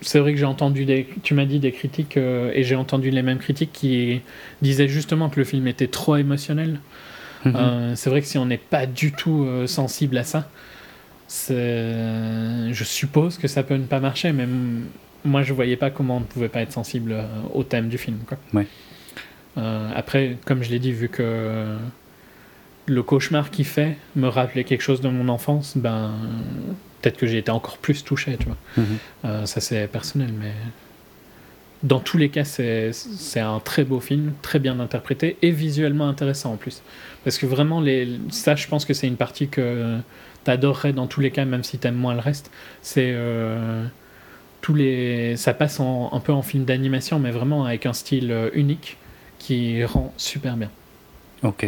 [0.01, 1.09] C'est vrai que j'ai entendu des.
[1.23, 4.20] Tu m'as dit des critiques et j'ai entendu les mêmes critiques qui
[4.62, 6.81] disaient justement que le film était trop émotionnel.
[7.44, 7.56] Mhm.
[7.56, 10.48] Euh, c'est vrai que si on n'est pas du tout euh, sensible à ça,
[11.51, 14.47] je suppose que ça peut ne pas marcher, mais
[15.24, 17.98] moi je voyais pas comment on ne pouvait pas être sensible euh, au thème du
[17.98, 18.19] film.
[18.27, 18.39] Quoi.
[18.55, 18.66] Ouais.
[19.97, 21.77] Après, comme je l'ai dit, vu que
[22.86, 26.12] le cauchemar qu'il fait me rappelait quelque chose de mon enfance, ben
[27.02, 28.56] peut-être que j'ai été encore plus touché, tu vois.
[28.77, 29.47] Mhm.
[29.47, 30.52] Ça c'est personnel, mais
[31.82, 32.92] dans tous les cas, c'est
[33.40, 36.82] un très beau film, très bien interprété et visuellement intéressant en plus.
[37.24, 39.98] Parce que vraiment, les, ça, je pense que c'est une partie que
[40.44, 42.50] tu adorerais dans tous les cas, même si tu aimes moins le reste.
[42.82, 43.84] C'est euh,
[44.60, 48.32] tous les, ça passe en- un peu en film d'animation, mais vraiment avec un style
[48.32, 48.96] euh, unique
[49.38, 50.70] qui rend super bien.
[51.44, 51.66] Ok.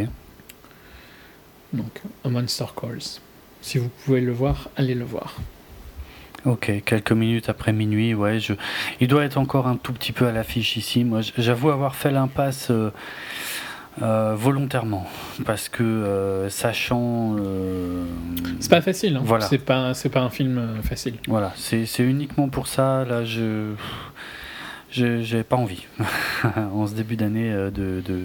[1.72, 2.98] Donc, A Monster Calls.
[3.62, 5.36] Si vous pouvez le voir, allez le voir.
[6.46, 8.54] Ok, quelques minutes après minuit, ouais, je...
[9.00, 11.04] il doit être encore un tout petit peu à l'affiche ici.
[11.04, 12.90] Moi, j'avoue avoir fait l'impasse euh,
[14.00, 15.06] euh, volontairement,
[15.44, 17.36] parce que euh, sachant,
[18.58, 19.22] C'est pas facile, hein.
[19.22, 19.44] Voilà.
[19.44, 21.14] c'est pas, c'est pas un film facile.
[21.28, 23.04] voilà, c'est uniquement pour ça.
[23.04, 23.74] Là, je,
[24.90, 25.86] j'ai pas envie
[26.72, 28.22] en ce début d'année de, de,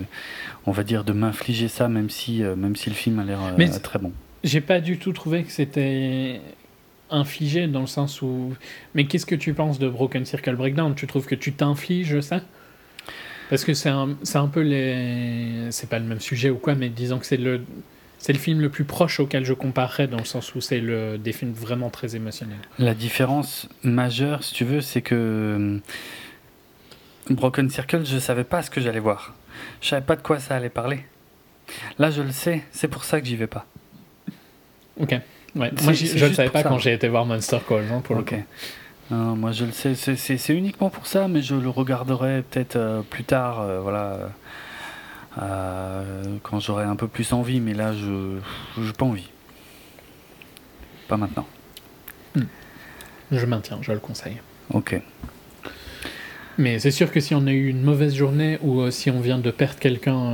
[0.66, 3.40] on va dire, de m'infliger ça, même si, même si le film a l'air
[3.84, 4.14] très bon.
[4.46, 6.40] J'ai pas du tout trouvé que c'était
[7.10, 8.54] infligé dans le sens où.
[8.94, 10.96] Mais qu'est-ce que tu penses de Broken Circle Breakdown?
[10.96, 12.42] Tu trouves que tu t'infliges ça?
[13.50, 15.68] Parce que c'est un, un peu les.
[15.72, 17.62] C'est pas le même sujet ou quoi, mais disons que c'est le.
[18.18, 21.20] C'est le film le plus proche auquel je comparerais dans le sens où c'est le,
[21.20, 22.58] des films vraiment très émotionnels.
[22.80, 25.78] La différence majeure, si tu veux, c'est que euh,
[27.30, 29.36] Broken Circle, je savais pas ce que j'allais voir.
[29.82, 31.06] Je savais pas de quoi ça allait parler.
[32.00, 33.68] Là, je le sais, c'est pour ça que j'y vais pas.
[34.98, 35.14] Ok.
[35.56, 35.72] Ouais.
[35.84, 36.70] Moi, je ne savais pas ça.
[36.70, 38.30] quand j'ai été voir Monster Call, hein, pour le Ok.
[38.32, 38.44] coup.
[39.12, 43.02] Non, moi, je le sais, c'est- uniquement pour ça, mais je le regarderai peut-être euh,
[43.08, 44.32] plus tard, euh, voilà,
[45.42, 47.60] euh, quand j'aurai un peu plus envie.
[47.62, 48.38] Mais là, je
[48.82, 49.30] n'ai pas envie.
[51.08, 51.46] Pas maintenant.
[53.32, 54.38] Je maintiens, je le conseille.
[54.74, 55.00] Ok.
[56.58, 59.40] Mais c'est sûr que si on a eu une mauvaise journée ou si on vient
[59.40, 60.34] de perdre quelqu'un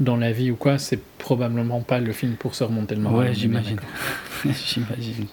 [0.00, 3.28] dans la vie ou quoi, c'est probablement pas le film pour se remonter le moral.
[3.28, 3.80] Ouais, j'imagine.
[4.44, 5.26] J'imagine.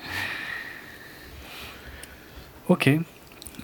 [2.68, 2.90] Ok.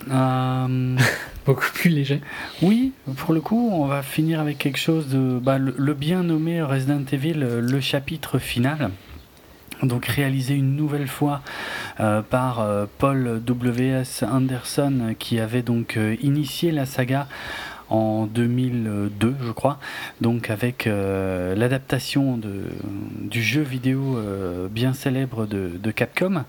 [0.09, 0.97] Euh,
[1.45, 2.21] Beaucoup plus léger.
[2.63, 5.37] oui, pour le coup, on va finir avec quelque chose de.
[5.39, 8.89] bah, le, le bien nommé Resident Evil, euh, le chapitre final.
[9.83, 11.41] Donc réalisé une nouvelle fois
[11.99, 14.23] euh, par euh, Paul W.S.
[14.23, 17.27] Anderson qui avait donc initié la saga
[17.89, 19.79] en 2002 je crois.
[20.21, 22.39] Donc avec euh, l'adaptation
[23.21, 26.43] du jeu vidéo euh, bien célèbre de Capcom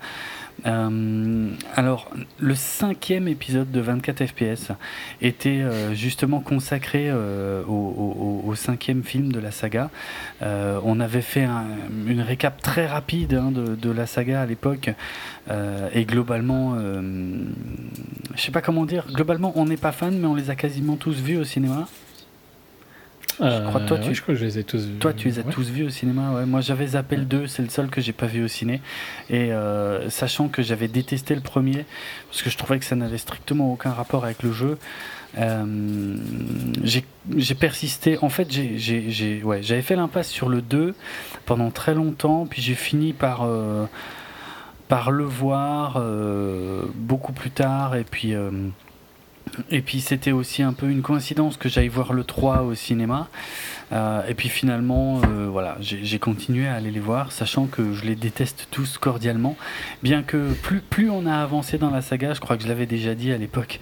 [0.65, 2.09] Euh, alors
[2.39, 4.71] le cinquième épisode de 24 FPS
[5.21, 9.89] était euh, justement consacré euh, au, cinquième film de la saga.
[10.41, 11.65] On avait fait un-
[12.07, 14.89] une récap très rapide hein, de, la saga à l'époque.
[15.93, 16.75] Et globalement,
[18.35, 20.95] je sais pas comment dire, globalement on n'est pas fan mais on les a quasiment
[20.95, 21.87] tous vus au cinéma.
[23.37, 24.95] Crois que toi, Euh, tu- ouais, je crois que je les ai tous vus.
[24.99, 25.51] Toi tu les as Ouais.
[25.51, 26.45] tous vus au cinéma, ouais.
[26.45, 28.81] moi j'avais zappé le 2, c'est le seul que j'ai pas vu au ciné
[29.29, 31.85] et euh, sachant que j'avais détesté le premier
[32.29, 34.77] parce que je trouvais que ça n'avait strictement aucun rapport avec le jeu.
[35.37, 36.15] euh,
[36.83, 38.17] j'ai persisté.
[38.23, 38.47] En fait,
[39.43, 40.95] ouais, j'avais fait l'impasse sur le 2
[41.45, 43.47] pendant très longtemps, puis j'ai fini par,
[44.87, 48.49] par le voir euh, beaucoup plus tard, et puis, euh,
[49.69, 53.29] et puis c'était aussi un peu une coïncidence que j'aille voir le 3 au cinéma.
[53.93, 58.03] Euh, et puis finalement, euh, voilà, j'ai continué à aller les voir, sachant que je
[58.03, 59.55] les déteste tous cordialement.
[60.03, 62.85] Bien que plus, plus on a avancé dans la saga, je crois que je l'avais
[62.85, 63.79] déjà dit à l'époque,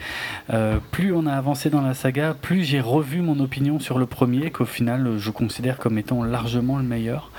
[0.51, 4.05] euh, plus on a avancé dans la saga, plus j'ai revu mon opinion sur le
[4.05, 7.31] premier, qu'au final je considère comme étant largement le meilleur.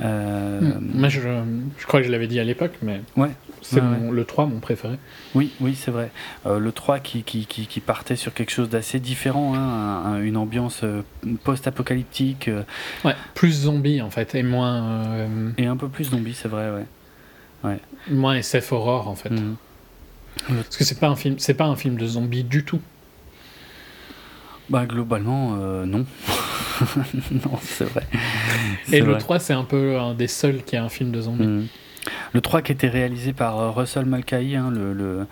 [0.00, 0.90] Euh, Hmm.
[0.94, 1.20] Moi, je,
[1.78, 3.30] je crois que je l'avais dit à l'époque, mais Ouais,
[3.62, 4.98] c'est ouais, le 3, mon préféré.
[5.34, 6.10] Oui, oui, c'est vrai.
[6.46, 10.12] Euh, le 3 qui, qui, qui, qui partait sur quelque chose d'assez différent, hein, un-
[10.14, 11.02] un- une ambiance euh,
[11.44, 12.62] post-apocalyptique euh,
[13.04, 16.70] Ouais, plus zombie en fait, et moins, euh, et un peu plus zombie, c'est vrai,
[17.64, 17.78] ouais.
[18.10, 19.30] moins SF horror en fait.
[19.30, 19.56] Mhm.
[20.48, 22.80] Parce que c'est pas un film, c'est pas un film de zombies du tout.
[24.70, 26.06] Bah globalement, euh, non.
[27.30, 28.06] non, c'est vrai.
[28.92, 29.18] Et le vrai.
[29.18, 31.46] 3, c'est un peu un des seuls qui a un film de zombies.
[31.46, 31.66] Mhm.
[32.32, 35.26] Le 3 qui était réalisé par euh, Russell Mulcahy, hein, le, le,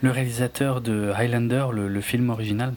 [0.00, 2.72] le réalisateur de Highlander, le, le film original.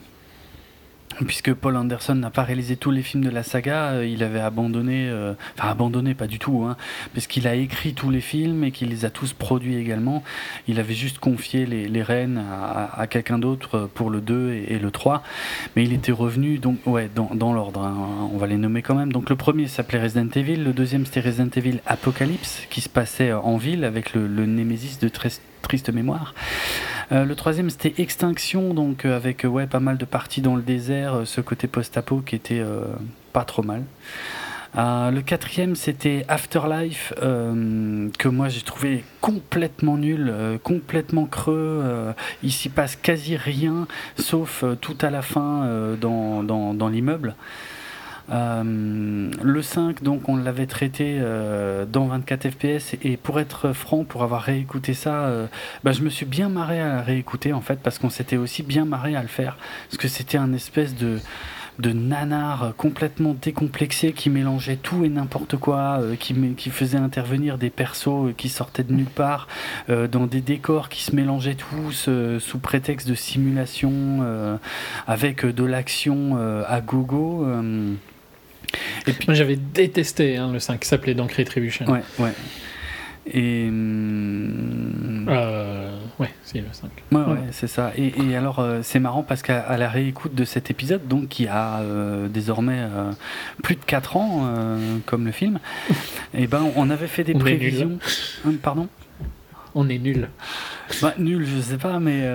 [1.24, 4.40] Puisque Paul Anderson n'a pas réalisé tous les films de la saga, euh, il avait
[4.40, 6.76] abandonné, euh, enfin abandonné pas du tout, hein,
[7.14, 10.22] parce qu'il a écrit tous les films et qu'il les a tous produits également.
[10.68, 14.90] Il avait juste confié les, les rênes à, quelqu'un d'autre pour le 2 et, le
[14.90, 15.22] 3,
[15.74, 17.80] mais il était revenu donc ouais dans, l'ordre.
[17.80, 19.12] Hein, on va les nommer quand même.
[19.12, 23.32] Donc le premier s'appelait Resident Evil, le deuxième c'était Resident Evil Apocalypse, qui se passait
[23.32, 25.08] en ville avec le, le Némésis de
[25.66, 26.32] triste mémoire.
[27.10, 30.54] Euh, le troisième, c'était Extinction, donc euh, avec euh, ouais, pas mal de parties dans
[30.54, 32.62] le désert, ce côté post-apo qui était
[33.32, 33.82] pas trop mal.
[34.76, 40.32] le quatrième, c'était Afterlife, que moi j'ai trouvé complètement nul,
[40.62, 41.82] complètement creux.
[42.42, 43.88] il s'y passe quasi rien,
[44.18, 47.34] sauf tout à la fin dans, dans, dans l'immeuble.
[48.30, 52.96] Euh, le 5, donc, on l'avait traité euh, dans 24 FPS.
[53.02, 55.46] Et pour être franc, pour avoir réécouté ça, euh,
[55.84, 58.84] bah, je me suis bien marré à réécouter en fait, parce qu'on s'était aussi bien
[58.84, 59.56] marré à le faire.
[59.88, 61.20] Parce que c'était un espèce de
[61.78, 68.48] nanar complètement décomplexé qui mélangeait tout et n'importe quoi, qui faisait intervenir des persos qui
[68.48, 69.46] sortaient de nulle part,
[69.88, 72.08] dans des décors qui se mélangeaient tous
[72.38, 74.58] sous prétexte de simulation,
[75.06, 77.46] avec de l'action à gogo.
[79.26, 81.86] Moi j'avais détesté hein, le 5 qui s'appelait donc Retribution.
[81.86, 82.32] Ouais, ouais.
[83.32, 83.66] Et.
[83.68, 86.90] Hum, euh, ouais, c'est le 5.
[87.10, 87.92] Ouais, ouais, c'est ça.
[87.96, 91.48] Et, et alors, euh, c'est marrant parce qu'à la réécoute de cet épisode, donc qui
[91.48, 92.82] a euh, désormais
[93.62, 94.48] plus de 4 ans,
[95.06, 95.58] comme le film,
[95.88, 95.92] et
[96.44, 97.98] eh ben, on avait fait des prévisions.
[98.44, 98.88] Hum, pardon?
[99.76, 100.30] On est nul.
[101.02, 102.28] Bah, nul, je sais pas, mais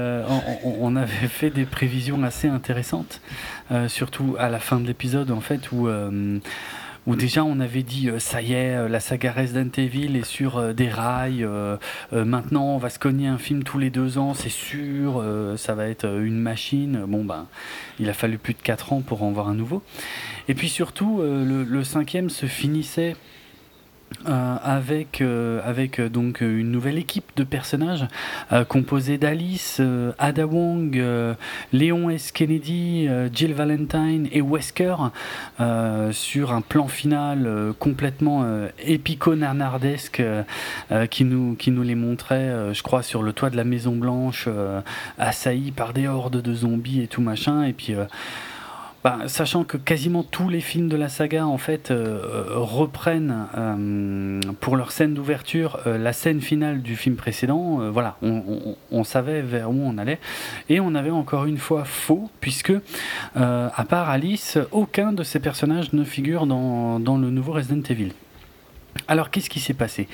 [0.64, 3.22] on, avait fait des prévisions assez intéressantes.
[3.72, 6.40] Euh, surtout à la fin de l'épisode en fait où euh,
[7.08, 11.48] déjà on avait dit euh, ça y est, la saga Resident est sur des rails,
[12.12, 15.24] maintenant on va se cogner un film tous les deux ans, c'est sûr,
[15.58, 17.06] ça va être une machine.
[17.08, 17.48] Bon ben,
[18.00, 19.82] il a fallu plus de 4 ans pour en voir un nouveau.
[20.50, 23.16] Et puis surtout, le, cinquième se finissait
[24.28, 28.06] euh, avec euh, euh, donc une nouvelle équipe de personnages
[28.68, 29.82] composée d'Alice,
[30.20, 31.02] Ada Wong,
[31.74, 32.32] Léon S.
[32.32, 34.96] Kennedy, Jill Valentine et Wesker
[36.12, 38.46] sur un plan final complètement
[38.80, 40.22] épico-narnardesque
[41.10, 44.48] qui nous les montrait, je crois, sur le toit de la Maison Blanche,
[45.18, 47.74] assailli par des hordes de zombies et tout machin, et
[49.04, 53.48] bah, sachant que quasiment tous les films de la saga en fait euh, euh, reprennent
[53.58, 59.72] euh, pour leur scène d'ouverture la scène finale du film précédent, voilà, on, savait vers
[59.72, 60.20] où on allait
[60.70, 62.74] et on avait encore une fois faux puisque
[63.36, 68.12] à part Alice, aucun de ces personnages ne figure dans, le nouveau Resident Evil.
[69.08, 70.08] Alors qu'est-ce qui s'est passé,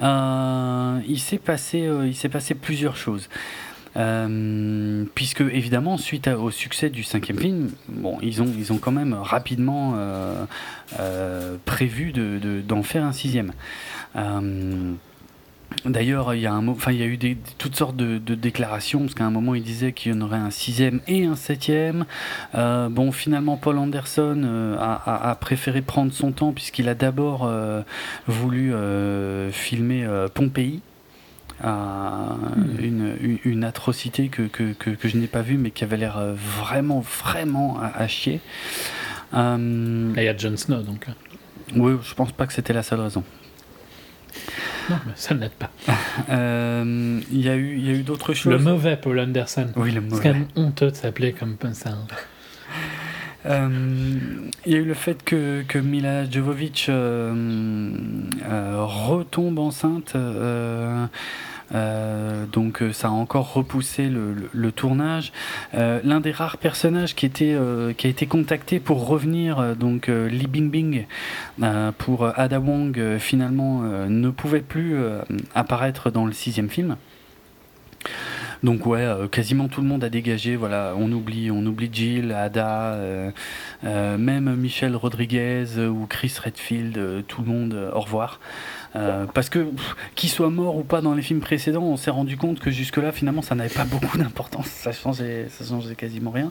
[0.00, 3.28] il s'est passé plusieurs choses.
[3.98, 7.70] Euh, puisque évidemment, suite au succès du cinquième film,
[8.22, 10.44] ils ont, ils ont quand même rapidement euh,
[11.00, 13.52] euh, prévu d'en de, d'en faire un sixième.
[15.84, 17.18] D'ailleurs, il y a eu
[17.58, 20.50] toutes sortes de, déclarations parce qu'à un moment, il disait qu'il y en aurait un
[20.50, 22.06] sixième et un septième.
[22.54, 27.50] bon, finalement, Paul Anderson a, préféré prendre son temps puisqu'il a d'abord
[28.26, 28.72] voulu
[29.52, 30.80] filmer Pompéi.
[31.60, 32.76] Hmm.
[33.44, 37.00] une, atrocité que, que, que, je n'ai pas vue, mais qui avait l'air euh, vraiment,
[37.00, 38.40] vraiment à, chier.
[39.34, 41.06] Euh, il y a Jon Snow, donc.
[41.74, 43.24] Oui, je pense pas que c'était la seule raison.
[44.88, 45.70] Non, mais ça n'aide pas.
[46.30, 48.52] Euh, il y a eu, eu d'autres choses.
[48.52, 49.68] Le mauvais Paul Anderson.
[49.76, 50.16] Oui, le mauvais.
[50.16, 51.90] C'est quand même honteux de s'appeler comme ça.
[53.48, 56.90] Il y a eu le fait que, que Mila Jovovich
[58.46, 60.16] retombe enceinte.
[61.74, 65.32] Euh, donc euh, ça a encore repoussé le, tournage.
[65.74, 67.56] Euh, l'un des rares personnages qui, était,
[67.96, 71.06] qui a été contacté pour revenir, donc Li Bingbing,
[71.98, 74.96] pour Ada Wong, finalement ne pouvait plus
[75.54, 76.96] apparaître dans le sixième film.
[78.62, 80.56] Donc ouais, quasiment tout le monde a dégagé.
[80.56, 82.98] Voilà, on oublie, on oublie Jill, Ada,
[83.82, 87.90] même Michel Rodriguez ou Chris Redfield, tout le monde.
[87.94, 88.40] au revoir.
[88.96, 89.66] Euh, parce que
[90.14, 93.12] qu'il soit mort ou pas dans les films précédents, on s'est rendu compte que jusque-là,
[93.12, 94.66] finalement, ça n'avait pas beaucoup d'importance.
[94.66, 96.50] Ça changeait, ça changeait quasiment rien.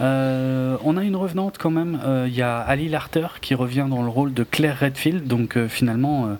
[0.00, 2.00] Euh, on a une revenante quand même.
[2.04, 5.26] Euh, il y a Ali Larter qui revient dans le rôle de Claire Redfield.
[5.26, 6.36] Donc finalement,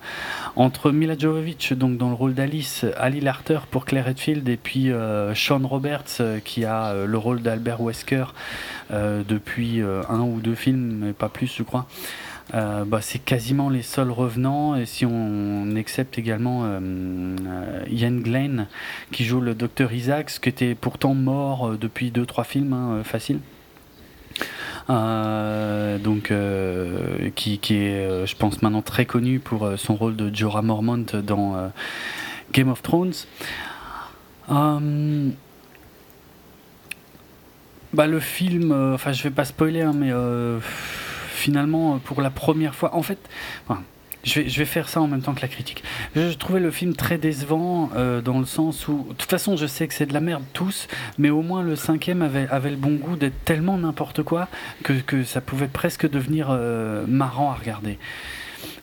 [0.57, 4.90] entre Mila Jovovich donc dans le rôle d'Alice, Ali Larter pour Claire Redfield et puis
[5.35, 8.27] Sean Roberts qui a le rôle d'Albert Wesker
[8.90, 11.86] depuis un ou deux films, mais pas plus, je crois.
[12.55, 14.74] Euh, bah, c'est quasiment les seuls revenants.
[14.77, 18.66] Et si on accepte également euh, euh, Ian Glenn,
[19.10, 23.40] qui joue le docteur Isaacs, qui était pourtant mort depuis 2-3 films, hein, facile.
[24.89, 26.32] donc,
[27.35, 31.70] qui, qui, est, je pense, maintenant très connu pour son rôle de Jorah Mormont dans
[32.52, 33.12] Game of Thrones.
[34.48, 34.86] bah,
[38.06, 40.10] le film, enfin, je vais pas spoiler, hein, mais
[41.43, 43.19] finalement, pour la première fois, en fait,
[44.24, 45.82] je vais, je vais, faire ça en même temps que la critique.
[46.14, 49.66] Je, trouvais le film très décevant euh, dans le sens où, de toute façon, je
[49.66, 50.86] sais que c'est de la merde tous,
[51.19, 54.47] mais au moins le cinquième avait, avait le bon goût d'être tellement n'importe quoi
[54.85, 57.98] que, que, ça pouvait presque devenir euh, marrant à regarder.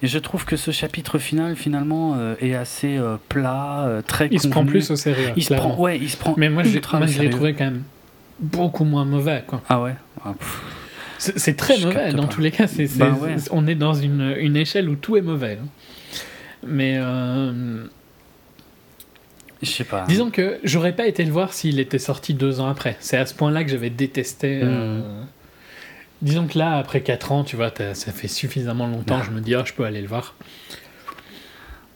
[0.01, 2.99] Et je trouve que ce chapitre final, finalement, euh, est assez
[3.29, 4.27] plat, très.
[4.31, 5.29] Il se prend plus au sérieux.
[5.37, 6.33] Il se prend, ouais, il se prend.
[6.35, 7.83] Mais moi, je l'ai trouvé quand même
[8.39, 9.61] beaucoup moins mauvais, quoi.
[9.69, 9.95] Ah ouais?
[10.25, 10.33] Ah,
[11.19, 12.65] c'est très mauvais dans tous les cas.
[12.95, 13.15] Ben
[13.51, 15.59] on est dans une, une, échelle où tout est mauvais.
[15.61, 15.67] Hein.
[16.65, 16.97] Mais.
[16.97, 17.83] Euh,
[19.61, 20.05] je sais pas.
[20.07, 22.95] Disons que j'aurais pas été le voir s'il était sorti deux ans après.
[23.01, 24.61] C'est à ce point-là que j'avais détesté.
[24.63, 25.27] Euh, hmm.
[26.21, 29.55] Disons que là, après 4 ans, tu vois, ça fait suffisamment longtemps, je me dis,
[29.55, 30.35] oh, je peux aller le voir.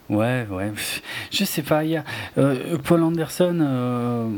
[0.10, 0.72] Ouais, ouais.
[1.32, 2.04] Je sais pas, il y a.
[2.38, 4.30] Euh, Paul Anderson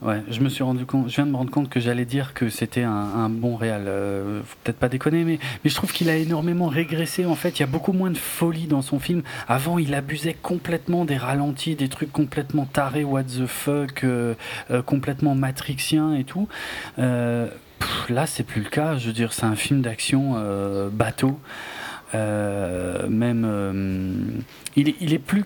[0.00, 2.50] Ouais, je me suis rendu je viens de me rendre compte que j'allais dire que
[2.50, 3.86] c'était un, bon réal.
[3.88, 7.26] Euh, peut-être pas déconner, mais, mais je trouve qu'il a énormément régressé.
[7.26, 9.22] En fait, il y a beaucoup moins de folie dans son film.
[9.48, 14.34] Avant, il abusait complètement des ralentis, des trucs complètement tarés, what the fuck, euh,
[14.70, 16.46] euh, complètement matrixiens et tout.
[16.96, 18.98] là, c'est plus le cas.
[18.98, 20.36] Je veux dire, c'est un film d'action
[20.92, 21.40] bateau.
[22.14, 23.44] même,
[24.76, 25.44] il est, il est plus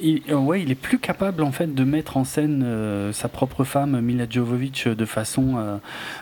[0.00, 3.28] il, euh, ouais, il est plus capable en fait de mettre en scène euh, sa
[3.28, 5.76] propre femme Mila Jovovich de façon euh,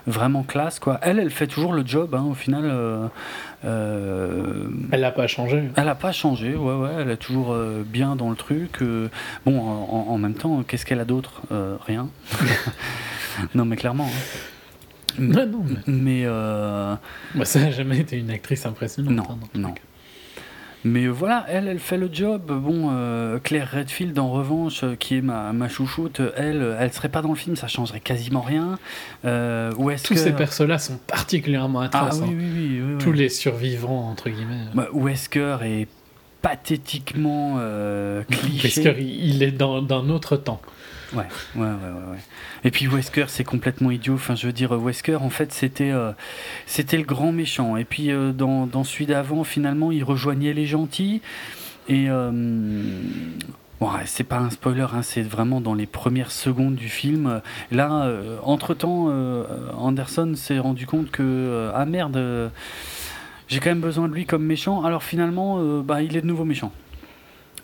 [0.07, 0.99] vraiment classe quoi.
[1.03, 3.11] Elle, elle fait toujours le job hein, au final.
[3.63, 5.65] elle n'a pas changé.
[5.77, 6.91] Elle n'a pas changé, ouais ouais.
[7.01, 8.83] Elle est toujours bien dans le truc.
[9.45, 11.43] bon, en, même temps, qu'est-ce qu'elle a d'autre
[11.87, 12.09] Rien.
[13.55, 14.09] non mais clairement.
[14.09, 15.19] Hein.
[15.19, 19.13] non, mais, bah, ça n'a jamais été une actrice impressionnante.
[19.13, 19.75] Non, hein, non.
[20.87, 22.43] Mais voilà, elle, elle fait le job.
[22.47, 27.09] Bon, euh, Claire Redfield, en revanche, euh, qui est ma, ma chouchoute, elle, elle serait
[27.09, 28.79] pas dans le film, ça changerait quasiment rien.
[29.25, 29.73] Euh,
[30.05, 32.21] Tous ces persos-là sont particulièrement ah atroces.
[32.23, 34.67] Ah, oui, oui, oui, Tous les survivants, entre guillemets.
[34.75, 35.89] Bah, Wesker est
[36.41, 37.59] pathétiquement
[38.31, 38.83] cliché.
[38.83, 40.61] Wesker, il est dans d'un autre temps.
[41.13, 42.19] Ouais, ouais, ouais, ouais.
[42.65, 44.15] Et puis Wesker, c'est complètement idiot.
[44.15, 46.13] Enfin, je veux dire, Wesker, en fait, c'était euh,
[46.77, 47.77] le grand méchant.
[47.77, 51.23] Et puis euh, dans, dans celui d'avant, finalement, il rejoignait les gentils.
[51.89, 52.31] Et euh,
[53.81, 57.41] bon, c'est pas un spoiler, hein, c'est vraiment dans les premières secondes du film.
[57.71, 58.11] Là,
[58.43, 59.09] entre temps,
[59.79, 62.51] Anderson s'est rendu compte que ah merde,
[63.47, 64.83] j'ai quand même besoin de lui comme méchant.
[64.83, 66.73] Alors finalement, bah, il est de nouveau méchant.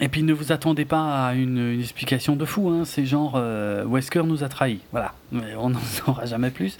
[0.01, 2.83] Et puis ne vous attendez pas à une, explication de fou, hein.
[2.85, 6.77] c'est genre euh, Wesker nous a trahis, voilà, mais on n'en saura jamais plus,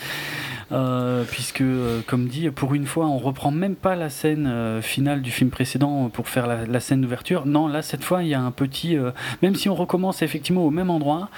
[0.73, 5.23] euh, puisque euh, comme dit, pour une fois on reprend même pas la scène finale
[5.23, 8.41] du film précédent pour faire la scène d'ouverture, non là cette fois il y a
[8.41, 8.97] un petit,
[9.43, 11.29] même si on recommence effectivement au même endroit,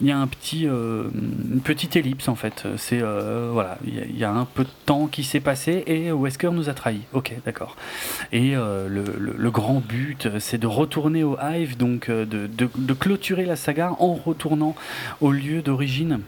[0.00, 2.66] il y a un petit, euh, une petite ellipse en fait.
[2.76, 6.50] C'est euh, voilà, il y, a un peu de temps qui s'est passé et Wesker
[6.52, 7.02] nous a trahis.
[7.12, 7.76] Ok, d'accord.
[8.32, 9.04] Et euh, le,
[9.36, 13.94] le, grand but, c'est de retourner au Hive, donc de, de, de, clôturer la saga
[13.98, 14.74] en retournant
[15.20, 16.20] au lieu d'origine,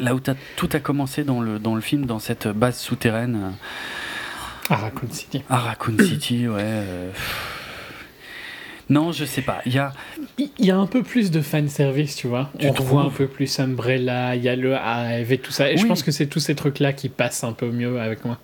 [0.00, 0.20] là où
[0.56, 3.52] tout a commencé dans le, dans le film, dans cette base souterraine.
[4.68, 5.42] À Raccoon City.
[5.48, 6.84] À Raccoon City, ouais.
[8.90, 9.62] Non, je sais pas.
[9.66, 9.92] Il y a,
[10.36, 12.50] il y a un peu plus de fan service, tu vois.
[12.58, 15.70] Tu On un peu plus Umbrella, il y a le Hive et tout ça.
[15.70, 18.38] Et je pense que c'est tous ces trucs-là qui passent un peu mieux avec moi.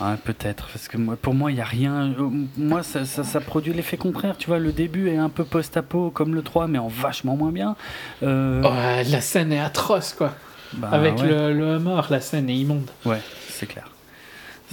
[0.00, 2.14] Ouais, peut-être, parce que moi, pour moi, il n'y a rien.
[2.56, 4.36] Moi, ça, ça, produit l'effet contraire.
[4.38, 7.52] Tu vois, le début est un peu post-apo comme le 3, mais en vachement moins
[7.52, 7.76] bien.
[8.22, 8.62] Euh...
[8.62, 10.34] la scène est atroce, quoi.
[10.74, 12.90] Bah, avec le, le Hummer, la scène est immonde.
[13.04, 13.88] Ouais, c'est clair.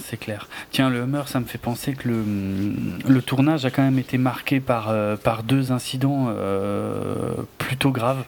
[0.04, 0.48] C'est clair.
[0.70, 4.60] Tiens, le Hummer, ça me fait penser que le, tournage a quand même été marqué
[4.60, 8.24] par, euh, deux incidents euh, plutôt graves.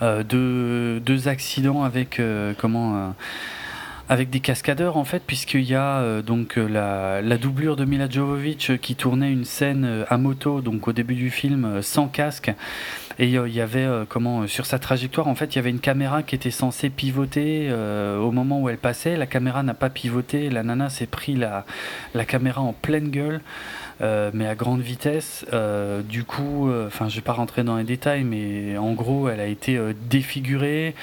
[0.00, 2.20] Euh, deux, deux, accidents avec
[2.58, 3.14] comment
[4.08, 8.72] avec des cascadeurs en fait puisqu'il y a donc la, la, doublure de Mila Jovovich
[8.80, 12.52] qui tournait une scène à moto donc au début du film sans casque
[13.18, 15.58] et euh, il y avait euh, comment euh, sur sa trajectoire en fait il y
[15.58, 19.16] avait une caméra qui était censée pivoter au moment où elle passait.
[19.16, 20.50] La caméra n'a pas pivoté.
[20.50, 21.64] La nana s'est pris la,
[22.14, 23.40] la caméra en pleine gueule.
[24.00, 25.44] mais à grande vitesse.
[26.08, 29.46] du coup, enfin, je vais pas rentrer dans les détails, mais en gros, elle a
[29.46, 29.78] été
[30.08, 30.94] défigurée,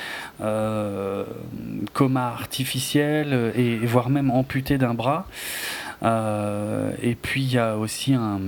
[1.93, 5.25] coma artificiel, et, voire même amputée d'un bras.
[6.03, 8.39] et puis, il y a aussi un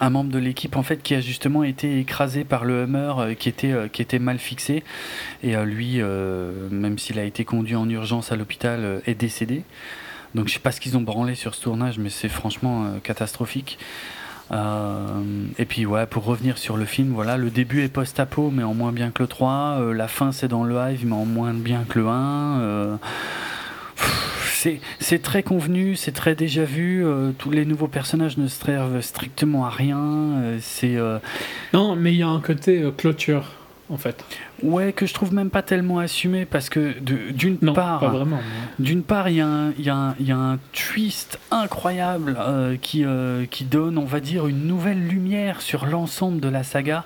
[0.00, 3.34] un membre de l'équipe en fait qui a justement été écrasé par le Hummer euh,
[3.34, 4.82] qui était euh, qui était mal fixé.
[5.42, 6.00] Et euh, lui
[6.70, 9.62] même s'il a été conduit en urgence à l'hôpital est décédé.
[10.34, 13.78] Donc je sais pas ce qu'ils ont branlé sur ce tournage mais c'est franchement catastrophique.
[14.52, 18.74] Et puis ouais pour revenir sur le film voilà le début est post-apo mais en
[18.74, 21.84] moins bien que le 3 la fin c'est dans le Hive mais en moins bien
[21.88, 22.98] que le 1
[24.98, 27.04] c'est très convenu, c'est très déjà vu.
[27.04, 29.98] Euh, tous les nouveaux personnages ne servent strictement à rien.
[29.98, 31.18] Euh, euh,
[31.72, 33.52] non, mais il y a un côté clôture
[33.90, 34.24] en fait.
[34.64, 38.26] Ouais, que je trouve même pas tellement assumé parce que d'une part.
[38.78, 42.36] D'une part, il y, y, y, a un twist incroyable
[42.80, 43.04] qui,
[43.50, 47.04] qui donne, on va dire, une nouvelle lumière sur l'ensemble de la saga.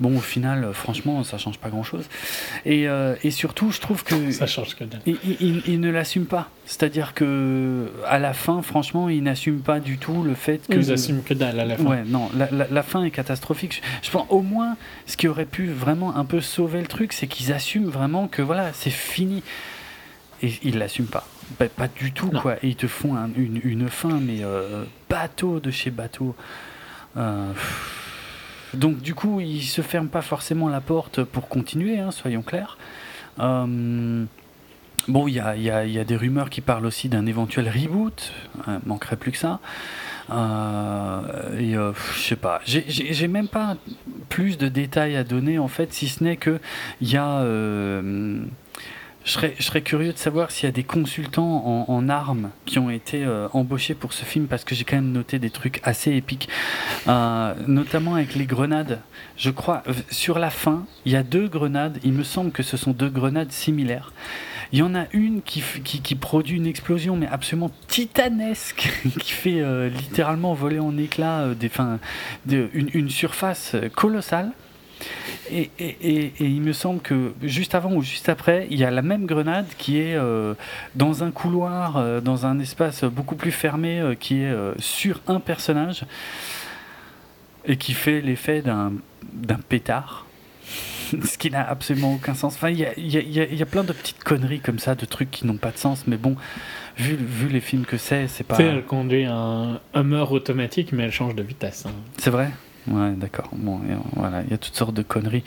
[0.00, 2.04] Bon, au final, euh, franchement, ça change pas grand-chose.
[2.64, 6.50] Et, euh, et, surtout, je trouve que ça change que il, il, ne l'assume pas.
[6.66, 10.76] C'est-à-dire que à la fin, franchement, il n'assume pas du tout le fait que.
[10.76, 11.84] Ils n'assument que dalle à la fin.
[11.84, 13.82] Ouais, non, la, la, fin est catastrophique.
[14.02, 14.76] Je, pense au moins,
[15.06, 18.42] ce qui aurait pu vraiment un peu sauver le truc, c'est qu'ils assument vraiment que
[18.42, 19.42] voilà, c'est fini.
[20.42, 21.26] Et ils l'assument pas.
[21.76, 22.56] Pas, du tout, quoi.
[22.62, 26.36] Et ils te font une, une, fin, mais euh, bateau de chez bateau.
[27.16, 27.52] Euh,
[28.74, 32.76] donc du coup, il se ferme pas forcément la porte pour continuer, hein, soyons clairs.
[33.40, 34.24] Euh,
[35.08, 38.32] bon, il y a, des rumeurs qui parlent aussi d'un éventuel reboot,
[38.84, 39.60] manquerait plus que ça.
[40.30, 43.76] Euh, et je sais pas, j'ai même pas
[44.28, 46.60] plus de détails à donner en fait, si ce n'est que
[47.00, 47.42] il y a
[49.28, 53.24] je serais, curieux de savoir s'il y a des consultants en, armes qui ont été
[53.24, 56.48] euh, embauchés pour ce film parce que j'ai quand même noté des trucs assez épiques,
[57.08, 59.00] euh, notamment avec les grenades.
[59.36, 62.76] Je crois, sur la fin, il y a deux grenades, il me semble que ce
[62.76, 64.12] sont deux grenades similaires.
[64.72, 69.88] Il y en a une qui, produit une explosion, mais absolument titanesque, qui fait euh,
[69.88, 71.70] littéralement voler en éclats des,
[72.74, 74.52] une surface colossale.
[75.50, 79.26] Et, il me semble que juste avant ou juste après, il y a la même
[79.26, 80.54] grenade qui est euh,
[80.94, 85.40] dans un couloir, euh, dans un espace beaucoup plus fermé, euh, qui est sur un
[85.40, 86.04] personnage
[87.64, 88.92] et qui fait l'effet d'un
[89.68, 90.26] pétard.
[91.24, 92.54] Ce qui n'a absolument aucun sens.
[92.54, 95.70] Enfin, il y a, plein de petites conneries comme ça, de trucs qui n'ont pas
[95.70, 96.36] de sens, mais bon,
[96.96, 98.56] vu, vu les films que c'est, c'est pas.
[98.56, 101.86] Tu sais, elle conduit un Hummer automatique, mais elle change de vitesse.
[101.86, 101.92] Hein.
[102.18, 102.50] C'est vrai?
[102.86, 103.50] Ouais, d'accord.
[103.52, 103.80] Bon,
[104.14, 105.44] voilà, il y a toutes sortes de conneries.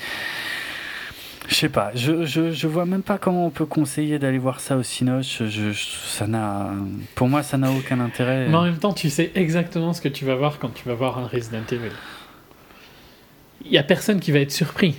[1.47, 4.61] Je sais pas, je, je, je, vois même pas comment on peut conseiller d'aller voir
[4.61, 5.43] ça au Cinoche.
[5.43, 6.69] Je, ça n'a,
[7.15, 8.47] pour moi, ça n'a aucun intérêt.
[8.47, 10.93] Mais en même temps, tu sais exactement ce que tu vas voir quand tu vas
[10.93, 11.91] voir un Resident Evil.
[13.65, 14.95] Il y a personne qui va être surpris.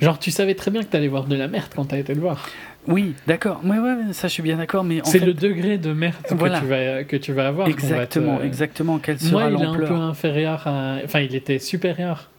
[0.00, 2.20] Genre, tu savais très bien que t'allais voir de la merde quand t'as été le
[2.20, 2.48] voir.
[2.86, 3.60] Oui, d'accord.
[3.64, 4.84] Ouais, ouais, ça, je suis bien d'accord.
[4.84, 7.68] Mais c'est le degré de merde que, tu vas, que tu vas avoir.
[7.68, 8.98] Exactement, exactement.
[8.98, 10.98] Quelle sera Moi, il est un peu inférieur à.
[11.04, 12.30] Enfin, il était supérieur.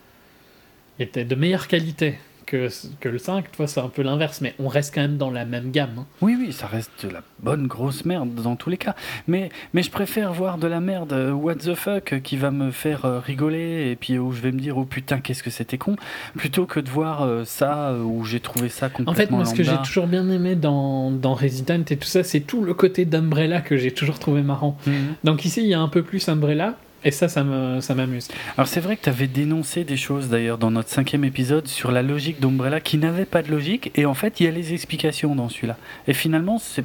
[1.00, 2.70] Il était de meilleure qualité que,
[3.00, 5.46] que le 5, toi, c'est un peu l'inverse, mais on reste quand même dans la
[5.46, 6.00] même gamme.
[6.00, 6.06] Hein.
[6.22, 8.96] Oui, oui, ça reste de la bonne grosse merde dans tous les cas.
[9.28, 12.52] Mais, mais je préfère voir de la merde, euh, what the fuck, euh, qui va
[12.52, 15.50] me faire euh, rigoler, et puis où je vais me dire, oh putain, qu'est-ce que
[15.50, 15.96] c'était con,
[16.36, 19.12] plutôt que de voir ça où j'ai trouvé ça complètement.
[19.12, 22.24] En fait, moi, ce que j'ai toujours bien aimé dans, dans Resident et tout ça,
[22.24, 24.78] c'est tout le côté d'Umbrella que j'ai toujours trouvé marrant.
[24.86, 25.16] Mhm.
[25.24, 28.27] Donc ici, il y a un peu plus Umbrella, et ça, ça m'amuse.
[28.57, 31.91] Alors c'est vrai que tu avais dénoncé des choses d'ailleurs dans notre cinquième épisode sur
[31.91, 34.73] la logique d'Umbrella qui n'avait pas de logique, et en fait il y a les
[34.73, 35.77] explications dans celui-là.
[36.07, 36.84] Et finalement c'est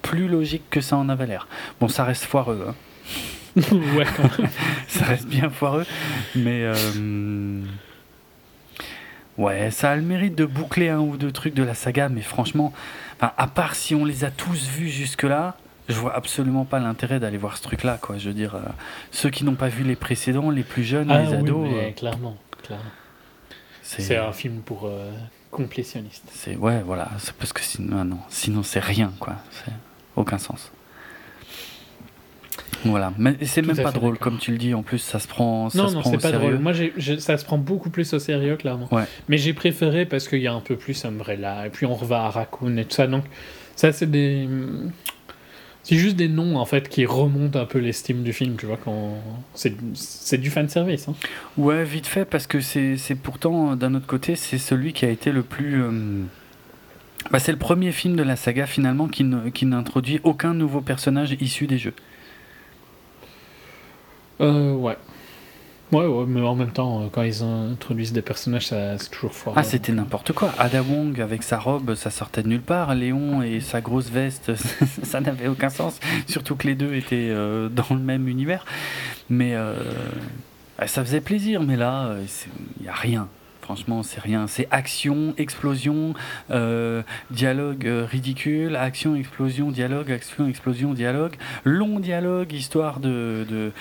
[0.00, 1.48] plus logique que ça en avait l'air.
[1.80, 2.68] Bon, ça reste foireux.
[2.68, 2.74] Hein.
[3.96, 4.06] ouais,
[4.86, 5.86] ça reste bien foireux,
[6.36, 6.62] mais...
[6.62, 7.60] Euh,
[9.38, 12.22] ouais, ça a le mérite de boucler un ou deux trucs de la saga, mais
[12.22, 12.72] franchement,
[13.20, 15.56] à part si on les a tous vus jusque-là,
[15.88, 18.18] je vois absolument pas l'intérêt d'aller voir ce truc-là, quoi.
[18.18, 18.60] Je veux dire, euh,
[19.10, 21.68] ceux qui n'ont pas vu les précédents, les plus jeunes, ah les ados.
[21.68, 22.84] Oui, euh, clairement, clairement.
[23.82, 25.10] C'est un film pour euh.
[26.30, 29.36] C'est ouais, voilà, c'est parce que sinon, non, sinon c'est rien, quoi.
[29.50, 29.72] C'est
[30.14, 30.70] aucun sens.
[32.84, 34.74] Voilà, mais c'est même pas drôle, comme tu le dis.
[34.74, 35.70] En plus, ça se prend.
[35.70, 36.58] Ça non, se non, c'est pas drôle.
[36.58, 36.72] Moi,
[37.18, 38.88] ça se prend beaucoup plus au sérieux, clairement.
[38.92, 39.04] Ouais.
[39.28, 42.14] Mais j'ai préféré parce qu'il y a un peu plus Umbrella, et puis on revient
[42.14, 43.06] à Raccoon et tout ça.
[43.06, 43.24] Donc,
[43.74, 44.46] ça, c'est des.
[45.88, 48.76] C'est juste des noms en fait qui remontent un peu l'estime du film, tu vois,
[48.76, 49.14] quand
[49.54, 51.08] c'est du fan service.
[51.08, 51.14] Hein.
[51.56, 55.32] Ouais, vite fait, parce que c'est pourtant d'un autre côté, c'est celui qui a été
[55.32, 55.82] le plus.
[55.82, 56.24] Euh,
[57.30, 59.24] bah, c'est le premier film de la saga finalement qui
[59.64, 61.94] n'introduit aucun nouveau personnage issu des jeux.
[64.42, 64.98] Euh, ouais.
[65.90, 69.54] Ouais, ouais, mais en même temps, euh, quand ils introduisent des personnages, c'est toujours fort.
[69.56, 70.52] Ah, c'était n'importe quoi.
[70.58, 72.94] Ada Wong avec sa robe, ça sortait de nulle part.
[72.94, 74.52] Léon et sa grosse veste,
[75.02, 75.98] ça n'avait aucun sens.
[76.26, 78.64] Surtout que les deux étaient euh, dans le même univers.
[79.30, 79.54] Mais.
[79.54, 79.74] Euh,
[80.80, 82.14] Ah, ça faisait plaisir, mais là,
[82.78, 83.28] il n'y a rien.
[83.62, 84.46] Franchement, c'est rien.
[84.46, 86.14] C'est action, explosion,
[86.50, 91.34] euh, dialogue euh, ridicule, action, explosion, dialogue, action, explosion, dialogue.
[91.64, 93.72] Long dialogue, histoire de, de,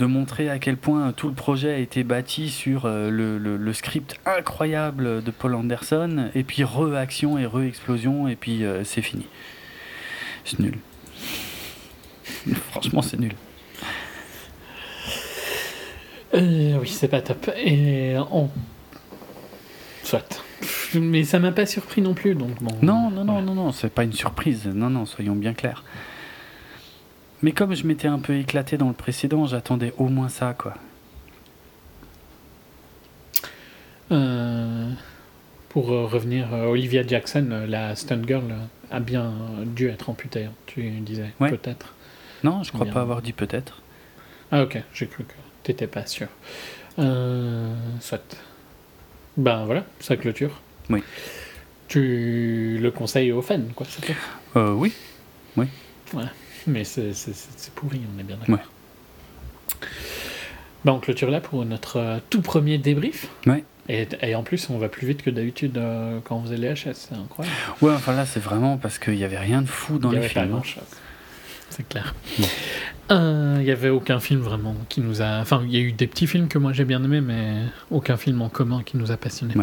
[0.00, 4.16] montrer à quel point tout le projet a été bâti sur euh, le, le, script
[4.26, 6.30] incroyable de Paul Anderson.
[6.34, 9.26] Et puis re-action et re-explosion, et puis c'est fini.
[10.44, 10.78] C'est nul.
[12.70, 13.34] Franchement, c'est nul.
[16.34, 17.50] oui, c'est pas top.
[17.56, 18.50] Et on
[20.02, 20.42] Soit.
[20.94, 22.76] Mais ça m'a pas surpris non plus, donc bon.
[22.82, 24.66] Non, non, non, non, non, c'est pas une surprise.
[24.66, 25.84] Non, non, soyons bien clairs.
[27.42, 30.74] Mais comme je m'étais un peu éclaté dans le précédent, j'attendais au moins ça, quoi.
[34.12, 34.90] Euh,
[35.68, 38.44] pour revenir, euh, Olivia Jackson, euh, la stunt girl,
[38.90, 39.32] a bien
[39.64, 41.94] dû être amputée, hein, tu disais, peut-être.
[42.44, 43.80] Non, je crois pas avoir dit peut-être.
[44.50, 46.28] Ah ok, j'ai cru que t'étais pas sûr.
[48.00, 48.36] soit.
[49.38, 50.60] Ben voilà, ça clôture.
[50.90, 51.02] Oui.
[51.88, 54.14] Tu le conseilles aux fans, quoi, c'est
[54.56, 54.92] euh, Oui.
[55.56, 55.66] Oui.
[56.12, 56.24] Ouais.
[56.66, 58.54] Mais c'est pourri, on est bien d'accord.
[58.54, 58.60] Ouais.
[60.84, 63.28] On clôture là pour notre euh, tout premier débrief.
[63.46, 63.64] Ouais.
[63.88, 66.72] Et, et, en plus, on va plus vite que d'habitude euh, quand on faisait les
[66.72, 67.56] HS, c'est incroyable.
[67.80, 70.54] Ouais, enfin là, c'est vraiment parce qu'il n'y avait rien de fou dans les films.
[70.54, 70.62] Hein.
[71.70, 72.14] C'est clair.
[73.10, 75.40] Il n'y avait aucun film vraiment qui nous a.
[75.40, 77.54] Enfin, il y a eu des petits films que moi j'ai bien aimés, mais
[77.90, 79.54] aucun film en commun qui nous a passionnés.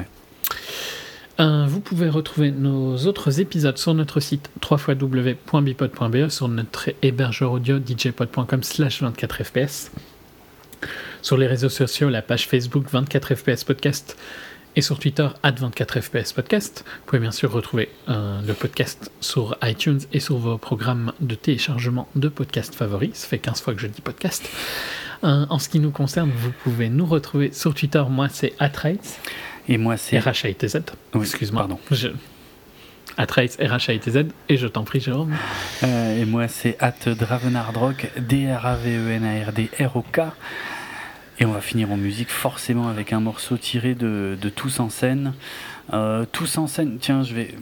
[1.40, 8.61] Vous pouvez retrouver nos autres épisodes sur notre site www.bipod.be, sur notre hébergeur audio djpod.com
[8.61, 9.90] slash 24fps,
[11.22, 14.18] sur les réseaux sociaux, la page Facebook 24fps podcast
[14.76, 16.84] et sur Twitter, 24fps podcast.
[16.86, 21.36] Vous pouvez bien sûr retrouver euh, le podcast sur iTunes et sur vos programmes de
[21.36, 23.11] téléchargement de podcasts favoris.
[23.14, 24.49] Ça fait 15 fois que je dis podcast.
[25.24, 28.03] Euh, en ce qui nous concerne, vous pouvez nous retrouver sur Twitter.
[28.10, 29.20] Moi, c'est Atrates.
[29.68, 30.19] Et moi, c'est.
[30.19, 30.81] RHAITZ.
[31.15, 31.61] Excuse-moi.
[31.61, 31.80] Pardon.
[31.91, 32.10] Je...
[33.18, 34.26] Atrates, RHAITZ.
[34.48, 35.36] Et je t'en prie, Jérôme.
[35.84, 40.19] Euh, et moi, c'est at Dravenardrock, D-R-A-V-E-N-A-R-D-R-O-K.
[41.41, 45.34] Et on va finir en musique forcément avec un morceau tiré de, Tous en scène.
[45.91, 47.56] Euh, tous en scène, tiens, je vais.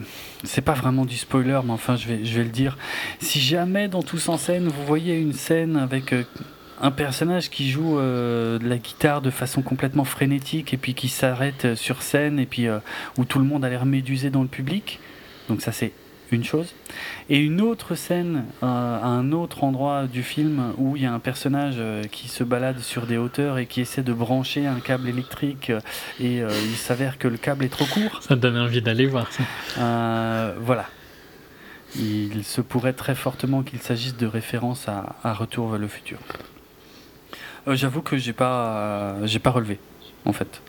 [0.43, 2.77] C'est pas vraiment du spoiler, mais enfin, je vais, je vais le dire.
[3.19, 6.13] Si jamais dans Tous en scène, vous voyez une scène avec.
[6.13, 6.23] Euh,
[6.81, 11.07] un personnage qui joue euh, de la guitare de façon complètement frénétique et puis qui
[11.07, 12.67] s'arrête sur scène et puis
[13.17, 14.99] où tout le monde a l'air médusé dans le public.
[15.49, 15.93] Donc ça c'est
[16.31, 16.73] une chose.
[17.29, 21.13] Et une autre scène euh, à un autre endroit du film où il y a
[21.13, 24.79] un personnage euh, qui se balade sur des hauteurs et qui essaie de brancher un
[24.79, 25.79] câble électrique euh,
[26.19, 28.21] et il s'avère que le câble est trop court.
[28.21, 30.53] Ça donne envie d'aller voir ça.
[30.59, 30.85] voilà.
[31.95, 36.17] Il se pourrait très fortement qu'il s'agisse de référence à, Retour vers le futur.
[37.75, 39.79] J'avoue que j'ai pas, j'ai pas relevé
[40.25, 40.61] en fait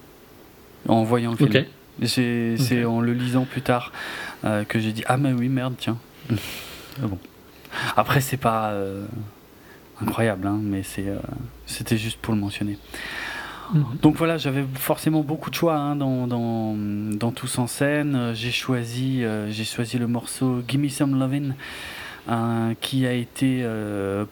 [0.88, 1.64] en voyant le film.
[2.04, 3.92] C'est en le lisant plus tard
[4.44, 5.98] euh, que j'ai dit Ah, mais oui, merde, tiens.
[7.00, 7.18] Ah bon.
[7.96, 9.04] Après, c'est pas euh,
[10.00, 11.16] incroyable, hein, mais euh,
[11.64, 12.76] c'était juste pour le mentionner.
[13.72, 13.84] Mhm.
[14.02, 18.32] Donc voilà, j'avais forcément beaucoup de choix hein, dans, dans, dans, Tous en scène.
[18.34, 21.54] J'ai choisi, j'ai choisi le morceau Gimme Some Lovin'.
[22.80, 23.66] Qui a été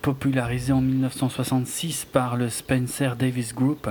[0.03, 3.89] popularisé en 1966 par le Spencer Davis Group.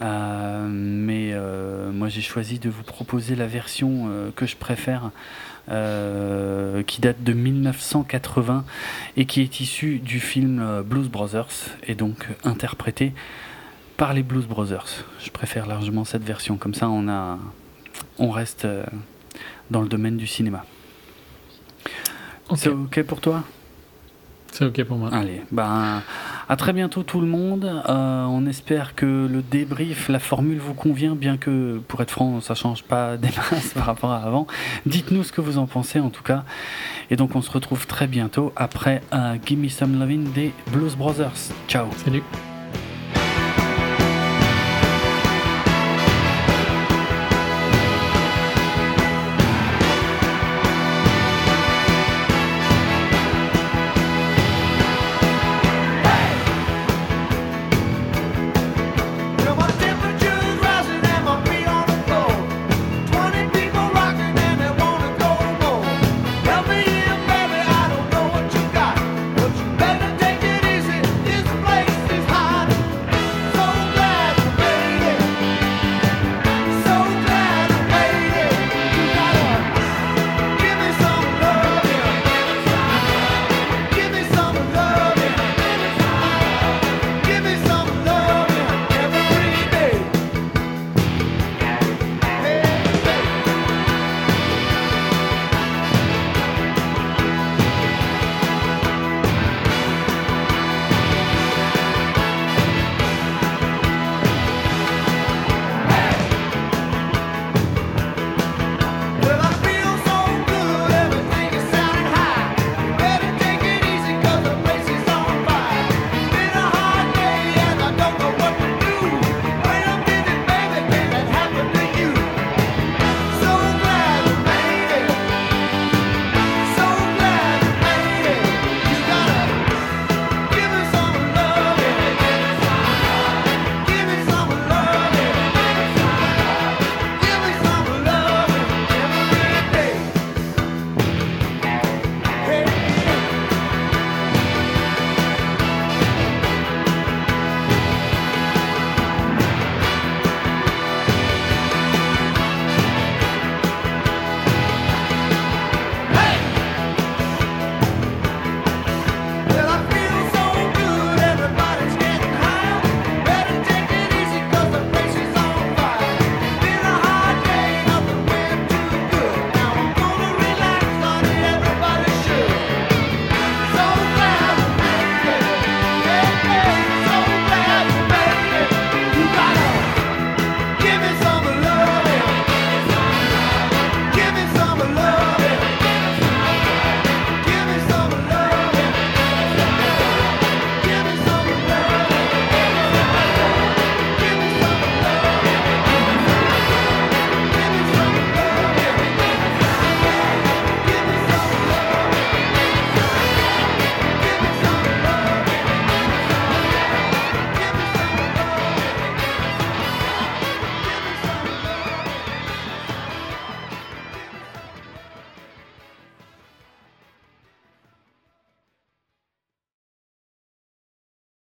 [0.00, 5.10] Euh, mais euh, moi j'ai choisi de vous proposer la version euh, que je préfère,
[5.66, 8.66] qui date de 1980
[9.16, 13.14] et qui est issue du film Blues Brothers et donc interprétée
[13.96, 15.06] par les Blues Brothers.
[15.20, 17.38] Je préfère largement cette version, comme ça on, a,
[18.18, 18.66] on reste
[19.70, 20.66] dans le domaine du cinéma.
[22.54, 23.42] C'est ok pour toi?
[24.54, 25.10] C'est ok pour moi.
[25.12, 26.00] Allez, ben,
[26.48, 27.64] à très bientôt tout le monde.
[27.88, 32.40] Euh, on espère que le débrief, la formule vous convient, bien que, pour être franc,
[32.40, 34.46] ça change pas des masses par rapport à avant.
[34.86, 36.44] Dites-nous ce que vous en pensez en tout cas.
[37.10, 41.50] Et donc on se retrouve très bientôt après un Gimme Some Lovin' des Blues Brothers.
[41.66, 41.86] Ciao.
[42.04, 42.22] Salut.